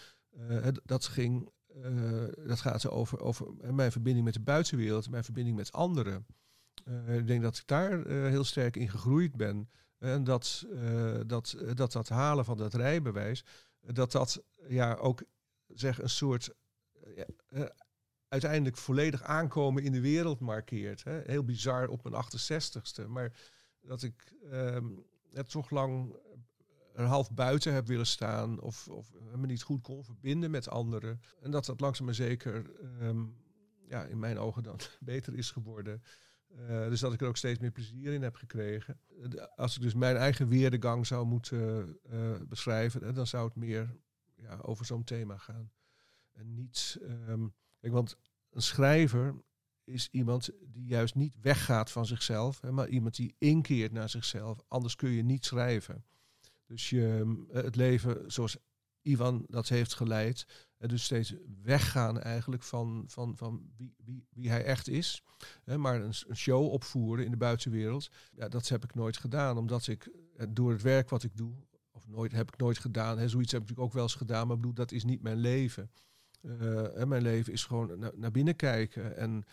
eh, 0.48 0.68
dat 0.84 1.06
ging. 1.06 1.50
eh, 1.82 2.46
dat 2.46 2.60
gaat 2.60 2.88
over, 2.88 3.20
over 3.20 3.46
mijn 3.72 3.92
verbinding 3.92 4.24
met 4.24 4.34
de 4.34 4.40
buitenwereld, 4.40 5.10
mijn 5.10 5.24
verbinding 5.24 5.56
met 5.56 5.72
anderen. 5.72 6.26
Ik 7.08 7.26
denk 7.26 7.42
dat 7.42 7.56
ik 7.56 7.66
daar 7.66 8.06
heel 8.06 8.44
sterk 8.44 8.76
in 8.76 8.88
gegroeid 8.88 9.36
ben. 9.36 9.70
En 9.98 10.24
dat, 10.24 10.66
dat, 11.26 11.56
dat 11.74 11.92
dat 11.92 12.08
halen 12.08 12.44
van 12.44 12.56
dat 12.56 12.74
rijbewijs, 12.74 13.44
dat 13.80 14.12
dat 14.12 14.42
ja, 14.68 14.94
ook 14.94 15.22
zeg, 15.66 16.02
een 16.02 16.08
soort 16.10 16.50
uiteindelijk 18.28 18.76
volledig 18.76 19.22
aankomen 19.22 19.82
in 19.82 19.92
de 19.92 20.00
wereld 20.00 20.40
markeert. 20.40 21.04
Hè. 21.04 21.20
Heel 21.24 21.44
bizar 21.44 21.88
op 21.88 22.02
mijn 22.10 22.24
68ste. 22.24 23.06
Maar 23.06 23.32
dat 23.80 24.02
ik 24.02 24.34
ehm, 24.50 24.86
het 25.30 25.50
toch 25.50 25.70
lang 25.70 26.16
er 26.94 27.04
half 27.04 27.30
buiten 27.32 27.72
heb 27.72 27.86
willen 27.86 28.06
staan 28.06 28.60
of, 28.60 28.88
of 28.88 29.12
me 29.36 29.46
niet 29.46 29.62
goed 29.62 29.82
kon 29.82 30.04
verbinden 30.04 30.50
met 30.50 30.68
anderen. 30.68 31.20
En 31.40 31.50
dat 31.50 31.64
dat 31.64 31.80
langzaam 31.80 32.06
maar 32.06 32.14
zeker 32.14 32.70
ehm, 33.00 33.24
ja, 33.88 34.04
in 34.04 34.18
mijn 34.18 34.38
ogen 34.38 34.62
dan 34.62 34.78
beter 35.00 35.34
is 35.34 35.50
geworden. 35.50 36.02
Eh, 36.48 36.88
dus 36.88 37.00
dat 37.00 37.12
ik 37.12 37.20
er 37.20 37.28
ook 37.28 37.36
steeds 37.36 37.58
meer 37.58 37.70
plezier 37.70 38.12
in 38.12 38.22
heb 38.22 38.34
gekregen. 38.34 39.00
Eh, 39.22 39.44
Als 39.56 39.76
ik 39.76 39.82
dus 39.82 39.94
mijn 39.94 40.16
eigen 40.16 40.48
weerdegang 40.48 41.06
zou 41.06 41.26
moeten 41.26 41.98
eh, 42.02 42.40
beschrijven, 42.48 43.02
eh, 43.02 43.14
dan 43.14 43.26
zou 43.26 43.44
het 43.44 43.56
meer 43.56 43.96
ja, 44.36 44.58
over 44.62 44.84
zo'n 44.84 45.04
thema 45.04 45.36
gaan. 45.36 45.72
En 46.32 46.54
niet, 46.54 46.98
ehm, 47.02 47.48
want 47.80 48.16
een 48.50 48.62
schrijver 48.62 49.42
is 49.84 50.08
iemand 50.10 50.50
die 50.66 50.84
juist 50.86 51.14
niet 51.14 51.34
weggaat 51.40 51.90
van 51.90 52.06
zichzelf, 52.06 52.60
hè, 52.60 52.72
maar 52.72 52.88
iemand 52.88 53.16
die 53.16 53.34
inkeert 53.38 53.92
naar 53.92 54.08
zichzelf. 54.08 54.58
Anders 54.68 54.96
kun 54.96 55.10
je 55.10 55.22
niet 55.22 55.44
schrijven. 55.44 56.04
Dus 56.66 56.90
je, 56.90 57.36
eh, 57.52 57.62
het 57.62 57.76
leven 57.76 58.32
zoals 58.32 58.56
Ivan 59.02 59.44
dat 59.48 59.68
heeft 59.68 59.94
geleid, 59.94 60.46
eh, 60.76 60.88
dus 60.88 61.04
steeds 61.04 61.34
weggaan 61.62 62.20
eigenlijk 62.20 62.62
van, 62.62 63.04
van, 63.06 63.36
van 63.36 63.70
wie, 63.76 63.94
wie, 64.04 64.26
wie 64.30 64.48
hij 64.48 64.64
echt 64.64 64.88
is. 64.88 65.22
Hè, 65.64 65.78
maar 65.78 66.02
een, 66.02 66.14
show 66.34 66.72
opvoeren 66.72 67.24
in 67.24 67.30
de 67.30 67.36
buitenwereld, 67.36 68.08
ja, 68.32 68.48
dat 68.48 68.68
heb 68.68 68.84
ik 68.84 68.94
nooit 68.94 69.16
gedaan. 69.16 69.58
Omdat 69.58 69.86
ik 69.86 70.10
eh, 70.36 70.46
door 70.50 70.70
het 70.72 70.82
werk 70.82 71.08
wat 71.08 71.22
ik 71.22 71.36
doe, 71.36 71.54
of 71.90 72.06
nooit 72.06 72.32
heb 72.32 72.48
ik 72.48 72.56
nooit 72.56 72.78
gedaan, 72.78 73.18
hè, 73.18 73.28
zoiets 73.28 73.52
heb 73.52 73.70
ik 73.70 73.78
ook 73.78 73.92
wel 73.92 74.02
eens 74.02 74.14
gedaan, 74.14 74.46
maar 74.46 74.56
bedoel, 74.56 74.74
dat 74.74 74.92
is 74.92 75.04
niet 75.04 75.22
mijn 75.22 75.38
leven. 75.38 75.90
Eh, 76.40 77.00
en 77.00 77.08
mijn 77.08 77.22
leven 77.22 77.52
is 77.52 77.64
gewoon 77.64 77.98
na- 77.98 78.12
naar 78.14 78.30
binnen 78.30 78.56
kijken 78.56 79.16
en 79.16 79.44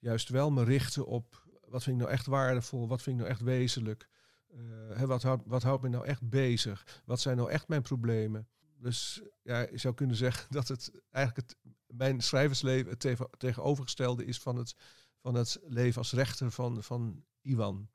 juist 0.00 0.28
wel 0.28 0.50
me 0.50 0.64
richten 0.64 1.06
op 1.06 1.48
wat 1.70 1.82
vind 1.82 1.96
ik 1.96 2.02
nou 2.02 2.14
echt 2.14 2.26
waardevol, 2.26 2.88
wat 2.88 3.02
vind 3.02 3.16
ik 3.16 3.22
nou 3.22 3.34
echt 3.34 3.42
wezenlijk. 3.42 4.08
Eh, 4.48 5.02
wat, 5.02 5.22
houdt, 5.22 5.42
wat 5.46 5.62
houdt 5.62 5.82
me 5.82 5.88
nou 5.88 6.04
echt 6.06 6.28
bezig? 6.28 7.02
Wat 7.04 7.20
zijn 7.20 7.36
nou 7.36 7.50
echt 7.50 7.68
mijn 7.68 7.82
problemen? 7.82 8.48
Dus 8.76 9.22
ja, 9.42 9.60
je 9.60 9.78
zou 9.78 9.94
kunnen 9.94 10.16
zeggen 10.16 10.46
dat 10.58 10.68
het 10.68 10.90
eigenlijk 11.10 11.48
het, 11.48 11.74
mijn 11.86 12.20
schrijversleven 12.20 12.90
het 12.90 13.00
tegen- 13.00 13.30
tegenovergestelde 13.38 14.24
is 14.24 14.38
van 14.38 14.56
het, 14.56 14.74
van 15.20 15.34
het 15.34 15.58
leven 15.66 15.98
als 15.98 16.12
rechter 16.12 16.50
van, 16.50 16.82
van 16.82 17.24
Iwan. 17.40 17.88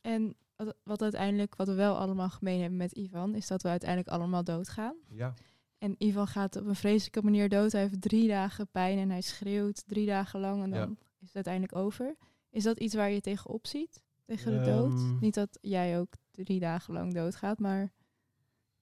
En 0.00 0.36
wat, 0.56 0.76
wat 0.82 1.02
uiteindelijk, 1.02 1.56
wat 1.56 1.66
we 1.66 1.74
wel 1.74 1.98
allemaal 1.98 2.30
gemeen 2.30 2.60
hebben 2.60 2.78
met 2.78 2.92
Ivan, 2.92 3.34
is 3.34 3.46
dat 3.46 3.62
we 3.62 3.68
uiteindelijk 3.68 4.10
allemaal 4.10 4.44
doodgaan. 4.44 4.96
Ja. 5.08 5.34
En 5.78 5.94
Ivan 5.98 6.26
gaat 6.26 6.56
op 6.56 6.66
een 6.66 6.76
vreselijke 6.76 7.22
manier 7.22 7.48
dood. 7.48 7.72
Hij 7.72 7.80
heeft 7.80 8.00
drie 8.00 8.28
dagen 8.28 8.68
pijn 8.70 8.98
en 8.98 9.10
hij 9.10 9.20
schreeuwt 9.20 9.82
drie 9.86 10.06
dagen 10.06 10.40
lang 10.40 10.62
en 10.62 10.70
Ja. 10.72 10.88
Is 11.28 11.34
het 11.34 11.46
uiteindelijk 11.46 11.76
over. 11.86 12.16
Is 12.50 12.62
dat 12.62 12.78
iets 12.78 12.94
waar 12.94 13.10
je 13.10 13.20
tegenop 13.20 13.66
ziet? 13.66 14.02
Tegen 14.24 14.52
de 14.52 14.60
dood? 14.60 14.92
Ehm. 14.92 15.18
Niet 15.20 15.34
dat 15.34 15.58
jij 15.60 15.98
ook 15.98 16.12
drie 16.30 16.60
dagen 16.60 16.94
lang 16.94 17.14
doodgaat, 17.14 17.58
maar 17.58 17.92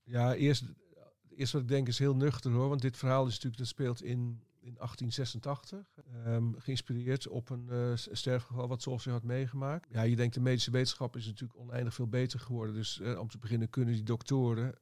Ja, 0.03 0.35
eerst, 0.35 0.65
eerst 1.31 1.53
wat 1.53 1.63
ik 1.63 1.69
denk 1.69 1.89
is 1.89 1.99
heel 1.99 2.17
nuchter 2.17 2.51
hoor. 2.53 2.69
Want 2.69 2.81
dit 2.81 2.97
verhaal 2.97 3.27
is 3.27 3.33
natuurlijk, 3.33 3.57
dat 3.59 3.67
speelt 3.67 4.03
in, 4.03 4.19
in 4.61 4.75
1886. 4.79 5.87
ehm, 6.25 6.53
geïnspireerd 6.57 7.29
op 7.29 7.51
een 7.51 7.99
s- 7.99 8.09
sterfgeval 8.13 8.69
wat 8.69 8.83
Solskjaer 8.83 9.15
had 9.15 9.25
meegemaakt. 9.25 9.89
Ja, 9.93 10.03
je 10.03 10.17
denkt 10.17 10.35
de 10.35 10.41
medische 10.41 10.71
wetenschap 10.71 11.17
is 11.17 11.27
natuurlijk 11.27 11.59
oneindig 11.61 11.95
veel 11.95 12.09
beter 12.09 12.41
geworden. 12.41 12.75
Dus 12.75 13.01
eh, 13.01 13.19
om 13.19 13.29
te 13.29 13.39
beginnen 13.39 13.71
kunnen 13.71 13.95
die 13.95 14.03
doktoren 14.03 14.75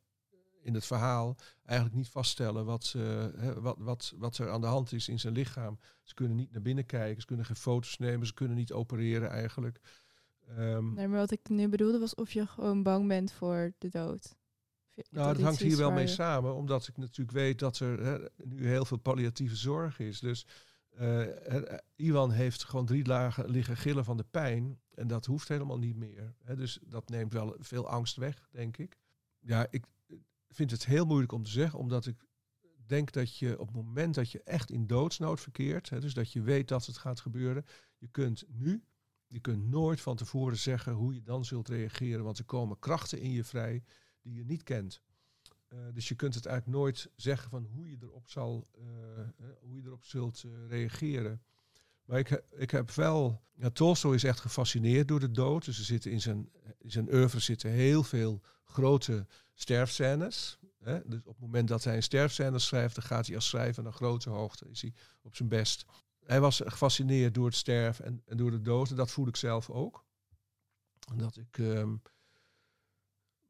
in 0.64 0.74
het 0.74 0.86
verhaal 0.86 1.36
eigenlijk 1.64 1.96
niet 1.96 2.08
vaststellen 2.08 2.64
wat, 2.64 2.84
ze, 2.84 3.32
hè, 3.36 3.60
wat, 3.60 3.76
wat, 3.78 4.12
wat 4.16 4.38
er 4.38 4.50
aan 4.50 4.60
de 4.60 4.66
hand 4.66 4.92
is 4.92 5.08
in 5.08 5.20
zijn 5.20 5.34
lichaam. 5.34 5.78
Ze 6.02 6.14
kunnen 6.14 6.36
niet 6.36 6.52
naar 6.52 6.62
binnen 6.62 6.86
kijken, 6.86 7.20
ze 7.20 7.26
kunnen 7.26 7.44
geen 7.46 7.56
foto's 7.56 7.98
nemen, 7.98 8.26
ze 8.26 8.34
kunnen 8.34 8.56
niet 8.56 8.72
opereren 8.72 9.30
eigenlijk. 9.30 9.80
Ehm, 10.48 10.92
Nee, 10.94 11.08
maar 11.08 11.18
wat 11.18 11.30
ik 11.30 11.48
nu 11.48 11.68
bedoelde 11.68 11.98
was 11.98 12.14
of 12.14 12.32
je 12.32 12.46
gewoon 12.46 12.82
bang 12.82 13.08
bent 13.08 13.32
voor 13.32 13.72
de 13.78 13.88
dood. 13.88 14.36
Nou, 15.10 15.32
dat 15.34 15.42
hangt 15.42 15.60
hier 15.60 15.76
wel 15.76 15.90
mee 15.90 16.04
je- 16.06 16.10
samen, 16.10 16.54
omdat 16.54 16.86
ik 16.88 16.96
natuurlijk 16.96 17.36
weet 17.36 17.58
dat 17.58 17.78
er 17.78 18.04
hè, 18.04 18.28
nu 18.44 18.66
heel 18.66 18.84
veel 18.84 18.96
palliatieve 18.98 19.56
zorg 19.56 19.98
is. 19.98 20.20
Dus 20.20 20.46
eh, 20.90 21.20
Iwan 21.96 22.30
heeft 22.30 22.64
gewoon 22.64 22.86
drie 22.86 23.04
dagen 23.04 23.50
liggen 23.50 23.76
gillen 23.76 24.04
van 24.04 24.16
de 24.16 24.24
pijn 24.30 24.80
en 24.94 25.06
dat 25.06 25.26
hoeft 25.26 25.48
helemaal 25.48 25.78
niet 25.78 25.96
meer. 25.96 26.34
Hè. 26.42 26.56
Dus 26.56 26.78
dat 26.82 27.08
neemt 27.08 27.32
wel 27.32 27.56
veel 27.58 27.88
angst 27.88 28.16
weg, 28.16 28.48
denk 28.52 28.76
ik. 28.76 28.98
Ja, 29.40 29.66
ik 29.70 29.84
vind 30.54 30.70
het 30.70 30.86
heel 30.86 31.06
moeilijk 31.06 31.32
om 31.32 31.42
te 31.42 31.50
zeggen, 31.50 31.78
omdat 31.78 32.06
ik 32.06 32.26
denk 32.86 33.12
dat 33.12 33.36
je 33.36 33.58
op 33.58 33.66
het 33.66 33.76
moment 33.76 34.14
dat 34.14 34.30
je 34.30 34.42
echt 34.42 34.70
in 34.70 34.86
doodsnood 34.86 35.40
verkeert, 35.40 35.90
hè, 35.90 36.00
dus 36.00 36.14
dat 36.14 36.32
je 36.32 36.42
weet 36.42 36.68
dat 36.68 36.86
het 36.86 36.96
gaat 36.96 37.20
gebeuren, 37.20 37.64
je 37.98 38.08
kunt 38.08 38.44
nu, 38.48 38.84
je 39.26 39.40
kunt 39.40 39.64
nooit 39.64 40.00
van 40.00 40.16
tevoren 40.16 40.58
zeggen 40.58 40.92
hoe 40.92 41.14
je 41.14 41.22
dan 41.22 41.44
zult 41.44 41.68
reageren, 41.68 42.24
want 42.24 42.38
er 42.38 42.44
komen 42.44 42.78
krachten 42.78 43.20
in 43.20 43.30
je 43.30 43.44
vrij 43.44 43.82
die 44.20 44.34
je 44.34 44.44
niet 44.44 44.62
kent. 44.62 45.02
Eh, 45.68 45.78
dus 45.92 46.08
je 46.08 46.14
kunt 46.14 46.34
het 46.34 46.46
eigenlijk 46.46 46.78
nooit 46.78 47.10
zeggen 47.16 47.50
van 47.50 47.64
hoe 47.64 47.90
je 47.90 47.96
erop 48.00 48.28
zal, 48.28 48.66
eh, 48.72 49.46
hoe 49.60 49.76
je 49.76 49.82
erop 49.84 50.04
zult 50.04 50.42
eh, 50.44 50.50
reageren. 50.68 51.42
Maar 52.04 52.18
ik, 52.18 52.44
ik 52.50 52.70
heb 52.70 52.90
wel, 52.90 53.42
ja, 53.54 53.70
is 54.12 54.24
echt 54.24 54.40
gefascineerd 54.40 55.08
door 55.08 55.20
de 55.20 55.30
dood. 55.30 55.64
Dus 55.64 55.78
er 55.78 55.84
zitten 55.84 56.10
in 56.10 56.20
zijn, 56.20 56.50
in 56.78 56.90
zijn 56.90 57.14
oeuvre 57.14 57.40
zitten 57.40 57.70
heel 57.70 58.02
veel 58.02 58.40
grote 58.64 59.26
sterfscènes. 59.54 60.58
Hè? 60.78 61.00
Dus 61.08 61.20
op 61.20 61.32
het 61.32 61.40
moment 61.40 61.68
dat 61.68 61.84
hij 61.84 61.96
een 61.96 62.02
sterfscène 62.02 62.58
schrijft, 62.58 62.94
dan 62.94 63.04
gaat 63.04 63.26
hij 63.26 63.34
als 63.34 63.48
schrijver 63.48 63.82
naar 63.82 63.92
grote 63.92 64.30
hoogte. 64.30 64.68
Is 64.68 64.80
hij 64.82 64.92
op 65.22 65.36
zijn 65.36 65.48
best. 65.48 65.84
Hij 66.24 66.40
was 66.40 66.62
gefascineerd 66.64 67.34
door 67.34 67.46
het 67.46 67.54
sterven 67.54 68.04
en, 68.04 68.36
door 68.36 68.50
de 68.50 68.62
dood. 68.62 68.90
En 68.90 68.96
dat 68.96 69.10
voel 69.10 69.28
ik 69.28 69.36
zelf 69.36 69.70
ook. 69.70 70.04
Dat 71.16 71.36
ik 71.36 71.58
ehm, 71.58 71.94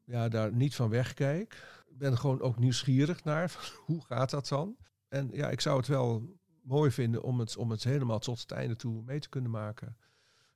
ja, 0.03 0.29
daar 0.29 0.53
niet 0.53 0.75
van 0.75 0.89
wegkijk. 0.89 1.83
Ik 1.87 1.97
ben 1.97 2.17
gewoon 2.17 2.41
ook 2.41 2.57
nieuwsgierig 2.57 3.23
naar 3.23 3.69
hoe 3.85 4.05
gaat 4.05 4.29
dat 4.29 4.47
dan? 4.47 4.77
En 5.07 5.29
ja, 5.31 5.49
ik 5.49 5.61
zou 5.61 5.77
het 5.77 5.87
wel 5.87 6.37
mooi 6.61 6.91
vinden 6.91 7.23
om 7.23 7.39
het, 7.39 7.57
om 7.57 7.71
het 7.71 7.83
helemaal 7.83 8.19
tot 8.19 8.39
het 8.39 8.51
einde 8.51 8.75
toe 8.75 9.03
mee 9.03 9.19
te 9.19 9.29
kunnen 9.29 9.51
maken. 9.51 9.97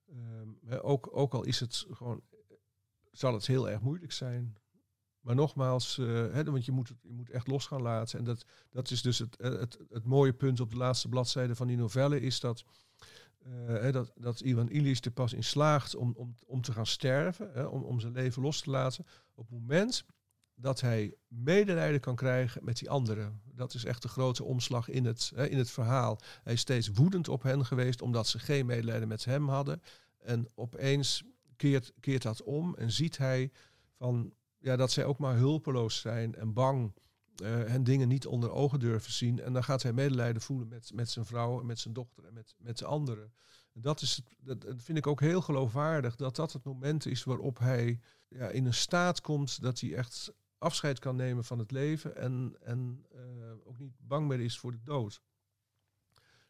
Ehm, 0.07 0.79
ook, 0.81 1.09
ook 1.11 1.33
al 1.33 1.43
is 1.43 1.59
het 1.59 1.85
gewoon, 1.91 2.21
zal 3.11 3.33
het 3.33 3.47
heel 3.47 3.69
erg 3.69 3.81
moeilijk 3.81 4.11
zijn. 4.11 4.57
Maar 5.21 5.35
nogmaals, 5.35 5.97
eh, 5.97 6.41
want 6.43 6.65
je 6.65 6.71
moet, 6.71 6.87
je 6.87 7.13
moet 7.13 7.29
echt 7.29 7.47
los 7.47 7.65
gaan 7.65 7.81
laten. 7.81 8.19
En 8.19 8.25
dat, 8.25 8.45
dat 8.69 8.91
is 8.91 9.01
dus 9.01 9.19
het, 9.19 9.35
eh, 9.35 9.51
het, 9.51 9.77
het 9.89 10.05
mooie 10.05 10.33
punt 10.33 10.59
op 10.59 10.71
de 10.71 10.77
laatste 10.77 11.09
bladzijde 11.09 11.55
van 11.55 11.67
die 11.67 11.77
novelle, 11.77 12.21
is 12.21 12.39
dat, 12.39 12.65
hè, 13.65 13.91
dat, 13.91 14.11
dat 14.15 14.39
Ivan 14.39 14.69
Illich 14.69 15.03
er 15.03 15.11
pas 15.11 15.33
in 15.33 15.43
slaagt 15.43 15.95
om, 15.95 16.13
om, 16.15 16.35
om 16.45 16.61
te 16.61 16.71
gaan 16.71 16.85
sterven, 16.85 17.71
om, 17.71 17.83
om 17.83 17.99
zijn 17.99 18.13
leven 18.13 18.41
los 18.41 18.61
te 18.61 18.69
laten, 18.69 19.05
op 19.35 19.49
het 19.49 19.59
moment 19.59 20.05
dat 20.55 20.81
hij 20.81 21.15
medelijden 21.27 21.99
kan 21.99 22.15
krijgen 22.15 22.63
met 22.63 22.77
die 22.77 22.89
anderen. 22.89 23.41
Dat 23.53 23.73
is 23.73 23.85
echt 23.85 24.01
de 24.01 24.07
grote 24.07 24.43
omslag 24.43 24.89
in 24.89 25.05
het, 25.05 25.31
in 25.35 25.57
het 25.57 25.71
verhaal. 25.71 26.19
Hij 26.43 26.53
is 26.53 26.59
steeds 26.59 26.87
woedend 26.87 27.27
op 27.27 27.43
hen 27.43 27.65
geweest 27.65 28.01
omdat 28.01 28.27
ze 28.27 28.39
geen 28.39 28.65
medelijden 28.65 29.07
met 29.07 29.25
hem 29.25 29.49
hadden. 29.49 29.81
En 30.17 30.47
opeens 30.55 31.23
keert, 31.55 31.93
keert 31.99 32.21
dat 32.21 32.43
om 32.43 32.75
en 32.75 32.91
ziet 32.91 33.17
hij 33.17 33.51
van, 33.97 34.33
ja, 34.59 34.75
dat 34.75 34.91
zij 34.91 35.05
ook 35.05 35.17
maar 35.17 35.35
hulpeloos 35.35 35.99
zijn 35.99 36.35
en 36.35 36.53
bang 36.53 36.93
eh 37.35 37.73
en 37.73 37.83
dingen 37.83 38.07
niet 38.07 38.25
onder 38.25 38.51
ogen 38.51 38.79
durven 38.79 39.11
zien. 39.11 39.39
En 39.39 39.53
dan 39.53 39.63
gaat 39.63 39.83
hij 39.83 39.93
medelijden 39.93 40.41
voelen 40.41 40.67
met, 40.67 40.91
met 40.93 41.09
zijn 41.09 41.25
vrouw 41.25 41.59
en 41.59 41.65
met 41.65 41.79
zijn 41.79 41.93
dochter 41.93 42.25
en 42.25 42.33
met, 42.33 42.55
met 42.57 42.77
de 42.77 42.85
anderen. 42.85 43.33
En 43.73 43.81
dat, 43.81 44.01
is 44.01 44.15
het, 44.15 44.25
dat, 44.39 44.61
dat 44.61 44.81
vind 44.83 44.97
ik 44.97 45.07
ook 45.07 45.19
heel 45.19 45.41
geloofwaardig, 45.41 46.15
dat 46.15 46.35
dat 46.35 46.53
het 46.53 46.63
moment 46.63 47.05
is 47.05 47.23
waarop 47.23 47.59
hij 47.59 47.99
ja, 48.27 48.47
in 48.47 48.65
een 48.65 48.73
staat 48.73 49.21
komt 49.21 49.61
dat 49.61 49.79
hij 49.79 49.95
echt 49.95 50.33
afscheid 50.57 50.99
kan 50.99 51.15
nemen 51.15 51.43
van 51.43 51.59
het 51.59 51.71
leven 51.71 52.15
en, 52.15 52.55
en 52.61 53.05
eh, 53.11 53.21
ook 53.63 53.77
niet 53.77 53.93
bang 53.99 54.27
meer 54.27 54.39
is 54.39 54.59
voor 54.59 54.71
de 54.71 54.83
dood. 54.83 55.21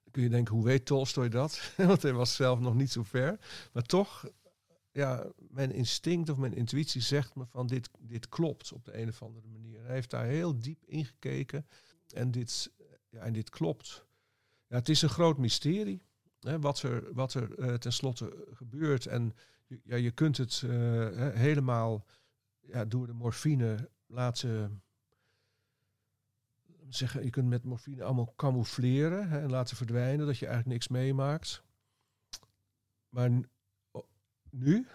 Dan 0.04 0.12
kun 0.12 0.24
je 0.24 0.30
denken, 0.30 0.56
hoe 0.56 0.64
weet 0.64 0.86
Tolstoy 0.86 1.30
dat? 1.30 1.72
Want 1.78 2.02
hij 2.02 2.14
was 2.14 2.36
zelf 2.36 2.60
nog 2.60 2.76
niet 2.76 2.92
zo 2.92 3.04
ver. 3.04 3.40
Maar 3.74 3.84
toch, 3.84 4.26
ja, 5.00 5.32
mijn 5.38 5.72
instinct 5.72 6.30
of 6.30 6.38
mijn 6.38 6.54
intuïtie 6.54 7.02
zegt 7.02 7.36
me 7.36 7.46
van 7.46 7.68
dit, 7.68 7.90
dit 8.00 8.30
klopt 8.30 8.72
op 8.74 8.86
de 8.86 8.98
een 8.98 9.08
of 9.08 9.22
andere 9.22 9.48
manier. 9.48 9.84
Hij 9.84 9.94
heeft 9.94 10.10
daar 10.10 10.26
heel 10.26 10.60
diep 10.60 10.84
ingekeken 10.86 11.66
en 12.14 12.32
dit, 12.32 12.72
ja, 13.10 13.20
en 13.20 13.34
dit 13.34 13.50
klopt. 13.50 14.06
Ja, 14.68 14.76
het 14.76 14.90
is 14.90 15.02
een 15.02 15.10
groot 15.10 15.38
mysterie 15.38 16.02
hè, 16.40 16.60
wat 16.60 16.82
er, 16.82 17.14
wat 17.14 17.34
er 17.34 17.60
eh, 17.60 17.74
tenslotte 17.74 18.48
gebeurt. 18.54 19.06
En 19.06 19.34
ja, 19.84 19.96
je 19.96 20.12
kunt 20.12 20.38
het 20.38 20.64
eh, 20.66 20.70
helemaal 21.34 22.06
ja, 22.60 22.86
door 22.86 23.08
de 23.08 23.14
morfine 23.14 23.90
laten 24.06 24.84
zeggen, 26.90 27.24
je 27.24 27.30
kunt 27.30 27.48
met 27.48 27.64
morfine 27.64 28.04
allemaal 28.04 28.34
camoufleren 28.36 29.30
hè, 29.30 29.40
en 29.42 29.50
laten 29.50 29.78
verdwijnen, 29.78 30.26
dat 30.26 30.38
je 30.38 30.46
eigenlijk 30.46 30.74
niks 30.74 30.88
meemaakt. 30.88 31.64
Maar 33.10 33.30
nu 34.52 34.88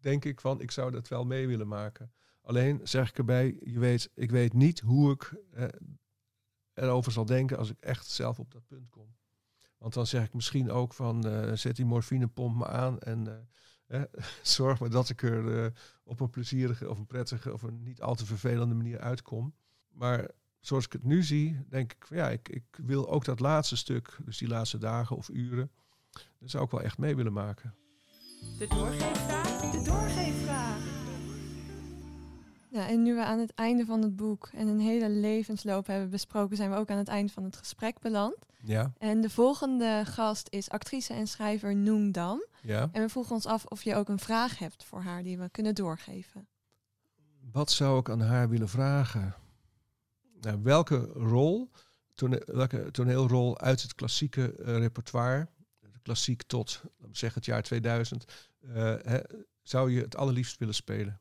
denk 0.00 0.24
ik 0.24 0.40
van, 0.40 0.60
ik 0.60 0.70
zou 0.70 0.90
dat 0.90 1.08
wel 1.08 1.24
mee 1.24 1.46
willen 1.46 1.68
maken. 1.68 2.12
Alleen 2.42 2.80
zeg 2.82 3.08
ik 3.08 3.18
erbij, 3.18 3.58
je 3.64 3.78
weet, 3.78 4.10
ik 4.14 4.30
weet 4.30 4.52
niet 4.52 4.80
hoe 4.80 5.12
ik 5.12 5.34
eh, 5.52 5.68
erover 6.74 7.12
zal 7.12 7.24
denken 7.24 7.58
als 7.58 7.70
ik 7.70 7.80
echt 7.80 8.06
zelf 8.06 8.38
op 8.38 8.52
dat 8.52 8.66
punt 8.66 8.90
kom. 8.90 9.16
Want 9.78 9.94
dan 9.94 10.06
zeg 10.06 10.24
ik 10.24 10.34
misschien 10.34 10.70
ook 10.70 10.94
van, 10.94 11.26
eh, 11.26 11.52
zet 11.52 11.76
die 11.76 11.84
morfinepomp 11.84 12.56
me 12.56 12.66
aan 12.66 12.98
en 12.98 13.48
eh, 13.86 14.02
zorg 14.42 14.80
maar 14.80 14.90
dat 14.90 15.08
ik 15.08 15.22
er 15.22 15.72
op 16.04 16.20
een 16.20 16.30
plezierige 16.30 16.90
of 16.90 16.98
een 16.98 17.06
prettige 17.06 17.52
of 17.52 17.62
een 17.62 17.82
niet 17.82 18.02
al 18.02 18.14
te 18.14 18.26
vervelende 18.26 18.74
manier 18.74 18.98
uitkom. 18.98 19.54
Maar 19.88 20.30
zoals 20.60 20.84
ik 20.84 20.92
het 20.92 21.04
nu 21.04 21.22
zie, 21.22 21.64
denk 21.68 21.92
ik 21.92 22.06
van 22.06 22.16
ja, 22.16 22.30
ik, 22.30 22.48
ik 22.48 22.78
wil 22.84 23.08
ook 23.08 23.24
dat 23.24 23.40
laatste 23.40 23.76
stuk, 23.76 24.18
dus 24.24 24.38
die 24.38 24.48
laatste 24.48 24.78
dagen 24.78 25.16
of 25.16 25.28
uren, 25.28 25.70
dat 26.38 26.50
zou 26.50 26.64
ik 26.64 26.70
wel 26.70 26.82
echt 26.82 26.98
mee 26.98 27.16
willen 27.16 27.32
maken. 27.32 27.74
De 28.58 28.66
doorgeefvraag. 28.68 29.60
De 29.70 29.82
doorgeefvraag. 29.82 30.76
Ja, 32.70 32.88
en 32.88 33.02
nu 33.02 33.14
we 33.14 33.24
aan 33.24 33.38
het 33.38 33.54
einde 33.54 33.84
van 33.84 34.02
het 34.02 34.16
boek 34.16 34.48
en 34.52 34.68
een 34.68 34.80
hele 34.80 35.08
levensloop 35.10 35.86
hebben 35.86 36.10
besproken, 36.10 36.56
zijn 36.56 36.70
we 36.70 36.76
ook 36.76 36.90
aan 36.90 36.98
het 36.98 37.08
einde 37.08 37.32
van 37.32 37.44
het 37.44 37.56
gesprek 37.56 37.98
beland. 37.98 38.36
Ja, 38.62 38.92
En 38.98 39.20
de 39.20 39.30
volgende 39.30 40.02
gast 40.04 40.46
is 40.50 40.70
actrice 40.70 41.12
en 41.12 41.26
schrijver 41.26 41.76
Noem 41.76 42.12
Dam. 42.12 42.42
ja. 42.62 42.88
En 42.92 43.02
we 43.02 43.08
vroegen 43.08 43.34
ons 43.34 43.46
af 43.46 43.64
of 43.64 43.82
je 43.82 43.94
ook 43.94 44.08
een 44.08 44.18
vraag 44.18 44.58
hebt 44.58 44.84
voor 44.84 45.00
haar 45.02 45.22
die 45.22 45.38
we 45.38 45.48
kunnen 45.50 45.74
doorgeven. 45.74 46.46
Wat 47.52 47.70
zou 47.70 47.98
ik 47.98 48.10
aan 48.10 48.20
haar 48.20 48.48
willen 48.48 48.68
vragen? 48.68 49.34
Nou, 50.40 50.58
welke 50.62 50.96
rol, 51.14 51.70
tone- 52.14 52.42
welke 52.46 52.90
toneelrol 52.90 53.58
uit 53.60 53.82
het 53.82 53.94
klassieke 53.94 54.52
eh, 54.54 54.76
repertoire, 54.76 55.48
klassiek 56.08 56.42
tot 56.42 56.82
zeggen, 57.12 57.40
het 57.40 57.44
jaar 57.44 57.62
2000, 57.62 58.24
eh, 58.60 58.74
hè, 59.02 59.18
zou 59.62 59.90
je 59.92 60.00
het 60.00 60.16
allerliefst 60.16 60.58
willen 60.58 60.74
spelen? 60.74 61.20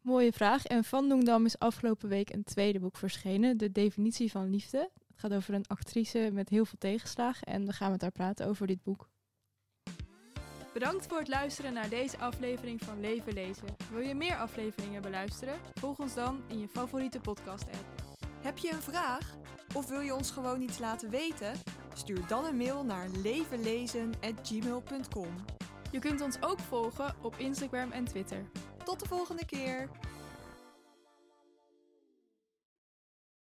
Mooie 0.00 0.32
vraag. 0.32 0.64
En 0.64 0.84
van 0.84 1.06
Noemdam 1.06 1.44
is 1.44 1.58
afgelopen 1.58 2.08
week 2.08 2.32
een 2.32 2.44
tweede 2.44 2.78
boek 2.78 2.96
verschenen. 2.96 3.56
De 3.56 3.72
definitie 3.72 4.30
van 4.30 4.50
liefde. 4.50 4.90
Het 5.08 5.20
gaat 5.20 5.34
over 5.34 5.54
een 5.54 5.66
actrice 5.66 6.30
met 6.32 6.48
heel 6.48 6.64
veel 6.64 6.78
tegenslagen. 6.78 7.46
En 7.46 7.66
we 7.66 7.72
gaan 7.72 7.90
met 7.90 8.00
haar 8.00 8.10
praten 8.10 8.46
over 8.46 8.66
dit 8.66 8.82
boek. 8.82 9.08
Bedankt 10.72 11.06
voor 11.06 11.18
het 11.18 11.28
luisteren 11.28 11.72
naar 11.72 11.88
deze 11.88 12.18
aflevering 12.18 12.82
van 12.82 13.00
Leven 13.00 13.32
Lezen. 13.32 13.76
Wil 13.90 14.00
je 14.00 14.14
meer 14.14 14.36
afleveringen 14.36 15.02
beluisteren? 15.02 15.58
Volg 15.74 15.98
ons 15.98 16.14
dan 16.14 16.42
in 16.48 16.58
je 16.58 16.68
favoriete 16.68 17.20
podcast-app. 17.20 18.02
Heb 18.42 18.58
je 18.58 18.72
een 18.72 18.82
vraag? 18.82 19.34
Of 19.74 19.88
wil 19.88 20.00
je 20.00 20.14
ons 20.14 20.30
gewoon 20.30 20.60
iets 20.60 20.78
laten 20.78 21.10
weten? 21.10 21.52
Stuur 21.96 22.26
dan 22.28 22.44
een 22.44 22.56
mail 22.56 22.84
naar 22.84 23.08
levenlezen.gmail.com. 23.22 25.34
Je 25.90 25.98
kunt 25.98 26.20
ons 26.20 26.36
ook 26.40 26.58
volgen 26.58 27.14
op 27.22 27.34
Instagram 27.36 27.90
en 27.90 28.04
Twitter. 28.04 28.44
Tot 28.84 29.00
de 29.00 29.06
volgende 29.06 29.44
keer! 29.44 29.88